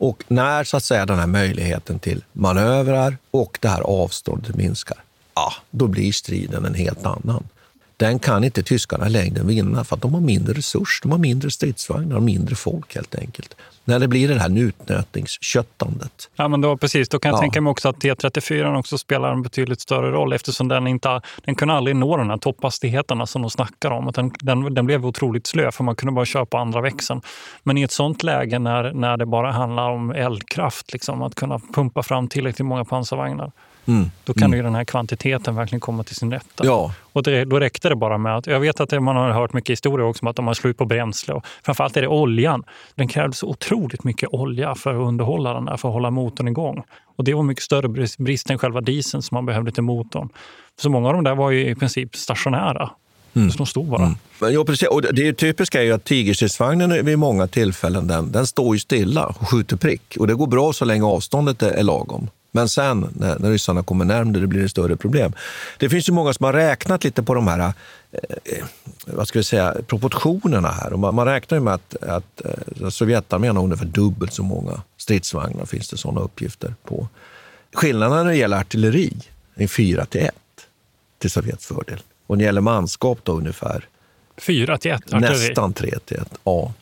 Och 0.00 0.24
när 0.28 0.64
så 0.64 0.76
att 0.76 0.84
säga, 0.84 1.06
den 1.06 1.18
här 1.18 1.26
möjligheten 1.26 1.98
till 1.98 2.24
manövrar 2.32 3.16
och 3.30 3.58
det 3.60 3.68
här 3.68 3.80
avståndet 3.80 4.56
minskar, 4.56 4.98
ja, 5.34 5.52
då 5.70 5.86
blir 5.86 6.12
striden 6.12 6.64
en 6.64 6.74
helt 6.74 7.06
annan 7.06 7.48
den 7.98 8.18
kan 8.18 8.44
inte 8.44 8.62
tyskarna 8.62 9.08
längden 9.08 9.46
vinna 9.46 9.84
för 9.84 9.96
att 9.96 10.02
de 10.02 10.14
har 10.14 10.20
mindre 10.20 10.54
resurser, 10.54 11.02
de 11.02 11.10
har 11.10 11.18
mindre 11.18 11.50
stridsvagnar 11.50 12.16
och 12.16 12.22
mindre 12.22 12.54
folk 12.54 12.94
helt 12.94 13.14
enkelt. 13.14 13.56
När 13.84 13.98
det 13.98 14.08
blir 14.08 14.28
det 14.28 14.40
här 14.40 14.58
utnötningsköttandet. 14.58 16.30
Ja, 16.36 16.48
men 16.48 16.60
då, 16.60 16.76
precis. 16.76 17.08
Då 17.08 17.18
kan 17.18 17.28
jag 17.28 17.36
ja. 17.36 17.40
tänka 17.40 17.60
mig 17.60 17.70
också 17.70 17.88
att 17.88 17.96
T34 17.96 18.78
också 18.78 18.98
spelar 18.98 19.32
en 19.32 19.42
betydligt 19.42 19.80
större 19.80 20.10
roll 20.10 20.32
eftersom 20.32 20.68
den 20.68 20.86
inte 20.86 21.20
den 21.44 21.54
kunde 21.54 21.74
aldrig 21.74 21.96
nå 21.96 22.16
de 22.16 22.30
här 22.30 22.36
topphastigheterna 22.36 23.26
som 23.26 23.42
de 23.42 23.50
snackar 23.50 23.90
om. 23.90 24.12
Den, 24.14 24.32
den, 24.40 24.74
den 24.74 24.86
blev 24.86 25.06
otroligt 25.06 25.46
slö 25.46 25.72
för 25.72 25.84
man 25.84 25.96
kunde 25.96 26.12
bara 26.12 26.24
köra 26.24 26.46
på 26.46 26.58
andra 26.58 26.80
växeln. 26.80 27.20
Men 27.62 27.78
i 27.78 27.82
ett 27.82 27.92
sånt 27.92 28.22
läge 28.22 28.58
när, 28.58 28.92
när 28.92 29.16
det 29.16 29.26
bara 29.26 29.52
handlar 29.52 29.90
om 29.90 30.10
eldkraft, 30.10 30.92
liksom, 30.92 31.22
att 31.22 31.34
kunna 31.34 31.58
pumpa 31.74 32.02
fram 32.02 32.28
tillräckligt 32.28 32.66
många 32.66 32.84
pansarvagnar, 32.84 33.52
Mm. 33.88 34.10
Då 34.24 34.34
kan 34.34 34.42
mm. 34.42 34.56
ju 34.56 34.62
den 34.62 34.74
här 34.74 34.84
kvantiteten 34.84 35.54
verkligen 35.54 35.80
komma 35.80 36.04
till 36.04 36.16
sin 36.16 36.32
rätt. 36.32 36.46
Ja. 36.62 36.92
Och 37.12 37.22
det, 37.22 37.44
då 37.44 37.60
räckte 37.60 37.88
det 37.88 37.96
bara 37.96 38.18
med 38.18 38.36
att, 38.36 38.46
jag 38.46 38.60
vet 38.60 38.80
att 38.80 39.02
man 39.02 39.16
har 39.16 39.30
hört 39.30 39.52
mycket 39.52 39.70
historier 39.70 40.06
också 40.06 40.24
om 40.24 40.28
att 40.28 40.36
de 40.36 40.46
har 40.46 40.54
slut 40.54 40.76
på 40.76 40.84
bränsle. 40.84 41.34
Och 41.34 41.46
framförallt 41.62 41.96
är 41.96 42.02
det 42.02 42.08
oljan. 42.08 42.64
Den 42.94 43.08
krävde 43.08 43.36
så 43.36 43.46
otroligt 43.46 44.04
mycket 44.04 44.28
olja 44.32 44.74
för 44.74 44.94
att 44.94 45.08
underhålla 45.08 45.54
den 45.54 45.64
där, 45.64 45.76
för 45.76 45.88
att 45.88 45.94
hålla 45.94 46.10
motorn 46.10 46.48
igång. 46.48 46.82
Och 47.16 47.24
det 47.24 47.34
var 47.34 47.42
mycket 47.42 47.64
större 47.64 48.06
brist 48.18 48.50
än 48.50 48.58
själva 48.58 48.80
dieseln 48.80 49.22
som 49.22 49.34
man 49.34 49.46
behövde 49.46 49.72
till 49.72 49.82
motorn. 49.82 50.28
Så 50.80 50.90
många 50.90 51.08
av 51.08 51.14
de 51.14 51.24
där 51.24 51.34
var 51.34 51.50
ju 51.50 51.68
i 51.68 51.74
princip 51.74 52.16
stationära. 52.16 52.90
Mm. 53.34 53.50
Så 53.50 53.58
de 53.58 53.66
stod 53.66 53.86
bara. 53.86 54.02
Mm. 54.02 54.54
Ja, 54.54 54.64
precis. 54.64 54.88
Och 54.88 55.02
det 55.02 55.32
typiska 55.32 55.80
är 55.80 55.84
ju 55.84 55.92
att 55.92 56.04
Tigerstridsvagnen 56.04 57.04
vid 57.04 57.18
många 57.18 57.46
tillfällen 57.46 58.06
den, 58.06 58.32
den 58.32 58.46
står 58.46 58.74
ju 58.74 58.80
stilla 58.80 59.26
och 59.26 59.48
skjuter 59.48 59.76
prick. 59.76 60.16
Och 60.18 60.26
det 60.26 60.34
går 60.34 60.46
bra 60.46 60.72
så 60.72 60.84
länge 60.84 61.04
avståndet 61.04 61.62
är 61.62 61.82
lagom. 61.82 62.28
Men 62.50 62.68
sen 62.68 63.08
när, 63.12 63.38
när 63.38 63.50
ryssarna 63.50 63.82
kommer 63.82 64.04
närmare 64.04 64.46
blir 64.46 64.62
det 64.62 64.68
större 64.68 64.96
problem. 64.96 65.32
Det 65.78 65.88
finns 65.88 66.08
ju 66.08 66.12
många 66.12 66.32
som 66.32 66.44
har 66.44 66.52
räknat 66.52 67.04
lite 67.04 67.22
på 67.22 67.34
de 67.34 67.48
här 67.48 67.72
eh, 68.12 68.64
vad 69.06 69.28
ska 69.28 69.38
vi 69.38 69.44
säga, 69.44 69.76
proportionerna 69.86 70.68
här. 70.68 70.92
Och 70.92 70.98
man, 70.98 71.14
man 71.14 71.26
räknar 71.26 71.60
med 71.60 71.74
att, 71.74 71.96
att 72.02 72.42
eh, 72.80 72.88
Sovjetarmén 72.88 73.56
har 73.56 73.64
ungefär 73.64 73.86
dubbelt 73.86 74.32
så 74.32 74.42
många 74.42 74.82
stridsvagnar, 74.96 75.64
finns 75.64 75.88
det 75.88 75.96
sådana 75.96 76.20
uppgifter 76.20 76.74
på. 76.84 77.08
Skillnaden 77.72 78.26
när 78.26 78.32
det 78.32 78.38
gäller 78.38 78.56
artilleri 78.56 79.12
är 79.54 79.66
4 79.66 80.06
till 80.06 80.20
1 80.20 80.34
till 81.18 81.30
Sovjets 81.30 81.66
fördel. 81.66 82.00
Och 82.26 82.36
när 82.36 82.44
det 82.44 82.46
gäller 82.46 82.60
manskap 82.60 83.18
då 83.22 83.32
ungefär 83.32 83.88
4 84.38 84.78
till 84.78 84.90
1 84.90 85.10
Nästan 85.10 85.72
3 85.72 85.98
till 86.04 86.16
1, 86.16 86.28
ja. 86.44 86.72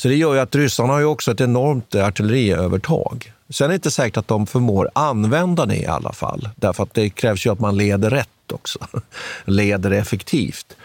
Så 0.00 0.08
det 0.08 0.14
gör 0.14 0.34
ju 0.34 0.40
att 0.40 0.54
ryssarna 0.54 0.92
har 0.92 1.00
ju 1.00 1.06
också 1.06 1.30
ett 1.30 1.40
enormt 1.40 1.94
artilleriövertag. 1.94 3.32
Sen 3.48 3.64
är 3.64 3.68
det 3.68 3.74
inte 3.74 3.90
säkert 3.90 4.16
att 4.16 4.28
de 4.28 4.46
förmår 4.46 4.90
använda 4.92 5.66
det 5.66 5.76
i 5.76 5.86
alla 5.86 6.12
fall. 6.12 6.48
Därför 6.56 6.82
att 6.82 6.94
det 6.94 7.10
krävs 7.10 7.46
ju 7.46 7.52
att 7.52 7.60
man 7.60 7.76
leder 7.76 8.10
rätt 8.10 8.52
också. 8.52 8.78
Leder 9.44 9.90
effektivt. 9.90 10.76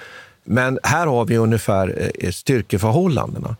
Men 0.43 0.79
här 0.83 1.07
har 1.07 1.25
vi 1.25 1.37
ungefär 1.37 2.11
eh, 2.19 2.31
styrkeförhållandena. 2.31 3.55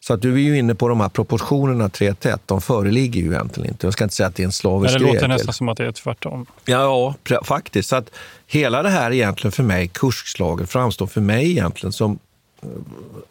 Så 0.00 0.14
att 0.14 0.22
du 0.22 0.34
är 0.34 0.38
ju 0.38 0.58
inne 0.58 0.74
på 0.74 0.88
de 0.88 1.00
här 1.00 1.08
proportionerna 1.08 1.88
3 1.88 2.14
till 2.14 2.30
1. 2.30 2.40
De 2.46 2.60
föreligger 2.60 3.20
ju 3.20 3.26
egentligen 3.26 3.70
inte. 3.70 3.86
Jag 3.86 3.92
ska 3.92 4.04
inte 4.04 4.16
säga 4.16 4.26
att 4.26 4.34
det 4.34 4.42
är 4.42 4.46
en 4.46 4.52
slavisk 4.52 4.94
regel. 4.94 5.06
Det 5.06 5.12
låter 5.12 5.28
nästan 5.28 5.54
som 5.54 5.68
att 5.68 5.76
det 5.76 5.86
är 5.86 5.92
tvärtom. 5.92 6.46
Ja, 6.64 7.14
ja 7.28 7.42
faktiskt. 7.44 7.88
Så 7.88 7.96
att 7.96 8.10
hela 8.46 8.82
det 8.82 8.90
här 8.90 9.12
egentligen 9.12 9.52
för 9.52 9.62
mig, 9.62 9.88
kursslaget, 9.88 10.70
framstår 10.70 11.06
för 11.06 11.20
mig 11.20 11.50
egentligen 11.50 11.92
som 11.92 12.18
Eh, 12.62 12.68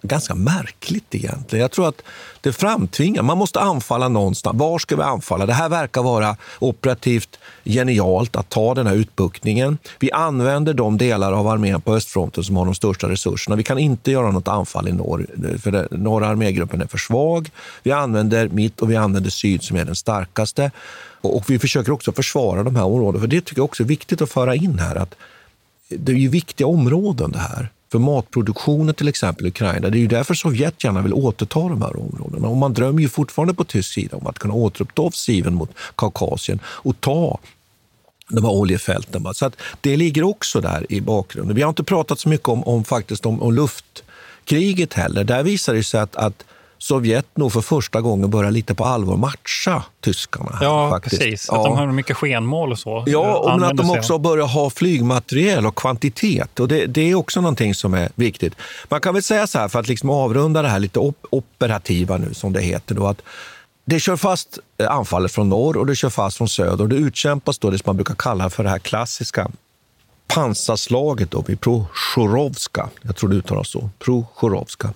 ganska 0.02 0.36
märkligt 0.36 1.16
egentligen. 1.16 1.62
Jag 1.62 1.72
tror 1.72 1.88
att 1.88 2.02
det 2.42 2.54
framtvingar, 2.54 3.24
man 3.24 3.38
måste 3.38 3.60
anfalla 3.60 4.08
någonstans. 4.08 4.60
Var 4.60 4.80
ska 4.80 4.96
vi 4.96 5.02
anfalla? 5.02 5.46
Det 5.46 5.54
här 5.54 5.70
verkar 5.70 6.04
vara 6.04 6.38
operativt 6.60 7.40
genialt 7.64 8.36
att 8.36 8.50
ta 8.50 8.74
den 8.74 8.88
här 8.88 8.96
utbuktningen. 8.96 9.78
Vi 10.00 10.12
använder 10.12 10.74
de 10.74 10.98
delar 10.98 11.32
av 11.32 11.48
armén 11.48 11.82
på 11.82 11.96
östfronten 11.96 12.44
som 12.44 12.56
har 12.58 12.66
de 12.66 12.76
största 12.76 13.10
resurserna. 13.10 13.56
Vi 13.56 13.64
kan 13.64 13.78
inte 13.80 14.12
göra 14.12 14.32
något 14.32 14.48
anfall 14.48 14.88
i 14.88 14.92
norr, 14.92 15.26
för 15.62 15.72
det, 15.72 15.88
norra 15.92 16.28
armégruppen 16.28 16.82
är 16.82 16.88
för 16.88 16.98
svag. 16.98 17.50
Vi 17.84 17.92
använder 17.92 18.50
mitt 18.50 18.82
och 18.82 18.92
vi 18.92 18.96
använder 18.96 19.30
syd 19.30 19.64
som 19.64 19.78
är 19.78 19.86
den 19.86 19.96
starkaste. 19.96 20.72
Och, 21.22 21.36
och 21.36 21.50
vi 21.50 21.60
försöker 21.60 21.92
också 21.92 22.12
försvara 22.12 22.64
de 22.64 22.76
här 22.76 22.84
områdena, 22.84 23.22
för 23.22 23.28
det 23.28 23.42
tycker 23.42 23.60
jag 23.60 23.66
också 23.66 23.84
är 23.84 23.88
viktigt 23.88 24.22
att 24.22 24.32
föra 24.32 24.56
in 24.56 24.80
här. 24.80 24.96
att 24.96 25.16
Det 25.90 26.12
är 26.12 26.16
ju 26.16 26.30
viktiga 26.30 26.68
områden 26.68 27.32
det 27.32 27.40
här 27.40 27.70
för 27.92 28.00
matproduktionen 28.00 28.96
till 28.96 29.08
exempel 29.08 29.46
i 29.46 29.50
Ukraina. 29.50 29.90
Det 29.90 29.98
är 29.98 30.00
ju 30.00 30.08
därför 30.08 30.34
Sovjet 30.34 30.84
gärna 30.84 31.02
vill 31.02 31.14
återta 31.14 31.60
de 31.60 31.82
här 31.82 32.00
områdena. 32.00 32.48
Och 32.48 32.58
man 32.58 32.74
drömmer 32.74 33.02
ju 33.02 33.10
fortfarande 33.10 33.54
på 33.54 33.64
tysk 33.64 33.94
sida 33.94 34.18
om 34.18 34.28
att 34.28 34.40
kunna 34.40 34.54
återuppta 34.54 35.02
offensiven 35.02 35.54
mot 35.54 35.70
Kaukasien 35.96 36.60
och 36.66 37.02
ta 37.02 37.40
de 38.30 38.44
här 38.44 38.52
oljefälten. 38.52 39.34
Så 39.34 39.46
att 39.46 39.56
det 39.82 39.98
ligger 39.98 40.24
också 40.24 40.62
där 40.62 40.86
i 40.90 41.02
bakgrunden. 41.02 41.56
Vi 41.56 41.62
har 41.62 41.70
inte 41.70 41.84
pratat 41.84 42.20
så 42.20 42.30
mycket 42.30 42.50
om, 42.50 42.64
om, 42.64 42.84
faktiskt 42.84 43.26
om, 43.26 43.42
om 43.42 43.54
luftkriget 43.54 44.94
heller. 44.94 45.24
Där 45.24 45.44
visar 45.44 45.74
det 45.74 45.84
sig 45.84 46.00
att, 46.00 46.16
att 46.16 46.44
Sovjet 46.78 47.26
nog 47.38 47.54
för 47.54 47.62
första 47.62 48.02
gången 48.02 48.30
börjar 48.30 48.52
lite 48.52 48.76
på 48.76 48.86
allvar 48.86 49.18
matcha 49.18 49.84
tyskarna. 50.02 50.58
Ja, 50.62 50.90
faktiskt. 50.90 51.22
precis. 51.22 51.50
Att 51.50 51.64
de 51.64 51.78
har 51.78 51.88
mycket 51.88 52.18
skenmål 52.18 52.72
och 52.72 52.80
så. 52.80 53.04
Ja, 53.08 53.38
och 53.38 53.68
att 53.68 53.78
de 53.78 53.90
också 53.90 54.18
börjar 54.18 54.48
ha 54.48 54.70
flygmateriel 54.70 55.66
och 55.66 55.76
kvantitet. 55.76 56.60
Och 56.60 56.68
det, 56.68 56.86
det, 56.86 57.02
är 57.02 57.16
också 57.16 57.42
någonting 57.42 57.76
som 57.76 57.94
är 57.94 58.10
viktigt. 58.16 58.54
Man 58.90 59.02
kan 59.02 59.14
väl 59.14 59.24
säga 59.24 59.48
så 59.48 59.60
här, 59.60 59.68
för 59.68 59.80
att 59.80 59.88
liksom 59.88 60.10
avrunda 60.10 60.62
det 60.62 60.70
här 60.70 60.80
lite 60.80 61.00
op 61.00 61.26
operativa 61.30 62.18
nu, 62.18 62.34
som 62.34 62.54
det 62.54 62.62
heter, 62.62 62.96
då, 62.96 63.08
att 63.08 63.22
det 63.86 64.00
kör 64.00 64.16
fast 64.16 64.60
eh, 64.78 64.92
anfallet 64.92 65.32
från 65.32 65.50
norr 65.50 65.78
och 65.78 65.86
det 65.86 65.96
kör 65.96 66.10
fast 66.10 66.38
från 66.38 66.50
söder. 66.50 66.84
Och 66.84 66.90
det 66.90 66.96
utkämpas 66.96 67.60
då 67.60 67.70
det 67.70 67.78
som 67.78 67.84
man 67.86 67.96
brukar 67.96 68.16
kalla 68.16 68.50
för 68.50 68.64
det 68.64 68.70
här 68.70 68.80
klassiska 68.80 69.52
pansarslaget 70.28 71.32
då 71.32 71.42
vid 71.42 71.62
Proshorovska. 71.62 72.90
Jag 73.02 73.16
tror 73.16 73.30
det 73.30 73.36
uttalas 73.36 73.70
så. 73.70 73.90
Proshorovska 74.00 74.94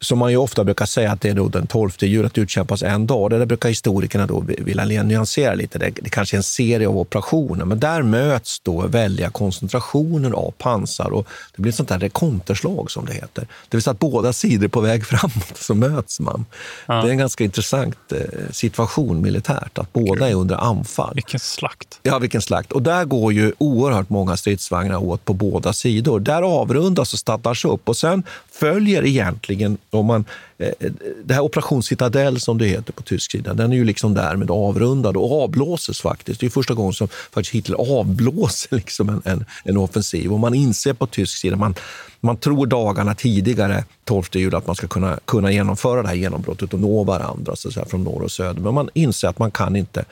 som 0.00 0.18
man 0.18 0.30
ju 0.30 0.36
ofta 0.36 0.64
brukar 0.64 0.86
säga 0.86 1.12
att 1.12 1.20
det 1.20 1.28
är 1.28 1.34
då 1.34 1.48
den 1.48 1.66
12 1.66 1.90
juli, 2.00 2.26
att 2.26 2.38
utkämpas 2.38 2.82
en 2.82 3.06
dag. 3.06 3.30
Det 3.30 3.38
där 3.38 3.46
brukar 3.46 3.68
historikerna 3.68 4.26
då 4.26 4.40
vilja 4.40 5.02
nyansera 5.02 5.54
lite. 5.54 5.78
Det, 5.78 5.90
det 6.02 6.10
kanske 6.10 6.36
är 6.36 6.38
en 6.38 6.42
serie 6.42 6.88
av 6.88 6.98
operationer, 6.98 7.64
men 7.64 7.80
där 7.80 8.02
möts 8.02 8.60
då 8.60 8.86
väldiga 8.86 9.30
koncentrationer 9.30 10.30
av 10.30 10.50
pansar 10.50 11.10
och 11.10 11.28
det 11.56 11.62
blir 11.62 11.72
ett 11.72 11.76
sånt 11.76 11.88
där 11.88 11.98
rekonterslag 11.98 12.90
som 12.90 13.06
det 13.06 13.12
heter. 13.12 13.46
Det 13.68 13.76
vill 13.76 13.82
säga 13.82 13.92
att 13.92 13.98
båda 13.98 14.32
sidor 14.32 14.64
är 14.64 14.68
på 14.68 14.80
väg 14.80 15.06
framåt, 15.06 15.56
så 15.56 15.74
möts 15.74 16.20
man. 16.20 16.46
Ja. 16.86 16.94
Det 16.94 17.08
är 17.08 17.10
en 17.10 17.18
ganska 17.18 17.44
intressant 17.44 18.12
eh, 18.12 18.18
situation 18.50 19.22
militärt, 19.22 19.78
att 19.78 19.92
båda 19.92 20.28
är 20.28 20.34
under 20.34 20.56
anfall. 20.56 21.14
Vilken 21.14 21.40
slakt! 21.40 22.00
Ja, 22.02 22.18
vilken 22.18 22.42
slakt. 22.42 22.72
Och 22.72 22.82
där 22.82 23.04
går 23.04 23.32
ju 23.32 23.52
oerhört 23.58 24.10
många 24.10 24.36
stridsvagnar 24.36 24.96
åt 24.96 25.24
på 25.24 25.32
båda 25.32 25.72
sidor. 25.72 26.20
Där 26.20 26.42
avrundas 26.42 27.12
och 27.12 27.18
startas 27.18 27.64
upp 27.64 27.88
och 27.88 27.96
sen 27.96 28.22
följer 28.50 29.06
egentligen 29.06 29.78
om 29.90 30.06
man, 30.06 30.24
eh, 30.58 30.68
eh, 30.80 30.92
det 31.24 31.34
här 31.34 31.40
Operation 31.40 31.82
Citadel 31.82 32.40
som 32.40 32.58
det 32.58 32.66
heter 32.66 32.92
på 32.92 33.02
tysk 33.02 33.30
sida, 33.30 33.54
den 33.54 33.72
är 33.72 33.76
ju 33.76 33.84
liksom 33.84 34.14
därmed 34.14 34.50
avrundad 34.50 35.16
och 35.16 35.42
avblåses 35.42 36.00
faktiskt. 36.00 36.40
Det 36.40 36.46
är 36.46 36.50
första 36.50 36.74
gången 36.74 36.92
som 36.92 37.08
faktiskt 37.08 37.54
Hitler 37.54 37.76
avblåser 37.76 38.76
liksom 38.76 39.08
en, 39.08 39.22
en, 39.24 39.44
en 39.64 39.76
offensiv. 39.76 40.32
Och 40.32 40.40
man 40.40 40.54
inser 40.54 40.92
på 40.92 41.06
tysk 41.06 41.38
sida, 41.38 41.56
man, 41.56 41.74
man 42.20 42.36
tror 42.36 42.66
dagarna 42.66 43.14
tidigare, 43.14 43.84
12 44.04 44.24
juli, 44.32 44.56
att 44.56 44.66
man 44.66 44.76
ska 44.76 44.88
kunna, 44.88 45.18
kunna 45.24 45.52
genomföra 45.52 46.02
det 46.02 46.08
här 46.08 46.14
genombrottet 46.14 46.74
och 46.74 46.80
nå 46.80 47.04
varandra 47.04 47.56
så 47.56 47.70
säga, 47.70 47.86
från 47.86 48.04
norr 48.04 48.22
och 48.22 48.32
söder. 48.32 48.60
Men 48.60 48.74
man 48.74 48.90
inser 48.94 49.28
att 49.28 49.38
man 49.38 49.50
kan 49.50 49.76
inte 49.76 50.04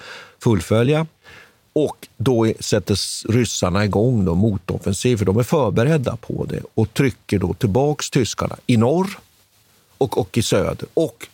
fullfölja. 0.42 1.06
Och 1.72 2.08
då 2.16 2.52
sätter 2.60 2.96
ryssarna 3.32 3.84
igång 3.84 4.24
då 4.24 4.34
motoffensiv, 4.34 5.16
för 5.16 5.24
de 5.24 5.38
är 5.38 5.42
förberedda 5.42 6.16
på 6.16 6.44
det 6.44 6.60
och 6.74 6.94
trycker 6.94 7.38
då 7.38 7.54
tillbaks 7.54 8.10
tyskarna 8.10 8.56
i 8.66 8.76
norr 8.76 9.18
och, 9.99 10.18
och 10.18 10.38
i 10.38 10.42
söder. 10.42 10.88
Och 10.94 11.28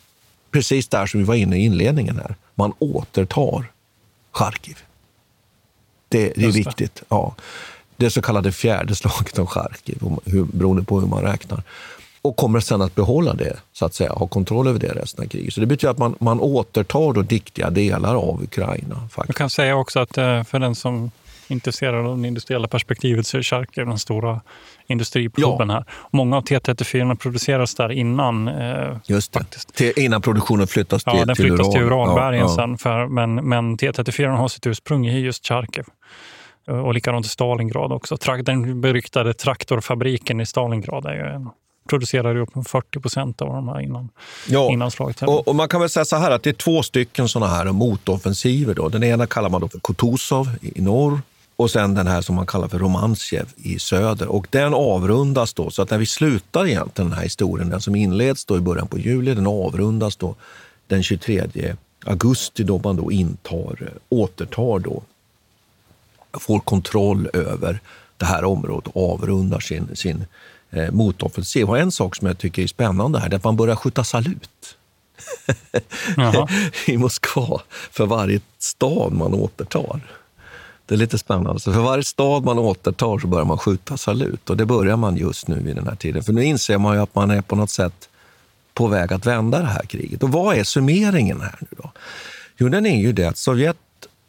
precis 0.50 0.88
där 0.88 1.06
som 1.06 1.20
vi 1.20 1.26
var 1.26 1.34
inne 1.34 1.56
i 1.56 1.64
inledningen 1.64 2.16
här, 2.16 2.34
man 2.54 2.72
återtar 2.78 3.64
Charkiv. 4.32 4.78
Det, 6.08 6.32
det 6.36 6.44
är 6.44 6.52
viktigt. 6.52 7.02
Ja. 7.08 7.34
Det 7.96 8.10
så 8.10 8.22
kallade 8.22 8.52
fjärde 8.52 8.94
slaget 8.94 9.38
om 9.38 9.46
Charkiv, 9.46 9.98
beroende 10.52 10.82
på 10.82 11.00
hur 11.00 11.06
man 11.06 11.22
räknar. 11.22 11.62
Och 12.22 12.36
kommer 12.36 12.60
sen 12.60 12.82
att 12.82 12.94
behålla 12.94 13.34
det, 13.34 13.56
så 13.72 13.84
att 13.84 13.94
säga, 13.94 14.12
ha 14.12 14.26
kontroll 14.26 14.68
över 14.68 14.78
det 14.78 14.88
resten 14.94 15.24
av 15.24 15.28
kriget. 15.28 15.54
Så 15.54 15.60
det 15.60 15.66
betyder 15.66 15.90
att 15.90 15.98
man, 15.98 16.16
man 16.20 16.40
återtar 16.40 17.12
då 17.12 17.22
viktiga 17.22 17.70
delar 17.70 18.14
av 18.14 18.42
Ukraina. 18.42 18.94
Faktiskt. 18.94 19.28
Jag 19.28 19.36
kan 19.36 19.50
säga 19.50 19.76
också 19.76 20.00
att 20.00 20.18
eh, 20.18 20.44
för 20.44 20.58
den 20.58 20.74
som 20.74 21.10
intresserad 21.48 22.06
av 22.06 22.18
det 22.18 22.28
industriella 22.28 22.68
perspektivet 22.68 23.26
så 23.26 23.38
är 23.38 23.42
Charkiv 23.42 23.86
den 23.86 23.98
stora 23.98 24.40
industriproben 24.86 25.68
ja. 25.68 25.74
här. 25.74 25.84
Många 26.10 26.36
av 26.36 26.44
T34 26.44 27.16
produceras 27.16 27.74
där 27.74 27.92
innan. 27.92 28.48
Eh, 28.48 28.96
Just 29.06 29.32
det. 29.32 29.44
Till, 29.74 29.92
innan 29.96 30.22
produktionen 30.22 30.66
flyttas 30.66 31.04
till, 31.04 31.12
ja, 31.16 31.24
den 31.24 31.36
flyttas 31.36 31.66
till, 31.66 31.72
till 31.72 31.82
Uranbergen 31.82 32.40
ja, 32.40 32.56
sen. 32.56 32.78
För, 32.78 33.06
men, 33.06 33.34
men 33.34 33.76
T34 33.76 34.36
har 34.36 34.48
sitt 34.48 34.66
ursprung 34.66 35.06
i 35.06 35.20
just 35.20 35.46
Charkiv. 35.46 35.84
Eh, 36.68 36.78
och 36.78 36.94
likadant 36.94 37.26
i 37.26 37.28
Stalingrad 37.28 37.92
också. 37.92 38.16
Den 38.42 38.80
beryktade 38.80 39.34
traktorfabriken 39.34 40.40
i 40.40 40.46
Stalingrad 40.46 41.06
är 41.06 41.14
ju 41.14 41.20
en 41.20 41.50
producerade 41.88 42.40
upp 42.40 42.50
40 42.66 43.00
procent 43.00 43.42
av 43.42 43.48
de 43.48 43.68
här 43.68 43.80
innan, 43.80 44.08
ja, 44.48 44.72
innan 44.72 44.90
slaget. 44.90 45.22
Och, 45.22 45.48
och, 45.48 45.54
man 45.54 45.68
kan 45.68 45.80
väl 45.80 45.90
säga 45.90 46.04
så 46.04 46.16
här 46.16 46.30
att 46.30 46.42
det 46.42 46.50
är 46.50 46.54
två 46.54 46.82
stycken 46.82 47.28
sådana 47.28 47.52
här 47.52 47.72
motoffensiver. 47.72 48.74
Då. 48.74 48.88
Den 48.88 49.04
ena 49.04 49.26
kallar 49.26 49.48
man 49.48 49.60
då 49.60 49.68
för 49.68 49.78
Kutuzov 49.78 50.48
i 50.62 50.80
norr 50.80 51.20
och 51.62 51.70
sen 51.70 51.94
den 51.94 52.06
här 52.06 52.20
som 52.20 52.34
man 52.34 52.46
kallar 52.46 52.68
för 52.68 52.78
Romansjev 52.78 53.46
i 53.56 53.78
söder. 53.78 54.28
Och 54.28 54.46
den 54.50 54.74
avrundas 54.74 55.54
då, 55.54 55.70
så 55.70 55.82
att 55.82 55.90
när 55.90 55.98
vi 55.98 56.06
slutar 56.06 56.66
egentligen 56.66 57.10
den 57.10 57.18
här 57.18 57.24
historien, 57.24 57.68
den 57.68 57.80
som 57.80 57.96
inleds 57.96 58.44
då 58.44 58.56
i 58.56 58.60
början 58.60 58.86
på 58.86 58.98
juli, 58.98 59.34
den 59.34 59.46
avrundas 59.46 60.16
då 60.16 60.34
den 60.86 61.02
23 61.02 61.76
augusti 62.04 62.62
då 62.62 62.80
man 62.84 62.96
då 62.96 63.12
intar, 63.12 63.92
återtar 64.08 64.78
då, 64.78 65.02
får 66.32 66.60
kontroll 66.60 67.28
över 67.32 67.80
det 68.16 68.24
här 68.24 68.44
området 68.44 68.92
och 68.94 69.12
avrundar 69.12 69.60
sin, 69.60 69.96
sin 69.96 70.24
eh, 70.70 70.90
motoffensiv. 70.90 71.68
Och 71.68 71.78
en 71.78 71.92
sak 71.92 72.16
som 72.16 72.26
jag 72.26 72.38
tycker 72.38 72.62
är 72.62 72.66
spännande 72.66 73.18
här 73.18 73.30
är 73.30 73.36
att 73.36 73.44
man 73.44 73.56
börjar 73.56 73.76
skjuta 73.76 74.04
salut 74.04 74.76
i 76.86 76.96
Moskva 76.96 77.60
för 77.90 78.06
varje 78.06 78.40
stad 78.58 79.12
man 79.12 79.34
återtar. 79.34 80.00
Det 80.86 80.94
är 80.94 80.98
lite 80.98 81.18
spännande. 81.18 81.60
Så 81.60 81.72
för 81.72 81.80
varje 81.80 82.04
stad 82.04 82.44
man 82.44 82.58
återtar 82.58 83.18
så 83.18 83.26
börjar 83.26 83.44
man 83.44 83.58
skjuta 83.58 83.96
salut. 83.96 84.50
Och 84.50 84.56
det 84.56 84.66
börjar 84.66 84.96
man 84.96 85.16
just 85.16 85.48
nu 85.48 85.60
vid 85.60 85.76
den 85.76 85.86
här 85.86 85.94
tiden. 85.94 86.22
För 86.22 86.32
nu 86.32 86.44
inser 86.44 86.78
man 86.78 86.96
ju 86.96 87.02
att 87.02 87.14
man 87.14 87.30
är 87.30 87.42
på 87.42 87.56
något 87.56 87.70
sätt 87.70 88.08
på 88.74 88.86
väg 88.86 89.12
att 89.12 89.26
vända 89.26 89.58
det 89.58 89.66
här 89.66 89.82
kriget. 89.82 90.22
Och 90.22 90.32
vad 90.32 90.56
är 90.56 90.64
summeringen 90.64 91.40
här 91.40 91.58
nu 91.60 91.66
då? 91.70 91.90
Jo, 92.56 92.68
den 92.68 92.86
är 92.86 93.00
ju 93.00 93.12
det 93.12 93.24
att 93.24 93.36
Sovjet 93.36 93.76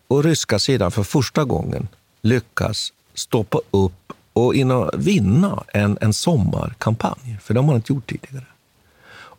och 0.07 0.23
ryska 0.23 0.59
sidan 0.59 0.91
för 0.91 1.03
första 1.03 1.43
gången 1.43 1.87
lyckas 2.21 2.93
stoppa 3.13 3.59
upp 3.71 4.13
och 4.33 4.53
vinna 4.93 5.63
en, 5.73 5.97
en 6.01 6.13
sommarkampanj. 6.13 7.37
För 7.41 7.53
det 7.53 7.59
har 7.59 7.67
man 7.67 7.75
inte 7.75 7.93
gjort 7.93 8.09
tidigare. 8.09 8.45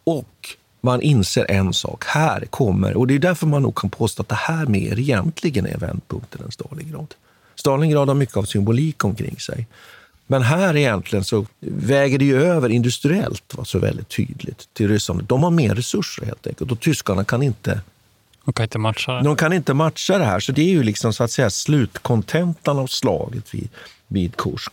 Och 0.05 0.57
man 0.85 1.03
inser 1.03 1.51
en 1.51 1.73
sak. 1.73 2.05
Här 2.05 2.45
kommer, 2.51 2.97
och 2.97 3.07
det 3.07 3.15
är 3.15 3.19
därför 3.19 3.47
man 3.47 3.63
nog 3.63 3.75
kan 3.75 3.91
påstå 3.91 4.23
att 4.23 4.29
det 4.29 4.35
här 4.35 4.67
mer 4.67 4.99
egentligen 4.99 5.67
är 5.67 5.79
vändpunkten 5.79 6.43
än 6.45 6.51
Stalingrad. 6.51 7.15
Stalingrad 7.55 8.09
har 8.09 8.15
mycket 8.15 8.37
av 8.37 8.45
symbolik 8.45 9.05
omkring 9.05 9.41
sig. 9.41 9.67
Men 10.27 10.43
här 10.43 10.77
egentligen 10.77 11.25
så 11.25 11.47
väger 11.61 12.19
det 12.19 12.25
ju 12.25 12.43
över 12.43 12.69
industriellt 12.69 13.55
var 13.55 13.65
så 13.65 13.79
väldigt 13.79 14.09
tydligt 14.09 14.69
till 14.73 14.89
ryssarna. 14.89 15.23
De 15.23 15.43
har 15.43 15.51
mer 15.51 15.75
resurser 15.75 16.27
helt 16.27 16.47
enkelt 16.47 16.73
och 16.73 16.81
tyskarna 16.81 17.25
kan 17.25 17.43
inte 17.43 17.81
de 18.45 18.53
kan 18.53 18.65
inte 18.65 18.79
matcha 18.79 19.13
det. 19.13 19.23
De 19.23 19.37
kan 19.37 19.53
inte 19.53 19.75
matcha 19.75 20.19
det 20.19 20.25
här. 20.25 20.41
Så 20.41 20.53
det 20.53 20.63
är 20.63 20.71
ju 20.71 20.83
liksom 20.83 21.13
så 21.13 21.25
att 21.25 21.31
säga 21.31 21.51
slutkontentan 21.51 22.79
av 22.79 22.87
slaget 22.87 23.55
vid, 23.55 23.69
vid 24.09 24.37
Kursk. 24.37 24.73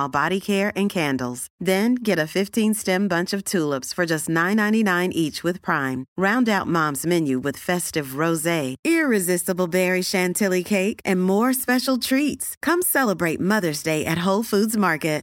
body 0.09 0.39
care 0.39 0.73
and 0.75 0.89
candles. 0.89 1.47
Then 1.59 1.95
get 1.95 2.19
a 2.19 2.27
15 2.27 2.73
stem 2.73 3.07
bunch 3.07 3.31
of 3.31 3.43
tulips 3.43 3.93
for 3.93 4.05
just 4.05 4.27
$9.99 4.27 5.11
each 5.13 5.43
with 5.43 5.61
Prime. 5.61 6.05
Round 6.17 6.49
out 6.49 6.67
mom's 6.67 7.05
menu 7.05 7.39
with 7.39 7.57
festive 7.57 8.17
rose, 8.17 8.75
irresistible 8.83 9.67
berry 9.67 10.01
chantilly 10.01 10.63
cake, 10.63 10.99
and 11.05 11.23
more 11.23 11.53
special 11.53 11.99
treats. 11.99 12.55
Come 12.61 12.81
celebrate 12.81 13.39
Mother's 13.39 13.83
Day 13.83 14.03
at 14.05 14.25
Whole 14.25 14.43
Foods 14.43 14.75
Market. 14.75 15.21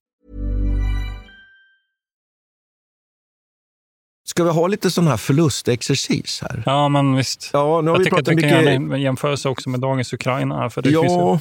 Ska 4.29 4.45
vi 4.45 4.51
ha 4.51 4.67
lite 4.67 4.91
sån 4.91 5.07
här 5.07 5.17
förlustexercis 5.17 6.43
här? 6.43 6.63
Ja, 6.67 6.89
men 6.89 7.17
visst. 7.17 7.51
Ja, 7.53 7.81
nu 7.81 7.91
har 7.91 7.97
jag 7.97 7.99
vi 7.99 8.05
tycker 8.05 8.19
att 8.19 8.29
vi 8.29 8.31
kan 8.31 8.37
mycket... 8.37 8.51
göra 8.51 8.71
en 8.71 9.01
jämförelse 9.01 9.49
också 9.49 9.69
med 9.71 9.81
dagens 9.81 10.13
Ukraina. 10.13 10.71
För 10.71 10.83
det 10.83 10.91
ja, 10.91 11.03
finns 11.03 11.13
ju... 11.13 11.39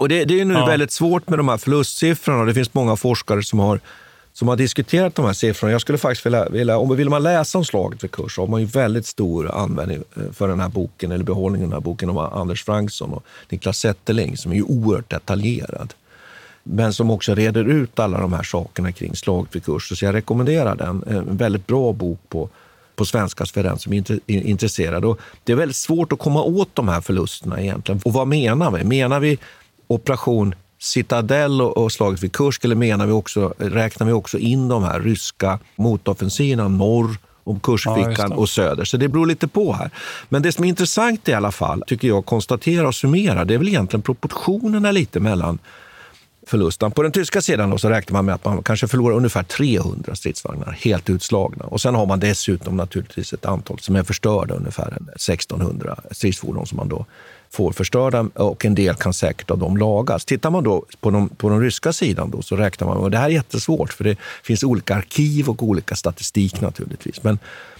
och 0.00 0.08
det, 0.08 0.24
det 0.24 0.40
är 0.40 0.44
nu 0.44 0.54
Ja. 0.54 0.66
väldigt 0.66 0.92
svårt 0.92 1.28
med 1.28 1.38
de 1.38 1.48
här 1.48 1.56
förlustsiffrorna. 1.56 2.44
Det 2.44 2.54
finns 2.54 2.74
många 2.74 2.96
forskare 2.96 3.42
som 3.42 3.58
har, 3.58 3.80
som 4.32 4.48
har 4.48 4.56
diskuterat 4.56 5.14
de 5.14 5.24
här 5.24 5.32
siffrorna. 5.32 5.72
Jag 5.72 5.80
skulle 5.80 5.98
faktiskt 5.98 6.26
vilja, 6.26 6.48
vilja 6.48 6.78
om 6.78 6.96
vill 6.96 7.08
man 7.08 7.22
läsa 7.22 7.58
om 7.58 7.64
slaget 7.64 8.04
vid 8.04 8.10
kurs 8.10 8.34
så 8.34 8.42
har 8.42 8.46
man 8.48 8.60
ju 8.60 8.66
väldigt 8.66 9.06
stor 9.06 9.50
användning 9.54 9.98
eh, 10.16 10.32
för 10.32 10.48
den 10.48 10.60
här 10.60 10.68
boken, 10.68 11.12
eller 11.12 11.24
behållningen 11.24 11.66
av 11.66 11.70
den 11.70 11.76
här 11.76 11.84
boken 11.84 12.10
om 12.10 12.18
Anders 12.18 12.64
Franksson 12.64 13.10
och 13.12 13.24
Niklas 13.48 13.78
Zetterling 13.78 14.36
som 14.36 14.52
är 14.52 14.56
ju 14.56 14.62
oerhört 14.62 15.10
detaljerad. 15.10 15.94
Men 16.62 16.92
som 16.92 17.10
också 17.10 17.34
reder 17.34 17.64
ut 17.64 17.98
alla 17.98 18.20
de 18.20 18.32
här 18.32 18.42
sakerna 18.42 18.92
kring 18.92 19.16
slaget 19.16 19.54
vid 19.56 19.64
kurs. 19.64 19.98
Så 19.98 20.04
jag 20.04 20.14
rekommenderar 20.14 20.74
den. 20.76 21.04
En 21.06 21.36
väldigt 21.36 21.66
bra 21.66 21.92
bok 21.92 22.18
på, 22.28 22.48
på 22.96 23.04
svenska 23.04 23.46
för 23.46 23.62
den 23.62 23.78
som 23.78 23.92
är 23.92 24.20
intresserad. 24.26 25.04
Och 25.04 25.20
det 25.44 25.52
är 25.52 25.56
väldigt 25.56 25.76
svårt 25.76 26.12
att 26.12 26.18
komma 26.18 26.42
åt 26.42 26.68
de 26.74 26.88
här 26.88 27.00
förlusterna 27.00 27.60
egentligen. 27.60 28.00
Och 28.04 28.12
vad 28.12 28.28
menar 28.28 28.70
vi? 28.70 28.84
Menar 28.84 29.20
vi 29.20 29.38
operation 29.90 30.54
Citadel 30.78 31.62
och, 31.62 31.92
slaget 31.92 32.22
vid 32.22 32.32
Kursk 32.32 32.64
eller 32.64 32.76
menar 32.76 33.06
vi 33.06 33.12
också, 33.12 33.54
räknar 33.58 34.06
vi 34.06 34.12
också 34.12 34.38
in 34.38 34.68
de 34.68 34.84
här 34.84 35.00
ryska 35.00 35.58
motoffensiverna 35.76 36.68
norr 36.68 37.16
om 37.44 37.54
Ja, 37.54 37.60
Kursfickan 37.60 38.30
det. 38.30 38.36
och 38.36 38.48
söder. 38.48 38.84
Så 38.84 38.96
det 38.96 39.08
beror 39.08 39.26
lite 39.26 39.48
på 39.48 39.72
här. 39.72 39.90
Men 40.28 40.42
det 40.42 40.52
som 40.52 40.64
är 40.64 40.68
intressant 40.68 41.28
i 41.28 41.32
alla 41.32 41.52
fall, 41.52 41.82
tycker 41.86 42.08
jag, 42.08 42.26
konstatera 42.26 42.88
och 42.88 42.94
summera, 42.94 43.44
det 43.44 43.54
är 43.54 43.58
väl 43.58 43.68
egentligen 43.68 44.02
proportionerna 44.02 44.90
lite 44.90 45.20
mellan 45.20 45.58
förlusten. 46.46 46.92
På 46.92 47.02
den 47.02 47.12
tyska 47.12 47.40
sidan 47.40 47.70
då 47.70 47.78
så 47.78 47.88
räknar 47.88 48.12
man 48.12 48.24
med 48.24 48.34
att 48.34 48.44
man 48.44 48.62
kanske 48.62 48.88
förlorar 48.88 49.16
ungefär 49.16 49.42
300 49.42 50.14
stridsvagnar 50.14 50.78
helt 50.80 51.10
utslagna. 51.10 51.64
Och 51.64 51.80
sen 51.80 51.94
har 51.94 52.06
man 52.06 52.20
dessutom 52.20 52.76
naturligtvis 52.76 53.32
ett 53.32 53.46
antal 53.46 53.78
som 53.78 53.96
är 53.96 54.02
förstörda, 54.02 54.54
ungefär 54.54 54.98
1600 55.14 56.00
stridsfordon 56.10 56.66
som 56.66 56.76
man 56.76 56.88
då 56.88 57.06
får 57.52 57.72
förstörda 57.72 58.20
och 58.34 58.64
en 58.64 58.74
del 58.74 58.94
kan 58.94 59.14
säkert 59.14 59.50
av 59.50 59.58
dem 59.58 59.76
lagas. 59.76 60.24
Tittar 60.24 60.50
man 60.50 60.64
då 60.64 60.84
på, 61.00 61.10
de, 61.10 61.28
på 61.28 61.48
den 61.48 61.60
ryska 61.60 61.92
sidan 61.92 62.30
då 62.30 62.42
så 62.42 62.56
räknar 62.56 62.88
man, 62.88 62.96
och 62.96 63.10
det 63.10 63.18
här 63.18 63.24
är 63.24 63.30
jättesvårt 63.30 63.92
för 63.92 64.04
det 64.04 64.16
finns 64.42 64.64
olika 64.64 64.94
arkiv 64.94 65.48
och 65.48 65.62
olika 65.62 65.94
statistik 65.96 66.60
naturligtvis. 66.60 67.22
Men 67.22 67.38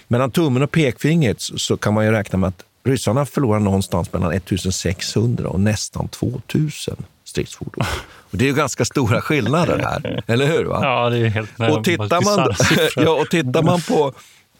mellan 0.08 0.30
tummen 0.30 0.62
och 0.62 0.70
pekfingret 0.70 1.40
så, 1.40 1.58
så 1.58 1.76
kan 1.76 1.94
man 1.94 2.04
ju 2.04 2.10
räkna 2.10 2.38
med 2.38 2.48
att 2.48 2.64
ryssarna 2.84 3.26
förlorar 3.26 3.60
någonstans 3.60 4.12
mellan 4.12 4.32
1600 4.32 5.48
och 5.48 5.60
nästan 5.60 6.08
2000 6.08 6.96
stridsfordon. 7.24 7.84
Och 8.30 8.38
det 8.38 8.44
är 8.44 8.48
ju 8.48 8.54
ganska 8.54 8.84
stora 8.84 9.20
skillnader 9.20 9.78
här, 9.78 10.22
eller 10.26 10.46
hur? 10.46 10.64
Va? 10.64 10.80
Ja, 10.82 11.10
det 11.10 11.18
är 11.18 11.28
helt 11.28 11.50
Och 11.60 11.84
tittar 11.84 12.24
man, 12.24 12.54
ja, 12.96 13.10
och 13.10 13.30
tittar 13.30 13.62
man 13.62 13.80
på, 13.80 14.12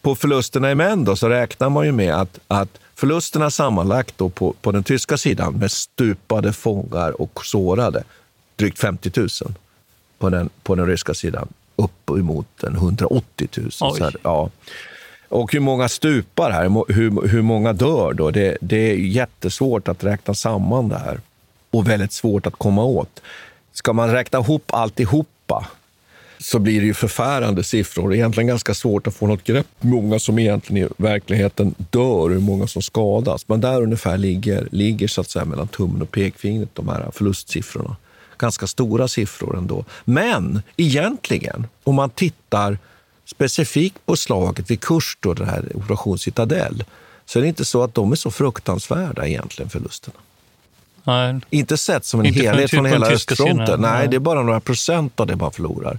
på 0.03 0.15
förlusterna 0.15 0.71
i 0.71 0.75
män 0.75 1.05
då, 1.05 1.17
så 1.17 1.29
räknar 1.29 1.71
man 1.71 1.87
ju 1.87 1.93
med 1.93 2.15
att, 2.15 2.39
att 2.49 2.79
förlusterna 3.01 3.51
sammanlagt 3.51 4.19
då 4.19 4.29
på, 4.29 4.53
på 4.53 4.73
den 4.73 4.85
tyska 4.85 5.17
sidan 5.17 5.55
med 5.55 5.71
stupade 5.71 6.53
fångar 6.53 7.21
och 7.21 7.47
sårade, 7.47 8.05
drygt 8.57 8.79
50 8.79 9.11
000. 9.17 9.29
På 10.19 10.31
den, 10.31 10.51
på 10.63 10.75
den 10.75 10.87
ryska 10.87 11.15
sidan 11.15 11.49
uppemot 11.77 12.63
en 12.63 12.75
180 12.75 13.49
000. 13.57 13.73
Så 13.73 13.97
här, 14.05 14.17
ja. 14.23 14.51
Och 15.29 15.53
hur 15.53 15.61
många 15.61 15.89
stupar 15.89 16.51
här, 16.51 16.93
hur, 16.93 17.29
hur 17.29 17.43
många 17.43 17.73
dör 17.73 18.13
då? 18.13 18.31
Det, 18.31 18.59
det 18.61 18.91
är 18.91 18.95
jättesvårt 18.95 19.89
att 19.89 20.05
räkna 20.05 20.35
samman 20.35 20.89
det 20.89 20.99
här 20.99 21.21
och 21.71 21.89
väldigt 21.89 22.13
svårt 22.13 22.47
att 22.47 22.57
komma 22.57 22.85
åt. 22.85 23.23
Ska 23.73 23.93
man 23.93 24.13
räkna 24.13 24.39
ihop 24.39 24.65
alltihopa 24.75 25.67
så 26.41 26.59
blir 26.59 26.81
det 26.81 26.87
ju 26.87 26.95
förfärande 26.95 27.65
siffror. 27.65 28.09
Det 28.09 28.15
är 28.15 28.17
egentligen 28.17 28.47
ganska 28.47 28.75
svårt 28.75 29.07
att 29.07 29.15
få 29.15 29.27
något 29.27 29.45
grepp 29.45 29.67
hur 29.81 29.91
många 29.91 30.19
som 30.19 30.39
egentligen 30.39 30.87
i 30.87 31.03
verkligheten 31.03 31.75
dör 31.91 32.23
och 32.23 32.31
hur 32.31 32.39
många 32.39 32.67
som 32.67 32.83
skadas. 32.83 33.49
Men 33.49 33.61
där 33.61 33.83
ungefär 33.83 34.19
ligger, 34.19 34.69
ligger 34.73 35.09
så 35.09 35.21
att 35.21 35.31
säga 35.31 35.45
mellan 35.45 35.69
tummen 35.69 36.03
och 36.03 36.11
pekfingret 36.11 36.69
de 36.73 36.89
här 36.89 37.11
förlustsiffrorna. 37.13 37.97
Ganska 38.39 38.67
stora 38.67 39.09
siffror 39.09 39.59
ändå. 39.59 39.85
Men 40.05 40.63
egentligen, 40.77 41.67
om 41.85 41.95
man 41.95 42.11
tittar 42.11 42.79
specifikt 43.25 44.07
på 44.07 44.17
slaget 44.17 44.71
vid 44.71 44.81
Kurs, 44.81 45.19
då, 45.21 45.35
det 45.35 45.45
här 45.45 45.77
Operation 45.77 46.19
Citadel, 46.19 46.85
så 47.27 47.39
är 47.39 47.43
det 47.43 47.49
inte 47.49 47.65
så 47.65 47.83
att 47.83 47.95
de 47.95 48.13
är 48.13 48.17
så 48.17 48.31
fruktansvärda 48.31 49.27
egentligen, 49.27 49.71
förlusterna. 49.71 50.17
Nej. 51.11 51.41
Inte 51.51 51.77
sett 51.77 52.05
som 52.05 52.21
en 52.21 52.27
Inte 52.27 52.41
helhet 52.43 52.71
ty- 52.71 52.77
från 52.77 52.87
hela 52.87 53.07
östfronten. 53.07 53.81
Nej, 53.81 53.91
nej. 53.93 54.09
det 54.09 54.17
är 54.17 54.21
bara 54.21 54.43
några 54.43 54.61
procent 54.61 55.21
av 55.21 55.27
det 55.27 55.37
man 55.37 55.53
förlorar. 55.53 55.99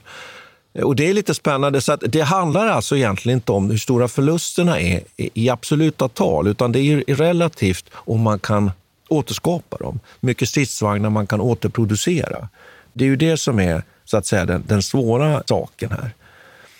Och 0.84 0.96
Det 0.96 1.10
är 1.10 1.14
lite 1.14 1.34
spännande. 1.34 1.82
Så 1.82 1.92
att 1.94 2.04
det 2.08 2.22
handlar 2.22 2.68
alltså 2.68 2.98
egentligen 2.98 3.38
inte 3.38 3.52
om 3.52 3.70
hur 3.70 3.78
stora 3.78 4.08
förlusterna 4.08 4.80
är 4.80 5.02
i 5.18 5.50
absoluta 5.50 6.08
tal, 6.08 6.48
utan 6.48 6.72
det 6.72 6.80
är 6.80 7.16
relativt 7.16 7.86
om 7.94 8.22
man 8.22 8.40
kan 8.40 8.72
återskapa 9.08 9.78
dem. 9.78 10.00
Hur 10.22 10.28
mycket 10.28 10.50
stridsvagnar 10.50 11.10
man 11.10 11.28
kan 11.28 11.42
återproducera. 11.42 12.50
Det 12.94 13.04
är 13.04 13.08
ju 13.10 13.16
det 13.16 13.38
som 13.38 13.60
är 13.60 13.84
så 14.06 14.18
att 14.18 14.26
säga 14.26 14.46
den, 14.46 14.64
den 14.68 14.82
svåra 14.84 15.44
saken 15.46 15.92
här. 15.92 16.12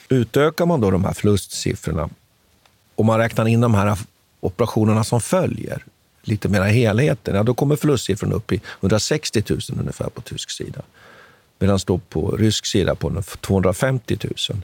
Utökar 0.10 0.66
man 0.66 0.82
då 0.82 0.92
de 0.92 1.06
här 1.06 1.14
förlustsiffrorna 1.14 2.10
och 2.96 3.06
man 3.06 3.18
räknar 3.20 3.48
in 3.48 3.62
de 3.62 3.74
här 3.74 3.98
operationerna 4.40 5.04
som 5.04 5.22
följer, 5.22 5.84
lite 6.24 6.50
mera 6.50 6.64
helheten, 6.66 7.36
ja, 7.36 7.44
då 7.44 7.54
kommer 7.54 7.76
förlustsiffrorna 7.76 8.36
upp 8.36 8.52
i 8.52 8.62
160 8.80 9.44
000 9.50 9.60
ungefär 9.80 10.10
på 10.10 10.22
tysk 10.22 10.50
sida. 10.52 10.82
Medan 11.60 11.80
då 11.86 11.98
på 11.98 12.32
rysk 12.32 12.66
sida 12.66 12.96
på 12.96 13.24
250 13.42 14.18
000. 14.50 14.62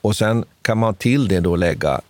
Och 0.00 0.16
sen 0.16 0.44
kan 0.62 0.78
man 0.78 0.94
till 0.94 1.28
det 1.28 1.40
då 1.40 1.56
lägga 1.56 2.00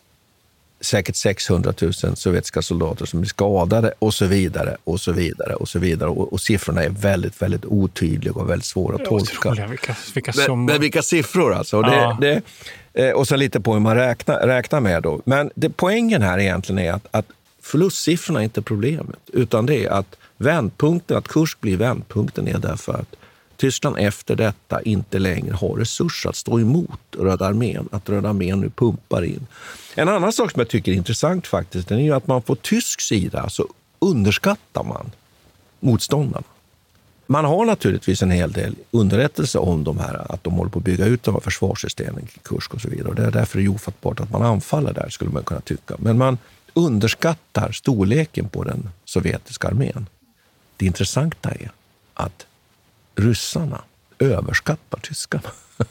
säkert 0.80 1.16
600 1.16 1.72
000 1.80 1.92
sovjetiska 2.16 2.62
soldater 2.62 3.06
som 3.06 3.20
blir 3.20 3.28
skadade 3.28 3.92
och 3.98 4.14
så 4.14 4.26
vidare 4.26 4.76
och 4.84 5.00
så 5.00 5.12
vidare 5.12 5.54
och 5.54 5.68
så 5.68 5.78
vidare. 5.78 6.10
Och, 6.10 6.32
och 6.32 6.40
siffrorna 6.40 6.82
är 6.82 6.88
väldigt, 6.88 7.42
väldigt 7.42 7.64
otydliga 7.64 8.32
och 8.32 8.50
väldigt 8.50 8.66
svåra 8.66 8.94
att 8.96 9.04
tolka. 9.04 9.66
Vilka, 9.66 9.96
vilka 10.14 10.32
Men, 10.36 10.44
summor. 10.46 10.72
men 10.72 10.80
vilka 10.80 11.02
siffror 11.02 11.54
alltså. 11.54 11.76
Och, 11.76 11.84
det, 11.84 11.96
Ja. 11.96 12.18
det, 12.20 12.42
eh, 12.94 13.10
och 13.12 13.28
sen 13.28 13.38
lite 13.38 13.60
på 13.60 13.72
hur 13.72 13.80
man 13.80 13.96
räknar, 13.96 14.46
räknar 14.46 14.80
med. 14.80 15.02
Då. 15.02 15.20
Men 15.24 15.50
det, 15.54 15.70
poängen 15.70 16.22
här 16.22 16.38
egentligen 16.38 16.78
är 16.78 16.92
att, 16.92 17.06
att 17.10 17.26
förlustsiffrorna 17.62 18.40
är 18.40 18.44
inte 18.44 18.62
problemet, 18.62 19.20
utan 19.32 19.66
det 19.66 19.84
är 19.84 19.90
att 19.90 20.16
vändpunkten, 20.36 21.16
att 21.16 21.28
kurs 21.28 21.56
blir 21.60 21.76
vändpunkten 21.76 22.48
är 22.48 22.58
därför 22.58 22.92
att 22.92 23.16
Tyskland 23.56 23.96
efter 23.98 24.36
detta 24.36 24.82
inte 24.82 25.18
längre 25.18 25.54
har 25.54 25.76
resurser 25.76 26.28
att 26.30 26.36
stå 26.36 26.60
emot 26.60 27.00
Röda 27.18 27.46
armén, 27.46 27.88
att 27.92 28.08
Röda 28.08 28.28
armén 28.28 28.60
nu 28.60 28.70
pumpar 28.70 29.22
in. 29.24 29.46
En 29.94 30.08
annan 30.08 30.32
sak 30.32 30.50
som 30.50 30.60
jag 30.60 30.68
tycker 30.68 30.92
är 30.92 30.96
intressant 30.96 31.46
faktiskt, 31.46 31.88
den 31.88 31.98
är 31.98 32.02
ju 32.02 32.12
att 32.12 32.26
man 32.26 32.42
på 32.42 32.54
tysk 32.54 33.00
sida 33.00 33.48
så 33.48 33.66
underskattar 33.98 34.84
man 34.84 35.10
motståndarna. 35.80 36.46
man 37.26 37.44
har 37.44 37.64
naturligtvis 37.64 38.22
en 38.22 38.30
hel 38.30 38.52
del 38.52 38.74
underrättelse 38.90 39.58
om 39.58 39.84
de 39.84 39.98
här, 39.98 40.32
att 40.32 40.44
de 40.44 40.54
håller 40.54 40.70
på 40.70 40.78
att 40.78 40.84
bygga 40.84 41.06
ut 41.06 41.22
de 41.22 41.34
här 41.34 41.40
försvarssystemen, 41.40 42.28
Kursk 42.42 42.74
och 42.74 42.80
så 42.80 42.88
vidare. 42.88 43.08
Och 43.08 43.14
det 43.14 43.24
är 43.24 43.30
därför 43.30 43.58
det 43.58 43.64
är 43.64 43.68
ofattbart 43.68 44.20
att 44.20 44.30
man 44.30 44.42
anfaller 44.42 44.92
där, 44.92 45.08
skulle 45.08 45.30
man 45.30 45.44
kunna 45.44 45.60
tycka. 45.60 45.94
Men 45.98 46.18
man 46.18 46.38
underskattar 46.74 47.72
storleken 47.72 48.48
på 48.48 48.64
den 48.64 48.90
sovjetiska 49.04 49.68
armén. 49.68 50.06
Det 50.76 50.86
intressanta 50.86 51.50
är 51.50 51.70
att 52.14 52.46
ryssarna 53.16 53.80
överskattar 54.18 54.98
tyskarna. 54.98 55.50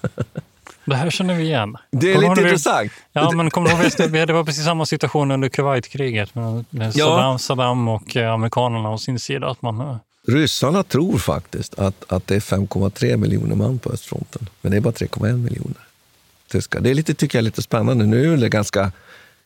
Det 0.85 0.95
här 0.95 1.09
känner 1.09 1.33
vi 1.33 1.43
igen. 1.43 1.77
Det 1.91 2.11
är 2.11 2.15
kommer 2.15 2.29
lite 2.29 2.41
intressant. 2.41 2.91
Ja, 3.11 3.31
men 3.31 3.49
kommer 3.49 3.69
du 3.69 4.05
ihåg, 4.05 4.27
det 4.27 4.33
var 4.33 4.43
precis 4.43 4.65
samma 4.65 4.85
situation 4.85 5.31
under 5.31 5.49
Kuwaitkriget 5.49 6.35
med 6.35 6.65
Saddam, 6.69 6.93
ja. 6.95 7.37
Saddam 7.37 7.87
och 7.87 8.17
eh, 8.17 8.33
amerikanerna 8.33 8.89
å 8.89 8.97
sin 8.97 9.19
sida. 9.19 9.47
Att 9.47 9.61
man, 9.61 9.99
Ryssarna 10.27 10.83
tror 10.83 11.17
faktiskt 11.17 11.79
att, 11.79 12.11
att 12.11 12.27
det 12.27 12.35
är 12.35 12.39
5,3 12.39 13.17
miljoner 13.17 13.55
man 13.55 13.79
på 13.79 13.89
östfronten, 13.89 14.49
men 14.61 14.71
det 14.71 14.77
är 14.77 14.81
bara 14.81 14.93
3,1 14.93 15.37
miljoner 15.37 15.89
tyskar. 16.49 16.79
Det 16.79 16.89
är 16.89 16.93
lite, 16.93 17.13
tycker 17.13 17.37
jag 17.37 17.41
är 17.41 17.45
lite 17.45 17.61
spännande. 17.61 18.05
Nu 18.05 18.33
är 18.33 18.37
det 18.37 18.49
ganska 18.49 18.91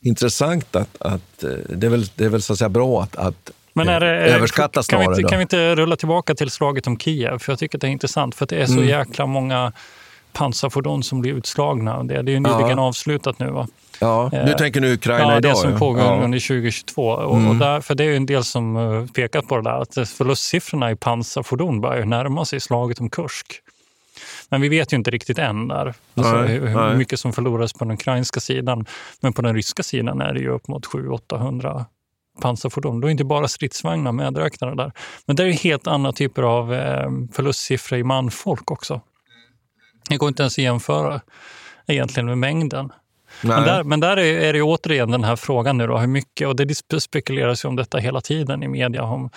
intressant 0.04 0.76
att, 0.76 1.02
att 1.02 1.44
eh, 1.44 1.50
det, 1.68 1.86
är 1.86 1.90
väl, 1.90 2.06
det 2.14 2.24
är 2.24 2.28
väl 2.28 2.42
så 2.42 2.52
att 2.52 2.58
säga 2.58 2.68
bra 2.68 3.02
att, 3.02 3.16
att 3.16 3.50
men 3.72 3.88
är 3.88 4.00
det, 4.00 4.06
överskatta 4.06 4.82
snarare. 4.82 5.04
Kan 5.04 5.14
vi, 5.14 5.20
inte, 5.20 5.30
kan 5.30 5.38
vi 5.38 5.42
inte 5.42 5.74
rulla 5.74 5.96
tillbaka 5.96 6.34
till 6.34 6.50
slaget 6.50 6.86
om 6.86 6.98
Kiev? 6.98 7.38
För 7.38 7.52
jag 7.52 7.58
tycker 7.58 7.78
det 7.78 7.86
är 7.86 7.90
intressant, 7.90 8.34
för 8.34 8.46
det 8.46 8.56
är 8.56 8.66
så 8.66 8.72
mm. 8.72 8.88
jäkla 8.88 9.26
många 9.26 9.72
pansarfordon 10.32 11.02
som 11.02 11.20
blir 11.20 11.32
utslagna. 11.32 12.02
Det, 12.02 12.22
det 12.22 12.30
är 12.30 12.34
ju 12.34 12.40
nyligen 12.40 12.78
ja. 12.78 12.80
avslutat 12.80 13.38
nu. 13.38 13.50
Va? 13.50 13.68
Ja, 14.00 14.28
du 14.32 14.38
eh, 14.38 14.56
tänker 14.56 14.80
nu 14.80 14.92
Ukraina 14.92 15.32
ja, 15.32 15.38
idag? 15.38 15.52
det 15.52 15.56
som 15.56 15.78
pågår 15.78 16.02
ja. 16.02 16.20
under 16.24 16.38
2022. 16.38 17.06
Och, 17.08 17.36
mm. 17.36 17.50
och 17.50 17.56
där, 17.56 17.80
för 17.80 17.94
det 17.94 18.04
är 18.04 18.08
ju 18.08 18.16
en 18.16 18.26
del 18.26 18.44
som 18.44 18.76
uh, 18.76 19.06
pekat 19.06 19.48
på 19.48 19.56
det 19.56 19.62
där, 19.62 19.82
att 19.82 20.08
förlustsiffrorna 20.08 20.90
i 20.90 20.96
pansarfordon 20.96 21.80
börjar 21.80 22.04
närma 22.04 22.44
sig 22.44 22.60
slaget 22.60 23.00
om 23.00 23.10
Kursk. 23.10 23.46
Men 24.54 24.60
vi 24.60 24.68
vet 24.68 24.92
ju 24.92 24.96
inte 24.96 25.10
riktigt 25.10 25.38
än 25.38 25.68
där, 25.68 25.94
alltså 26.14 26.36
nej, 26.36 26.48
hur, 26.48 26.66
hur 26.66 26.96
mycket 26.96 27.20
som 27.20 27.32
förlorades 27.32 27.72
på 27.72 27.84
den 27.84 27.94
ukrainska 27.94 28.40
sidan. 28.40 28.86
Men 29.20 29.32
på 29.32 29.42
den 29.42 29.54
ryska 29.54 29.82
sidan 29.82 30.20
är 30.20 30.34
det 30.34 30.40
ju 30.40 30.48
upp 30.48 30.68
mot 30.68 30.86
700-800 30.86 31.84
pansarfordon. 32.40 33.00
Då 33.00 33.06
är 33.06 33.10
inte 33.10 33.24
bara 33.24 33.48
stridsvagnar 33.48 34.12
medräknade 34.12 34.74
där. 34.76 34.92
Men 35.26 35.36
det 35.36 35.42
är 35.42 35.52
helt 35.52 35.86
andra 35.86 36.12
typer 36.12 36.42
av 36.42 36.74
eh, 36.74 37.10
förlustsiffror 37.32 37.98
i 37.98 38.04
manfolk 38.04 38.70
också. 38.70 39.00
Det 40.08 40.16
går 40.16 40.28
inte 40.28 40.42
ens 40.42 40.54
att 40.54 40.64
jämföra 40.64 41.20
egentligen 41.86 42.26
med 42.26 42.38
mängden. 42.38 42.92
Men 43.42 43.62
där, 43.62 43.84
men 43.84 44.00
där, 44.00 44.16
är, 44.16 44.40
är 44.40 44.52
det 44.52 44.62
återigen 44.62 45.10
den 45.10 45.24
här 45.24 45.36
frågan 45.36 45.78
nu 45.78 45.86
då, 45.86 45.98
hur 45.98 46.06
mycket, 46.06 46.48
och 46.48 46.56
det 46.56 47.00
spekuleras 47.00 47.64
ju 47.64 47.68
om 47.68 47.76
detta 47.76 47.98
hela 47.98 48.20
tiden 48.20 48.62
i 48.62 48.68
media, 48.68 49.02
om 49.02 49.30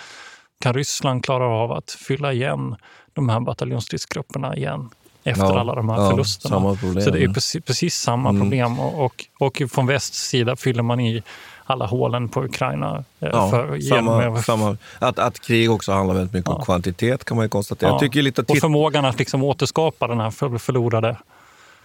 kan 0.60 0.74
Ryssland 0.74 1.24
klara 1.24 1.44
av 1.44 1.72
att 1.72 1.90
fylla 1.90 2.32
igen 2.32 2.76
de 3.12 3.28
här 3.28 3.40
bataljonsstridsgrupperna 3.40 4.56
igen 4.56 4.90
efter 5.30 5.44
ja, 5.44 5.60
alla 5.60 5.74
de 5.74 5.88
här 5.88 6.00
ja, 6.00 6.10
förlusterna? 6.10 6.76
Problem, 6.80 7.04
Så 7.04 7.10
det 7.10 7.24
är 7.24 7.28
precis, 7.28 7.64
precis 7.64 7.94
samma 7.94 8.28
mm. 8.28 8.42
problem 8.42 8.80
och, 8.80 9.04
och, 9.04 9.24
och 9.38 9.62
från 9.70 9.86
västs 9.86 10.28
sida 10.28 10.56
fyller 10.56 10.82
man 10.82 11.00
i 11.00 11.22
alla 11.64 11.86
hålen 11.86 12.28
på 12.28 12.44
Ukraina. 12.44 13.04
Eh, 13.20 13.28
ja, 13.32 13.50
för, 13.50 13.80
samma, 13.80 14.42
samma, 14.42 14.76
att, 14.98 15.18
att 15.18 15.40
krig 15.40 15.70
också 15.70 15.92
handlar 15.92 16.14
väldigt 16.14 16.32
mycket 16.32 16.50
ja. 16.50 16.54
om 16.54 16.64
kvantitet 16.64 17.24
kan 17.24 17.36
man 17.36 17.44
ju 17.44 17.48
konstatera. 17.48 17.90
Ja. 17.90 17.98
tycker 17.98 18.22
lite 18.22 18.42
och 18.42 18.58
förmågan 18.58 19.04
att 19.04 19.18
liksom 19.18 19.42
återskapa 19.42 20.06
den 20.06 20.20
här 20.20 20.58
förlorade 20.58 21.16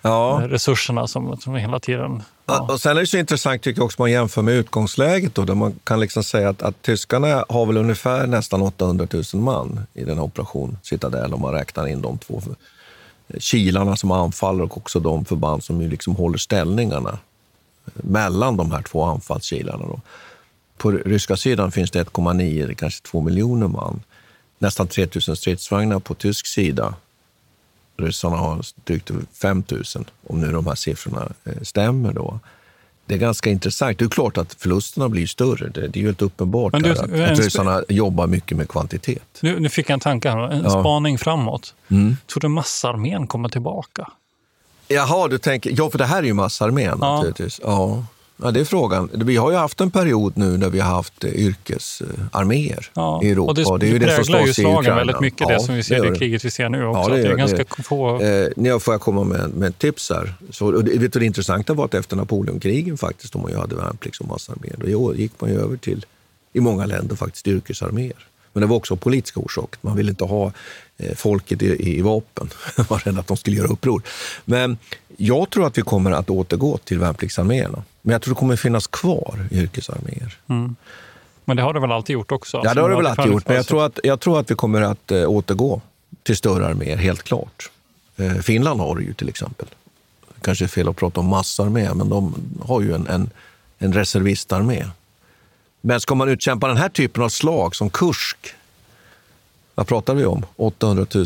ja. 0.03 0.41
Eh, 0.41 0.47
resurserna 0.47 1.07
som, 1.07 1.37
som 1.37 1.55
hela 1.55 1.79
tiden... 1.79 2.23
Ja. 2.45 2.67
Och 2.71 2.81
sen 2.81 2.97
är 2.97 3.01
det 3.01 3.07
så 3.07 3.17
intressant 3.17 3.61
tycker 3.61 3.79
jag 3.79 3.85
också 3.85 4.01
man 4.01 4.11
jämför 4.11 4.41
med 4.41 4.53
utgångsläget 4.53 5.35
då, 5.35 5.43
där 5.45 5.55
man 5.55 5.79
kan 5.83 5.99
liksom 5.99 6.23
säga 6.23 6.49
att, 6.49 6.61
att 6.61 6.81
tyskarna 6.81 7.45
har 7.49 7.65
väl 7.65 7.77
ungefär 7.77 8.27
nästan 8.27 8.61
800 8.61 9.07
000 9.33 9.43
man 9.43 9.85
i 9.93 10.03
den 10.03 10.17
här 10.17 10.23
operation 10.23 10.77
Citadel 10.81 11.33
om 11.33 11.41
man 11.41 11.53
räknar 11.53 11.87
in 11.87 12.01
de 12.01 12.17
två 12.17 12.41
kilarna 13.39 13.95
som 13.95 14.11
anfaller 14.11 14.63
och 14.63 14.77
också 14.77 14.99
de 14.99 15.25
förband 15.25 15.63
som 15.63 15.81
ju 15.81 15.89
liksom 15.89 16.15
håller 16.15 16.37
ställningarna 16.37 17.19
mellan 17.93 18.57
de 18.57 18.71
här 18.71 18.81
två 18.81 19.03
anfallskilarna. 19.03 19.85
Då. 19.85 19.99
På 20.77 20.91
ryska 20.91 21.37
sidan 21.37 21.71
finns 21.71 21.91
det 21.91 22.03
1,9, 22.03 22.73
kanske 22.73 23.03
2 23.03 23.21
miljoner 23.21 23.67
man. 23.67 24.01
Nästan 24.59 24.87
3 24.87 25.07
000 25.27 25.37
stridsvagnar 25.37 25.99
på 25.99 26.13
tysk 26.13 26.47
sida. 26.47 26.95
Ryssarna 27.97 28.37
har 28.37 28.65
drygt 28.83 29.11
5 29.33 29.63
000, 29.71 29.83
om 30.27 30.39
nu 30.41 30.51
de 30.51 30.67
här 30.67 30.75
siffrorna 30.75 31.29
eh, 31.43 31.61
stämmer. 31.61 32.13
Då. 32.13 32.39
Det 33.05 33.13
är 33.13 33.17
ganska 33.17 33.49
intressant. 33.49 33.99
Det 33.99 34.05
är 34.05 34.09
klart 34.09 34.37
att 34.37 34.53
förlusterna 34.53 35.09
blir 35.09 35.27
större. 35.27 35.69
Det, 35.69 35.81
är 35.81 35.97
ju 35.97 36.05
helt 36.05 36.21
uppenbart 36.21 36.73
du, 36.83 36.91
att, 36.91 36.99
att 36.99 37.39
ryssarna 37.39 37.83
jobbar 37.89 38.27
mycket 38.27 38.57
med 38.57 38.69
kvantitet. 38.69 39.39
Nu, 39.41 39.59
nu 39.59 39.69
fick 39.69 39.89
jag 39.89 39.93
en 39.93 39.99
tanke 39.99 40.29
här, 40.29 40.51
en 40.51 40.63
ja. 40.63 40.69
spaning 40.69 41.17
framåt. 41.17 41.73
Mm. 41.91 42.17
Tror 42.27 42.41
du 42.41 42.47
massarmén 42.47 43.27
kommer 43.27 43.49
tillbaka? 43.49 44.11
Jaha, 44.87 45.27
du 45.27 45.37
tänker, 45.37 45.73
ja 45.77 45.89
för 45.89 45.97
det 45.97 46.05
här 46.05 46.17
är 46.17 46.23
ju 46.23 46.33
massarmén 46.33 46.97
ja. 47.01 47.15
naturligtvis. 47.15 47.59
Ja. 47.63 48.05
Ja, 48.43 48.51
det 48.51 48.59
är 48.59 48.65
frågan. 48.65 49.09
Vi 49.13 49.35
har 49.35 49.51
ju 49.51 49.57
haft 49.57 49.81
en 49.81 49.91
period 49.91 50.33
nu 50.35 50.57
när 50.57 50.69
vi 50.69 50.79
har 50.79 50.89
haft 50.89 51.23
eh, 51.23 51.31
yrkesarméer 51.31 52.89
ja. 52.93 53.21
i 53.23 53.31
Europa. 53.31 53.49
Och 53.49 53.79
det, 53.79 53.85
det, 53.85 53.91
är 53.91 53.93
ju 53.93 53.99
det, 53.99 54.05
det 54.05 54.15
präglar 54.15 54.45
ju 54.45 54.53
slagen 54.53 54.95
väldigt 54.95 55.19
mycket, 55.19 55.39
ja, 55.39 55.53
det 55.53 55.59
som 55.59 55.75
vi 55.75 55.83
ser 55.83 56.13
i 56.13 56.17
kriget 56.17 56.45
vi 56.45 56.51
ser 56.51 56.69
nu 56.69 56.85
också. 56.85 57.11
Ja, 57.11 57.17
det, 57.17 57.27
är, 57.27 57.35
ganska 57.35 57.57
det. 57.57 57.83
få... 57.83 58.21
Eh, 58.21 58.49
nu 58.55 58.79
får 58.79 58.93
jag 58.93 59.01
komma 59.01 59.23
med, 59.23 59.49
med 59.49 59.69
ett 59.69 59.79
tips 59.79 60.09
här. 60.09 60.33
Så, 60.51 60.75
och 60.75 60.83
det, 60.83 60.97
vet 60.97 61.13
du, 61.13 61.19
det 61.19 61.25
intressanta 61.25 61.73
var 61.73 61.85
att 61.85 61.93
efter 61.93 62.15
Napoleonkrigen 62.15 62.97
faktiskt, 62.97 63.35
om 63.35 63.41
man 63.41 63.51
ju 63.51 63.57
hade 63.57 63.75
värnplikt 63.75 64.15
som 64.15 64.27
massarméer, 64.27 64.75
då 64.77 65.15
gick 65.15 65.41
man 65.41 65.49
ju 65.49 65.59
över 65.59 65.77
till, 65.77 66.05
i 66.53 66.59
många 66.59 66.85
länder, 66.85 67.15
faktiskt 67.15 67.47
yrkesarméer. 67.47 68.27
Men 68.53 68.61
det 68.61 68.67
var 68.67 68.75
också 68.75 68.95
politiska 68.95 69.39
orsaker. 69.39 69.79
Man 69.81 69.97
ville 69.97 70.09
inte 70.09 70.23
ha 70.23 70.51
eh, 70.97 71.15
folket 71.15 71.61
i, 71.61 71.97
i 71.97 72.01
vapen. 72.01 72.49
Man 72.77 72.85
var 72.89 72.97
rädd 72.97 73.19
att 73.19 73.27
de 73.27 73.37
skulle 73.37 73.57
göra 73.57 73.67
uppror. 73.67 74.01
Men 74.45 74.77
jag 75.17 75.49
tror 75.49 75.67
att 75.67 75.77
vi 75.77 75.81
kommer 75.81 76.11
att 76.11 76.29
återgå 76.29 76.77
till 76.77 76.99
värnpliktsarméerna. 76.99 77.83
Men 78.03 78.13
jag 78.13 78.21
tror 78.21 78.33
det 78.33 78.39
kommer 78.39 78.55
finnas 78.55 78.87
kvar 78.87 79.47
yrkesarméer. 79.51 80.37
Mm. 80.47 80.75
Men 81.45 81.57
det 81.57 81.63
har 81.63 81.73
det 81.73 81.79
väl 81.79 81.91
alltid 81.91 82.13
gjort 82.13 82.31
också? 82.31 82.61
Ja, 82.63 82.73
det 82.73 82.81
har 82.81 82.89
det 82.89 82.95
väl 82.95 83.05
alltid 83.05 83.25
gjort. 83.25 83.47
Men 83.47 83.55
jag 83.55 83.67
tror, 83.67 83.85
att, 83.85 83.99
jag 84.03 84.19
tror 84.19 84.39
att 84.39 84.51
vi 84.51 84.55
kommer 84.55 84.81
att 84.81 85.11
äh, 85.11 85.29
återgå 85.29 85.81
till 86.23 86.37
större 86.37 86.67
arméer, 86.67 86.97
helt 86.97 87.23
klart. 87.23 87.71
Eh, 88.17 88.33
Finland 88.33 88.79
har 88.79 88.95
det 88.95 89.03
ju 89.03 89.13
till 89.13 89.29
exempel. 89.29 89.67
Kanske 90.41 90.65
är 90.65 90.67
fel 90.67 90.89
att 90.89 90.95
prata 90.95 91.19
om 91.19 91.25
massarmé, 91.25 91.93
men 91.93 92.09
de 92.09 92.35
har 92.65 92.81
ju 92.81 92.93
en, 92.93 93.07
en, 93.07 93.29
en 93.79 93.93
reservistarmé 93.93 94.85
men 95.85 95.99
ska 96.01 96.15
man 96.15 96.29
utkämpa 96.29 96.67
den 96.67 96.77
här 96.77 96.89
typen 96.89 97.23
av 97.23 97.29
slag 97.29 97.75
som 97.75 97.89
Kursk, 97.89 98.37
vad 99.75 99.87
pratar 99.87 100.15
vi 100.15 100.25
om? 100.25 100.45
800 100.55 101.05
000 101.13 101.25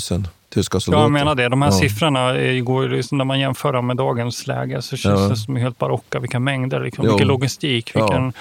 tyska 0.49 0.79
soldater? 0.79 1.01
Ja, 1.01 1.05
jag 1.05 1.11
menar 1.11 1.35
det. 1.35 1.49
De 1.49 1.61
här 1.61 1.69
ja. 1.69 1.77
siffrorna, 1.77 2.33
går, 2.61 2.89
liksom, 2.89 3.17
när 3.17 3.25
man 3.25 3.39
jämför 3.39 3.73
dem 3.73 3.87
med 3.87 3.97
dagens 3.97 4.47
läge, 4.47 4.81
så 4.81 4.97
känns 4.97 5.21
ja. 5.21 5.27
det 5.27 5.35
som 5.35 5.55
helt 5.55 5.77
barocka. 5.77 6.19
Vilka 6.19 6.39
mängder, 6.39 6.79
liksom, 6.79 7.07
vilken 7.07 7.27
logistik, 7.27 7.95
vilken, 7.95 8.25
ja. 8.25 8.31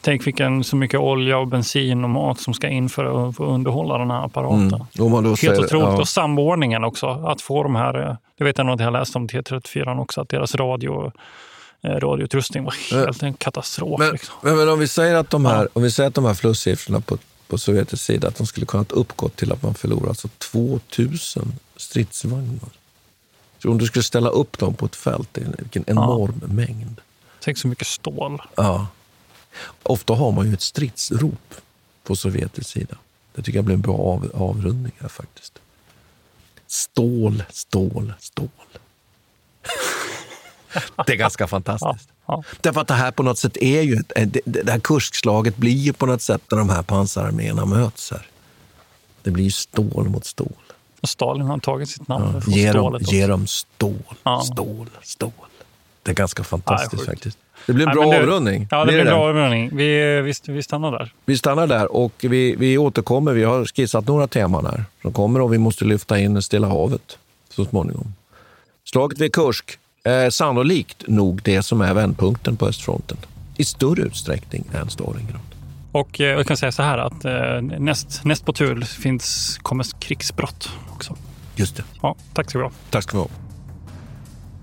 Tänk 0.00 0.26
vilken, 0.26 0.64
så 0.64 0.76
mycket 0.76 1.00
olja 1.00 1.38
och 1.38 1.46
bensin 1.46 2.04
och 2.04 2.10
mat 2.10 2.40
som 2.40 2.54
ska 2.54 2.68
in 2.68 2.88
för 2.88 3.28
att 3.28 3.40
underhålla 3.40 3.98
den 3.98 4.10
här 4.10 4.24
apparaten. 4.24 4.86
Mm. 4.98 5.24
Helt 5.24 5.38
säger, 5.38 5.64
otroligt. 5.64 5.88
Ja. 5.88 6.00
Och 6.00 6.08
samordningen 6.08 6.84
också. 6.84 7.06
Att 7.06 7.42
få 7.42 7.62
de 7.62 7.76
här, 7.76 8.08
eh, 8.08 8.16
det 8.38 8.44
vet 8.44 8.58
jag 8.58 8.66
nog 8.66 8.74
att 8.74 8.80
jag 8.80 8.92
läst 8.92 9.16
om 9.16 9.28
T34 9.28 10.00
också, 10.00 10.20
att 10.20 10.28
deras 10.28 10.54
radio 10.54 11.12
Eh, 11.86 11.90
radioutrustning 11.90 12.64
var 12.64 12.74
helt 12.92 13.22
en 13.22 13.34
katastrof. 13.34 13.98
Men, 13.98 14.12
liksom. 14.12 14.34
men, 14.42 14.68
om 14.68 14.78
vi 14.78 14.88
säger 14.88 15.14
att 15.14 15.30
de 15.30 15.44
här, 15.44 15.62
ja. 15.62 15.68
om 15.72 15.82
vi 15.82 15.90
säger 15.90 16.08
att 16.08 16.14
de 16.14 16.24
här 16.24 16.34
förlustsiffrorna 16.34 17.00
på, 17.00 17.18
på 17.48 17.58
sovjetisk 17.58 18.04
sida, 18.04 18.28
att 18.28 18.36
de 18.36 18.46
skulle 18.46 18.66
kunna 18.66 18.84
uppgå 18.88 19.28
till 19.28 19.52
att 19.52 19.62
man 19.62 19.74
förlorar 19.74 20.08
alltså 20.08 20.28
2000 20.28 21.52
stridsvagnar. 21.76 22.70
Så 23.62 23.70
om 23.70 23.78
du 23.78 23.86
skulle 23.86 24.02
ställa 24.02 24.28
upp 24.28 24.58
dem 24.58 24.74
på 24.74 24.86
ett 24.86 24.96
fält, 24.96 25.28
det 25.32 25.40
är 25.40 25.54
vilken 25.58 25.84
enorm 25.86 26.40
ja. 26.40 26.48
mängd. 26.48 27.00
Tänk 27.40 27.58
så 27.58 27.68
mycket 27.68 27.86
stål. 27.86 28.42
Ja. 28.54 28.86
Ofta 29.82 30.14
har 30.14 30.32
man 30.32 30.46
ju 30.46 30.54
ett 30.54 30.62
stridsrop 30.62 31.54
på 32.02 32.16
sovjetisk 32.16 32.70
sida. 32.70 32.96
Det 33.34 33.42
tycker 33.42 33.58
jag 33.58 33.64
blir 33.64 33.74
en 33.74 33.80
bra 33.80 33.98
av, 33.98 34.30
avrundning 34.34 34.92
här 34.98 35.08
faktiskt. 35.08 35.58
Stål, 36.66 37.44
stål, 37.50 38.14
stål. 38.20 38.48
Det 41.06 41.12
är 41.12 41.16
ganska 41.16 41.46
fantastiskt. 41.46 42.08
Ja. 42.26 42.42
Därför 42.60 42.80
att 42.80 42.88
det 42.88 42.94
här 42.94 43.10
på 43.10 43.22
något 43.22 43.38
sätt 43.38 43.56
är 43.56 43.82
ju, 43.82 43.94
ett, 43.94 44.32
det, 44.32 44.40
det 44.44 44.70
här 44.70 44.78
kurskslaget 44.78 45.56
blir 45.56 45.76
ju 45.76 45.92
på 45.92 46.06
något 46.06 46.22
sätt 46.22 46.42
när 46.50 46.58
de 46.58 46.70
här 46.70 46.82
pansararméerna 46.82 47.64
möts 47.64 48.10
här. 48.10 48.26
Det 49.22 49.30
blir 49.30 49.44
ju 49.44 49.50
stål 49.50 50.08
mot 50.08 50.24
stål. 50.24 50.52
Och 51.00 51.08
Stalin 51.08 51.46
har 51.46 51.58
tagit 51.58 51.88
sitt 51.88 52.08
namn 52.08 52.30
ja, 52.34 52.40
för 52.40 52.50
ge 52.50 52.72
dem, 52.72 52.98
ge 53.00 53.26
dem 53.26 53.46
stål, 53.46 53.94
ja. 54.22 54.40
stål, 54.40 54.90
stål. 55.02 55.30
Det 56.02 56.10
är 56.10 56.14
ganska 56.14 56.44
fantastiskt 56.44 57.02
ja, 57.06 57.12
faktiskt. 57.12 57.38
Det 57.66 57.72
blir 57.72 57.88
en 57.88 57.94
bra 57.94 58.10
det, 58.10 58.18
avrundning. 58.18 58.68
Ja, 58.70 58.84
det 58.84 58.92
blir 58.92 59.00
en 59.00 59.06
bra 59.06 59.28
avrundning. 59.28 59.76
Vi, 59.76 60.20
vi, 60.20 60.32
vi 60.46 60.62
stannar 60.62 60.92
där. 60.92 61.12
Vi 61.24 61.38
stannar 61.38 61.66
där 61.66 61.92
och 61.92 62.12
vi, 62.20 62.56
vi 62.56 62.78
återkommer. 62.78 63.32
Vi 63.32 63.44
har 63.44 63.64
skissat 63.64 64.06
några 64.06 64.26
teman 64.26 64.66
här 64.66 64.84
som 65.02 65.12
kommer 65.12 65.40
och 65.40 65.52
vi 65.52 65.58
måste 65.58 65.84
lyfta 65.84 66.18
in 66.18 66.42
Stilla 66.42 66.68
havet 66.68 67.18
så 67.50 67.64
småningom. 67.64 68.14
Slaget 68.84 69.18
vid 69.18 69.32
Kursk 69.32 69.78
eh, 70.06 70.28
sannolikt 70.30 71.04
nog 71.08 71.40
det 71.42 71.62
som 71.62 71.80
är 71.80 71.94
vändpunkten 71.94 72.56
på 72.56 72.68
östfronten. 72.68 73.16
I 73.56 73.64
större 73.64 74.02
utsträckning 74.02 74.64
än 74.74 74.90
Stalingrad. 74.90 75.40
Och 75.92 76.20
eh, 76.20 76.26
jag 76.26 76.46
kan 76.46 76.56
säga 76.56 76.72
så 76.72 76.82
här 76.82 76.98
att 76.98 77.24
eh, 77.24 77.78
näst, 77.78 78.24
näst 78.24 78.44
på 78.44 78.52
tur 78.52 78.80
finns, 78.80 79.58
kommer 79.62 79.86
krigsbrott 79.98 80.70
också. 80.92 81.16
Just 81.56 81.76
det. 81.76 81.84
Ja, 82.02 82.16
tack 82.34 82.50
ska 82.50 82.58
du 82.58 82.64
ha. 82.64 82.72
Tack 82.90 83.02
ska 83.02 83.16
du 83.16 83.22
ha. 83.22 83.28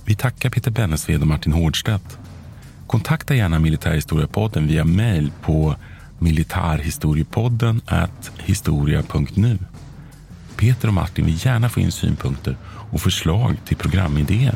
Vi 0.05 0.15
tackar 0.15 0.49
Peter 0.49 0.71
Bennesved 0.71 1.21
och 1.21 1.27
Martin 1.27 1.53
Hårdstedt. 1.53 2.17
Kontakta 2.87 3.35
gärna 3.35 3.59
Militärhistoriepodden 3.59 4.67
via 4.67 4.83
mejl 4.83 5.31
på 5.41 5.75
militarhistoriepodden 6.19 7.81
historia.nu. 8.37 9.57
Peter 10.55 10.87
och 10.87 10.93
Martin 10.93 11.25
vill 11.25 11.45
gärna 11.45 11.69
få 11.69 11.79
in 11.79 11.91
synpunkter 11.91 12.57
och 12.91 13.01
förslag 13.01 13.57
till 13.65 13.77
programidéer. 13.77 14.55